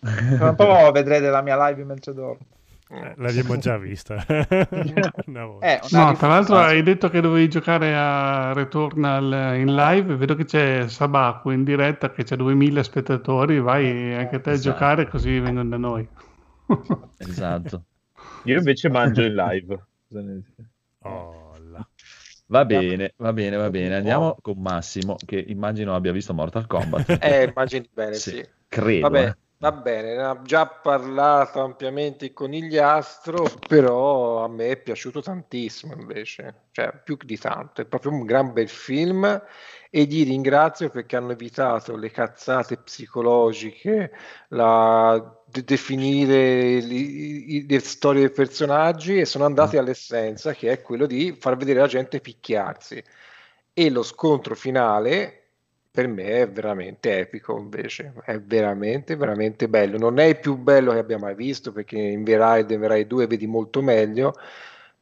[0.00, 2.46] Tra un po' vedrete la mia live mentre dormo.
[2.90, 4.14] Eh, l'abbiamo già vista.
[5.26, 5.66] Una volta.
[5.66, 10.34] Eh, una No, tra l'altro hai detto che dovevi giocare a Returnal in live, vedo
[10.34, 14.70] che c'è Sabaku in diretta che c'è 2000 spettatori, vai anche te a Esatto.
[14.74, 16.08] giocare così vengono da noi.
[17.18, 17.84] Esatto.
[18.44, 19.84] Io invece mangio in live.
[21.00, 21.86] Oh, là.
[22.46, 23.96] Va bene, va bene, va bene.
[23.96, 27.18] Andiamo con Massimo, che immagino abbia visto Mortal Kombat.
[27.20, 28.48] Eh, immagini bene, Sì, sì.
[28.66, 29.08] Credo.
[29.10, 29.36] Vabbè, eh.
[29.60, 35.94] Va bene, ne ha già parlato ampiamente il conigliastro, però a me è piaciuto tantissimo
[35.94, 39.24] invece, cioè più di tanto, è proprio un gran bel film
[39.90, 44.12] e gli ringrazio perché hanno evitato le cazzate psicologiche,
[44.50, 50.82] la de- definire li- i- le storie dei personaggi e sono andati all'essenza che è
[50.82, 53.02] quello di far vedere la gente picchiarsi.
[53.72, 55.37] E lo scontro finale
[55.90, 60.92] per me è veramente epico invece, è veramente veramente bello, non è il più bello
[60.92, 64.34] che abbia mai visto perché in V-Ride e V-Ride 2 vedi molto meglio,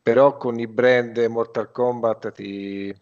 [0.02, 2.94] però con i brand Mortal Kombat ti,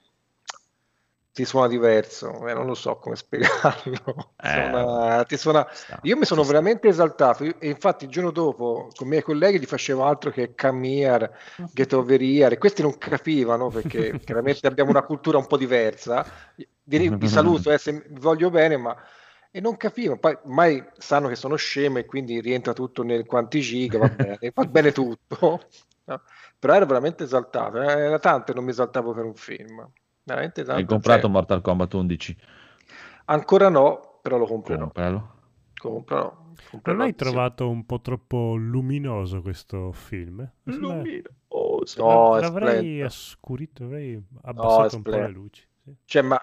[1.35, 6.17] ti suona diverso, eh, non lo so come spiegarlo, Eh, Suona- ti suona- sta, io
[6.17, 9.67] mi sono veramente esaltato io- e infatti il giorno dopo con i miei colleghi gli
[9.67, 11.31] facevo altro che Cammiar,
[11.73, 16.27] Get Over Here e questi non capivano perché chiaramente abbiamo una cultura un po' diversa.
[16.87, 18.97] Vi, vi saluto, eh, se vi voglio bene, ma
[19.51, 20.19] e non capivano.
[20.19, 24.39] Poi mai sanno che sono scemo e quindi rientra tutto nel quanti giga, va bene,
[24.55, 25.69] va bene tutto.
[26.05, 26.23] no?
[26.59, 29.91] Però ero veramente esaltato, eh, era tanto che non mi esaltavo per un film.
[30.25, 30.81] Veramente tanto.
[30.81, 32.37] Hai comprato cioè, Mortal Kombat 11?
[33.27, 34.81] ancora no, però lo comprerò.
[34.85, 35.33] comprarlo?
[35.79, 36.37] comprerò,
[36.71, 40.51] comprerò, Non hai trovato un po' troppo luminoso questo film?
[41.49, 45.67] Oh, No, l'avrei oscurito, avrei abbassato un po' le luci.
[45.85, 45.95] sì.
[46.07, 46.41] Cioè, ma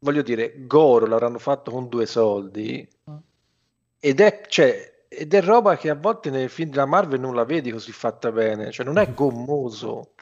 [0.00, 2.86] voglio dire, Goro l'avranno fatto con due soldi
[4.00, 7.44] ed è, cioè, ed è roba che a volte nei film della Marvel non la
[7.44, 10.14] vedi così fatta bene, cioè non è gommoso,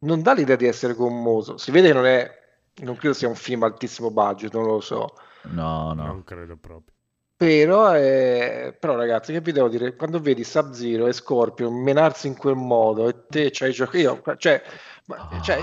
[0.00, 2.38] non dà l'idea di essere gommoso, si vede che non è
[2.82, 5.14] Non credo sia un film altissimo budget, non lo so.
[5.42, 6.04] No, no.
[6.06, 6.94] Non credo proprio.
[7.36, 9.96] Però, eh, però ragazzi, che vi devo dire?
[9.96, 13.96] Quando vedi Sub-Zero e Scorpion menarsi in quel modo e te c'hai gioco...
[13.96, 14.62] Io, cioè,
[15.06, 15.58] ma- cioè,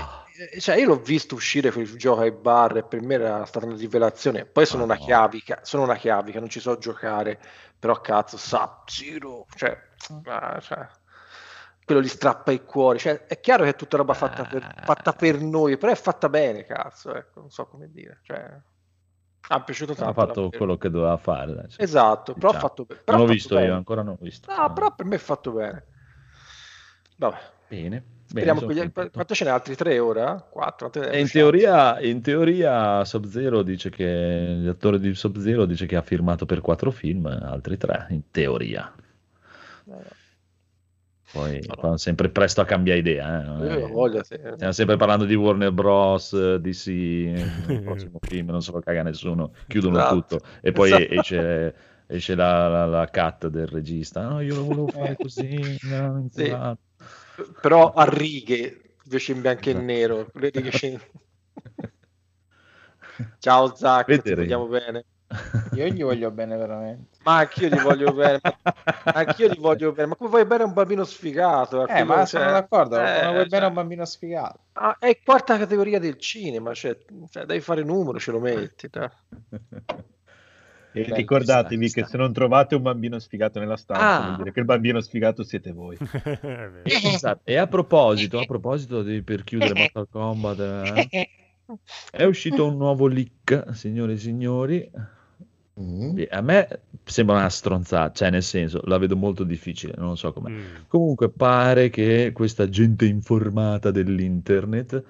[0.52, 3.66] eh, cioè, io l'ho visto uscire quel gioco ai bar e per me era stata
[3.66, 4.44] una rivelazione.
[4.44, 7.38] Poi sono una chiavica, sono una chiavica, non ci so giocare,
[7.78, 9.76] però cazzo, Sub-Zero, cioè,
[10.24, 10.88] ah, cioè,
[11.88, 12.98] quello gli strappa i cuori.
[12.98, 16.28] Cioè, è chiaro che è tutta roba fatta per, fatta per noi, però è fatta
[16.28, 18.18] bene, cazzo, ecco, non so come dire.
[18.22, 18.60] Cioè,
[19.50, 20.12] ha piaciuto Ha tanto.
[20.12, 20.56] fatto davvero.
[20.58, 21.64] quello che doveva fare.
[21.68, 21.80] sì.
[21.80, 22.68] Esatto, però ha Diciamo.
[22.68, 23.00] fatto bene.
[23.06, 23.76] Non l'ho ha visto fatto io, bene.
[23.78, 24.54] ancora non l'ho visto.
[24.54, 25.84] No, però per me è fatto bene.
[27.16, 27.36] Vabbè,
[27.68, 28.04] Bene.
[28.26, 29.10] speriamo bene, che sono gli- contento.
[29.12, 29.50] quanto ce n'è?
[29.50, 30.46] Altri tre ora?
[30.50, 30.90] Quattro?
[31.12, 36.60] In teoria, in teoria Sub-Zero dice che l'attore di Sub-Zero dice che ha firmato per
[36.60, 38.92] quattro film, altri tre, in teoria.
[41.30, 43.40] Poi fanno sempre presto a cambiare idea.
[43.40, 44.36] eh, non è- Io ho voglia, sì.
[44.54, 49.52] Stiamo sempre parlando di Warner Bros, DC, il prossimo film, non se lo caga nessuno,
[49.68, 50.36] chiudono Esatto.
[50.36, 51.14] tutto e poi Esatto.
[51.14, 51.74] esce,
[52.06, 54.26] esce la, la, la cut del regista.
[54.28, 56.56] No, io lo volevo fare così, no, Sì.
[57.60, 59.74] Però a righe, invece in bianco e Esatto.
[59.74, 60.30] nero.
[63.40, 64.34] Ciao Zach, ti Vedremo.
[64.34, 65.04] vogliamo bene.
[65.74, 67.18] Io gli voglio bene veramente.
[67.24, 70.08] Ma anch'io gli voglio bene, ma anch'io gli voglio bene.
[70.08, 71.86] Ma come vuoi bene a un bambino sfigato?
[71.86, 74.58] Eh, ma sono Cioè, d'accordo, eh, come vuoi cioè, bene a un bambino sfigato.
[74.72, 76.96] ah, è quarta categoria del cinema, cioè,
[77.30, 78.88] cioè, devi fare numero, ce lo metti.
[78.90, 79.08] dai.
[80.90, 84.24] E Beh, ricordatevi sta, che se non trovate un bambino sfigato nella stanza, Ah.
[84.24, 85.96] vuol dire che il bambino sfigato siete voi.
[86.00, 86.82] Vero.
[86.84, 87.42] Esatto.
[87.44, 90.58] E a proposito, a proposito di, per chiudere Mortal Kombat,
[91.10, 91.28] eh,
[92.10, 94.90] è uscito un nuovo leak, signore e signori.
[95.80, 96.22] Mm.
[96.30, 100.50] A me sembra una stronzata, cioè nel senso, la vedo molto difficile, non so come.
[100.50, 100.64] Mm.
[100.88, 105.02] Comunque pare che questa gente informata dell'internet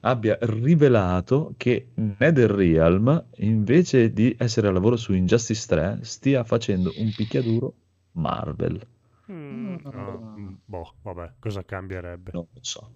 [0.00, 7.12] abbia rivelato che NetherRealm, invece di essere a lavoro su Injustice 3, stia facendo un
[7.14, 7.74] picchiaduro
[8.12, 8.80] Marvel.
[9.30, 12.30] Mm, no, mm, boh, vabbè, cosa cambierebbe?
[12.32, 12.90] Non lo so.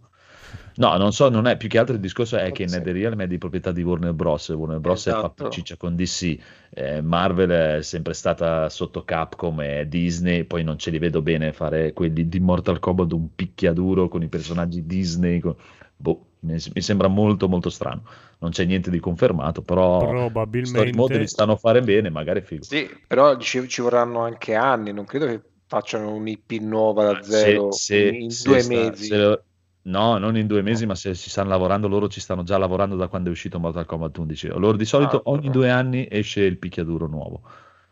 [0.76, 2.64] No, non so, non è più che altro il discorso è che.
[2.64, 4.48] NetherRealm è di proprietà di Warner Bros.
[4.48, 5.02] Warner Bros.
[5.04, 5.48] fa Esatto.
[5.50, 6.38] ciccia con DC,
[6.70, 11.52] eh, Marvel è sempre stata sotto Capcom e Disney, poi non ce li vedo bene
[11.52, 15.38] fare quelli di Mortal Kombat un picchiaduro con i personaggi Disney.
[15.40, 15.56] con-
[15.96, 18.02] Boh, mi, sembra molto molto strano.
[18.38, 22.40] Non c'è niente di confermato, però story mode Probabilmente li stanno a fare bene, magari
[22.40, 22.62] figo.
[22.64, 27.30] Sì, però ci, ci vorranno anche anni, non credo che facciano un'IP nuova da Se-
[27.30, 29.04] zero se- in se due sta- mesi.
[29.04, 29.42] se-
[29.82, 32.96] no, non in due mesi, ma se si stanno lavorando, loro ci stanno già lavorando
[32.96, 34.48] da quando è uscito Mortal Kombat 11.
[34.48, 37.42] Loro di solito Ah, ogni due anni esce il picchiaduro nuovo.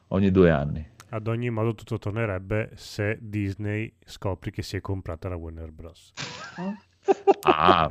[0.09, 0.87] Ogni due anni.
[1.11, 6.13] ad ogni modo tutto tornerebbe se Disney scopri che si è comprata la Warner Bros.
[7.41, 7.91] Ah,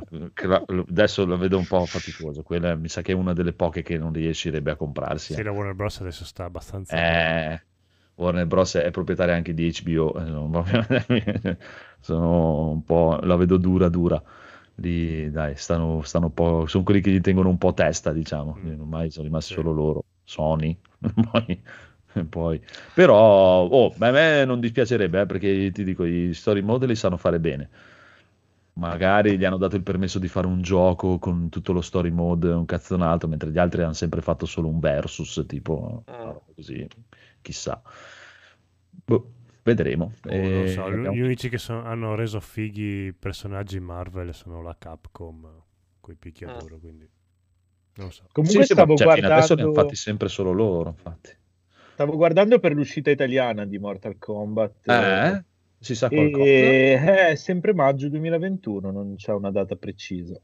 [0.86, 2.42] adesso la vedo un po' faticosa.
[2.42, 5.34] Quella mi sa che è una delle poche che non riuscirebbe a comprarsi.
[5.34, 6.96] Sì, la Warner Bros adesso sta abbastanza...
[6.96, 7.60] Eh,
[8.14, 8.76] Warner Bros.
[8.76, 10.12] è proprietaria anche di HBO.
[12.00, 14.22] sono un po', la vedo dura, dura.
[14.76, 18.58] Lì, dai, stanno, stanno un po', sono quelli che gli tengono un po' testa, diciamo.
[18.64, 18.80] Mm.
[18.80, 19.54] Ormai sono rimasti Sì.
[19.60, 20.78] solo loro, Sony.
[21.30, 21.62] Poi,
[22.28, 22.60] poi-
[22.94, 26.94] Però, oh, beh, a me non dispiacerebbe, eh, perché ti dico, i story mode li
[26.96, 27.68] sanno fare bene.
[28.78, 32.48] Magari gli hanno dato il permesso di fare un gioco con tutto lo story mode,
[32.52, 36.30] un cazzo un altro, mentre gli altri hanno sempre fatto solo un versus, tipo Mm.
[36.54, 36.86] così,
[37.42, 37.82] chissà.
[39.06, 39.32] Boh,
[39.68, 40.12] vedremo.
[40.26, 44.34] Oh, Eh, so, gli abbiamo- gli unici che sono- hanno reso fighi i personaggi Marvel
[44.34, 45.48] sono la Capcom
[46.00, 47.08] con i picchiaduro, quindi
[47.96, 48.24] non so.
[48.32, 51.36] Comunque Sì, stavo, cioè, fino adesso ne hanno guardando, fatti sempre solo loro, infatti.
[51.92, 54.88] stavo guardando per l'uscita italiana di Mortal Kombat.
[54.88, 55.44] Eh?
[55.80, 56.44] Si sa qualcosa?
[56.44, 60.34] E è sempre maggio 2021, non c'è una data precisa.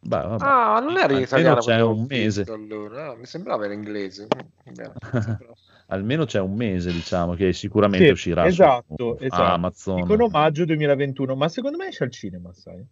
[0.00, 0.44] Beh, vabbè.
[0.44, 2.42] Ah, non era in italiano c'è un mese.
[2.48, 3.10] allora.
[3.10, 4.28] Ah, mi sembrava era inglese.
[4.64, 4.94] Sembrava.
[5.90, 9.42] Almeno c'è un mese, diciamo, che sicuramente Sì, uscirà esatto, su esatto.
[9.42, 10.00] Amazon.
[10.02, 12.84] Dicono maggio 2021, ma secondo me esce al cinema, sai?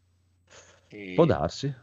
[0.89, 1.75] E- Può darsi.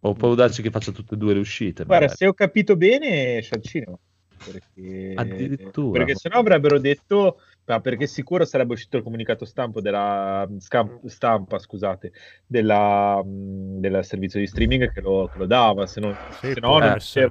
[0.00, 1.84] O può darsi che faccia tutte e due le uscite.
[1.84, 2.18] Guarda, magari.
[2.18, 3.96] se ho capito bene, esce al cinema.
[4.44, 5.98] Perché, Addirittura.
[5.98, 11.58] perché sennò avrebbero detto, ma perché sicuro sarebbe uscito il comunicato stampo della scam- stampa,
[11.58, 12.12] scusate,
[12.46, 16.60] della, mh, del servizio di streaming che lo, che lo dava, se no, Sì, se
[16.60, 17.30] no non essere.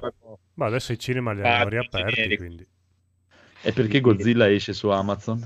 [0.54, 2.42] Ma adesso i cinema li hanno riaperti, generico.
[2.42, 2.66] quindi...
[3.60, 5.40] E perché Godzilla esce su Amazon?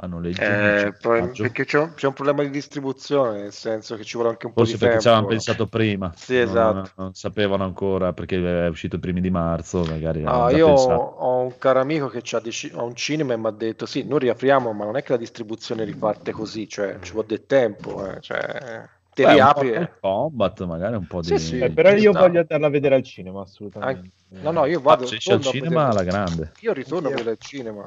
[0.00, 0.40] A noleggio?
[0.40, 0.92] Eh,
[1.36, 4.52] perché c'è un, c'è un problema di distribuzione, nel senso che ci vuole anche un
[4.52, 5.08] po' Forse di perché ci tempo.
[5.08, 6.12] avevano pensato prima.
[6.14, 6.90] Sì, Non- esatto.
[6.96, 11.04] Non, sapevano ancora perché è uscito i primi di marzo, magari già io pensato.
[11.26, 14.04] ho un caro amico che c'ha dec- ha un cinema e mi ha detto: Sì,
[14.04, 18.06] noi riapriamo, ma non è che la distribuzione riparte così, cioè ci vuole del tempo.
[18.06, 19.40] eh, cioè, Te Beh, li
[19.76, 21.26] un combat, magari un po' di...
[21.26, 21.58] Sì, sì.
[21.58, 22.20] Eh, però io sta.
[22.20, 24.12] voglio andarla a vedere al cinema, assolutamente.
[24.28, 25.06] No, no, io vado.
[25.06, 26.52] Ah, al cinema alla grande.
[26.60, 27.82] Io ritorno a vedere al cinema,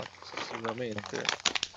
[0.50, 1.24] sicuramente.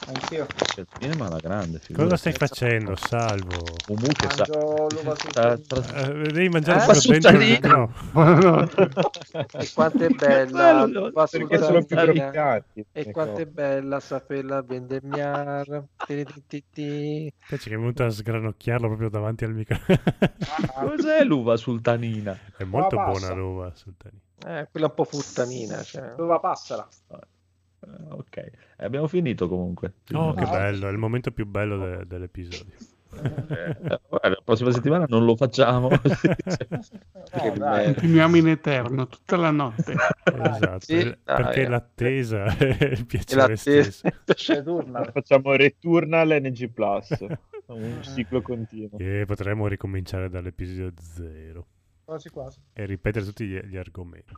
[0.06, 0.46] Anch'io.
[0.76, 1.78] Al cinema alla grande.
[1.78, 2.16] Cosa figurati.
[2.18, 3.62] stai facendo, Salvo?
[3.86, 4.44] Che sa...
[4.48, 5.62] Mangio l'uva sul sta- panino.
[5.66, 6.86] tra- Eh, devi mangiare Eh?
[6.86, 7.50] dentro il panino.
[7.50, 8.10] microfono.
[8.12, 8.88] Buonanotte.
[9.64, 10.88] E quanto è bella,
[11.30, 12.86] Perché sono più croccanti.
[12.92, 15.86] E quanto è bella saperla vendemmiare.
[16.06, 19.98] Piace che è venuto a sgranocchiarlo proprio davanti al microfono.
[20.74, 22.38] Cos'è l'uva sultanina?
[22.56, 24.20] è molto Ah, buona l'uva sultani.
[24.46, 25.82] Eh, quella un po' fruttanina.
[25.82, 26.14] Cioè.
[26.16, 26.86] L'uva passera.
[27.86, 29.94] Eh, ok, Eh, abbiamo finito comunque.
[30.12, 32.72] Oh, che Ah, bello, è il momento più bello de- dell'episodio.
[33.16, 33.76] Eh,
[34.08, 35.88] guarda, la prossima settimana non lo facciamo.
[37.30, 37.92] Che No, dai.
[37.92, 39.94] Continuiamo in eterno tutta la notte.
[40.24, 41.36] Esatto, Sì, eh, dai.
[41.36, 44.08] perché l'attesa è il piacere la stesso.
[45.12, 47.16] Facciamo Returnal NG Plus.
[47.66, 48.98] Un ciclo continuo.
[48.98, 51.66] E potremmo ricominciare dall'episodio 0
[52.04, 52.58] Quasi quasi.
[52.74, 54.34] e ripetere tutti gli, gli argomenti.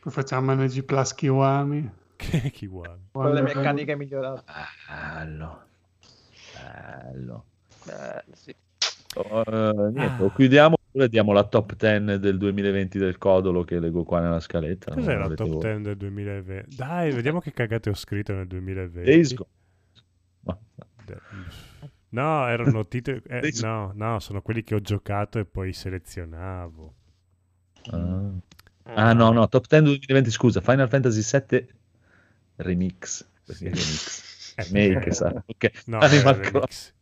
[0.00, 1.90] Poi facciamo NG Plus Kiwami.
[2.16, 2.98] Che chi vuole.
[3.12, 4.42] Con le meccaniche migliorate.
[4.88, 5.62] Bello.
[6.54, 7.44] Bello.
[7.88, 8.50] Eh, sì.
[8.50, 10.32] Eh, niente, Ah.
[10.34, 14.92] chiudiamo oppure diamo la top 10 del 2020 del Codolo che leggo qua nella scaletta.
[14.92, 15.58] Cos'è la top voi.
[15.60, 16.76] 10 del 2020?
[16.76, 19.10] Dai, vediamo che cagate ho scritto nel 2020.
[19.10, 19.48] Days Gone.
[20.40, 20.58] Ma-
[22.10, 23.20] No, erano titoli...
[23.28, 26.94] eh, Days- no, no, sono quelli che ho giocato e poi selezionavo.
[27.90, 28.30] Ah.
[28.84, 31.68] Ah, no, no, top 10 2020, scusa, Final Fantasy VII
[32.56, 33.26] Remix.
[33.44, 34.24] Perché remix.
[34.58, 35.44] Eh, Remake, sa.
[35.44, 35.70] Ok.
[35.84, 36.94] No, Animal Crossing.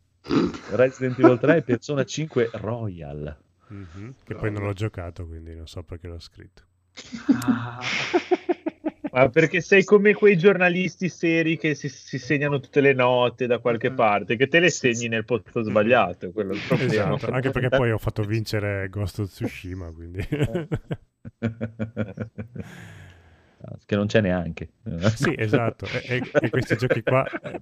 [0.71, 3.37] Resident Evil 3 e Persona 5 Royal.
[3.69, 6.63] Mhm, Che poi non l'ho giocato, quindi non so perché l'ho scritto.
[9.11, 13.59] Ma perché sei come quei giornalisti seri che si, si segnano tutte le note da
[13.59, 16.31] qualche parte, che te le segni nel posto sbagliato.
[16.31, 16.91] Quello è il problema.
[16.91, 20.27] Esatto, anche perché poi ho fatto vincere Ghost of Tsushima, quindi...
[23.85, 24.69] che non c'è neanche.
[25.15, 25.85] sì, esatto.
[25.87, 27.25] E, e- questi giochi qua...
[27.25, 27.61] eh,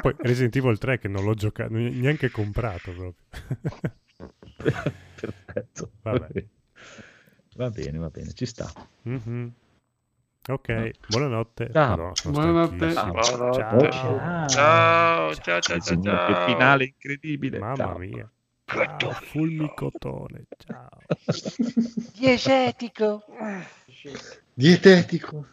[0.00, 3.14] Poi Resident Evil 3 che non l'ho giocato, neanche comprato proprio.
[5.14, 5.90] Perfetto.
[6.02, 6.44] Vabbè.
[7.56, 8.70] Va bene, va bene, ci sta.
[9.02, 9.52] Mhm.
[10.48, 11.70] Ok, buonanotte.
[11.72, 12.14] Ciao.
[12.14, 12.92] Sono Buonanotte.
[12.92, 13.22] Ciao.
[13.22, 16.46] Ciao, ciao, ciao, Eh, ciao, signor, che ciao.
[16.46, 17.58] finale incredibile.
[17.58, 17.98] Mamma Ciao.
[17.98, 18.30] mia.
[18.64, 20.44] Ciao, fulmicotone.
[20.58, 20.88] Ciao.
[22.14, 23.24] Diegetico.
[24.56, 25.46] Dietetico.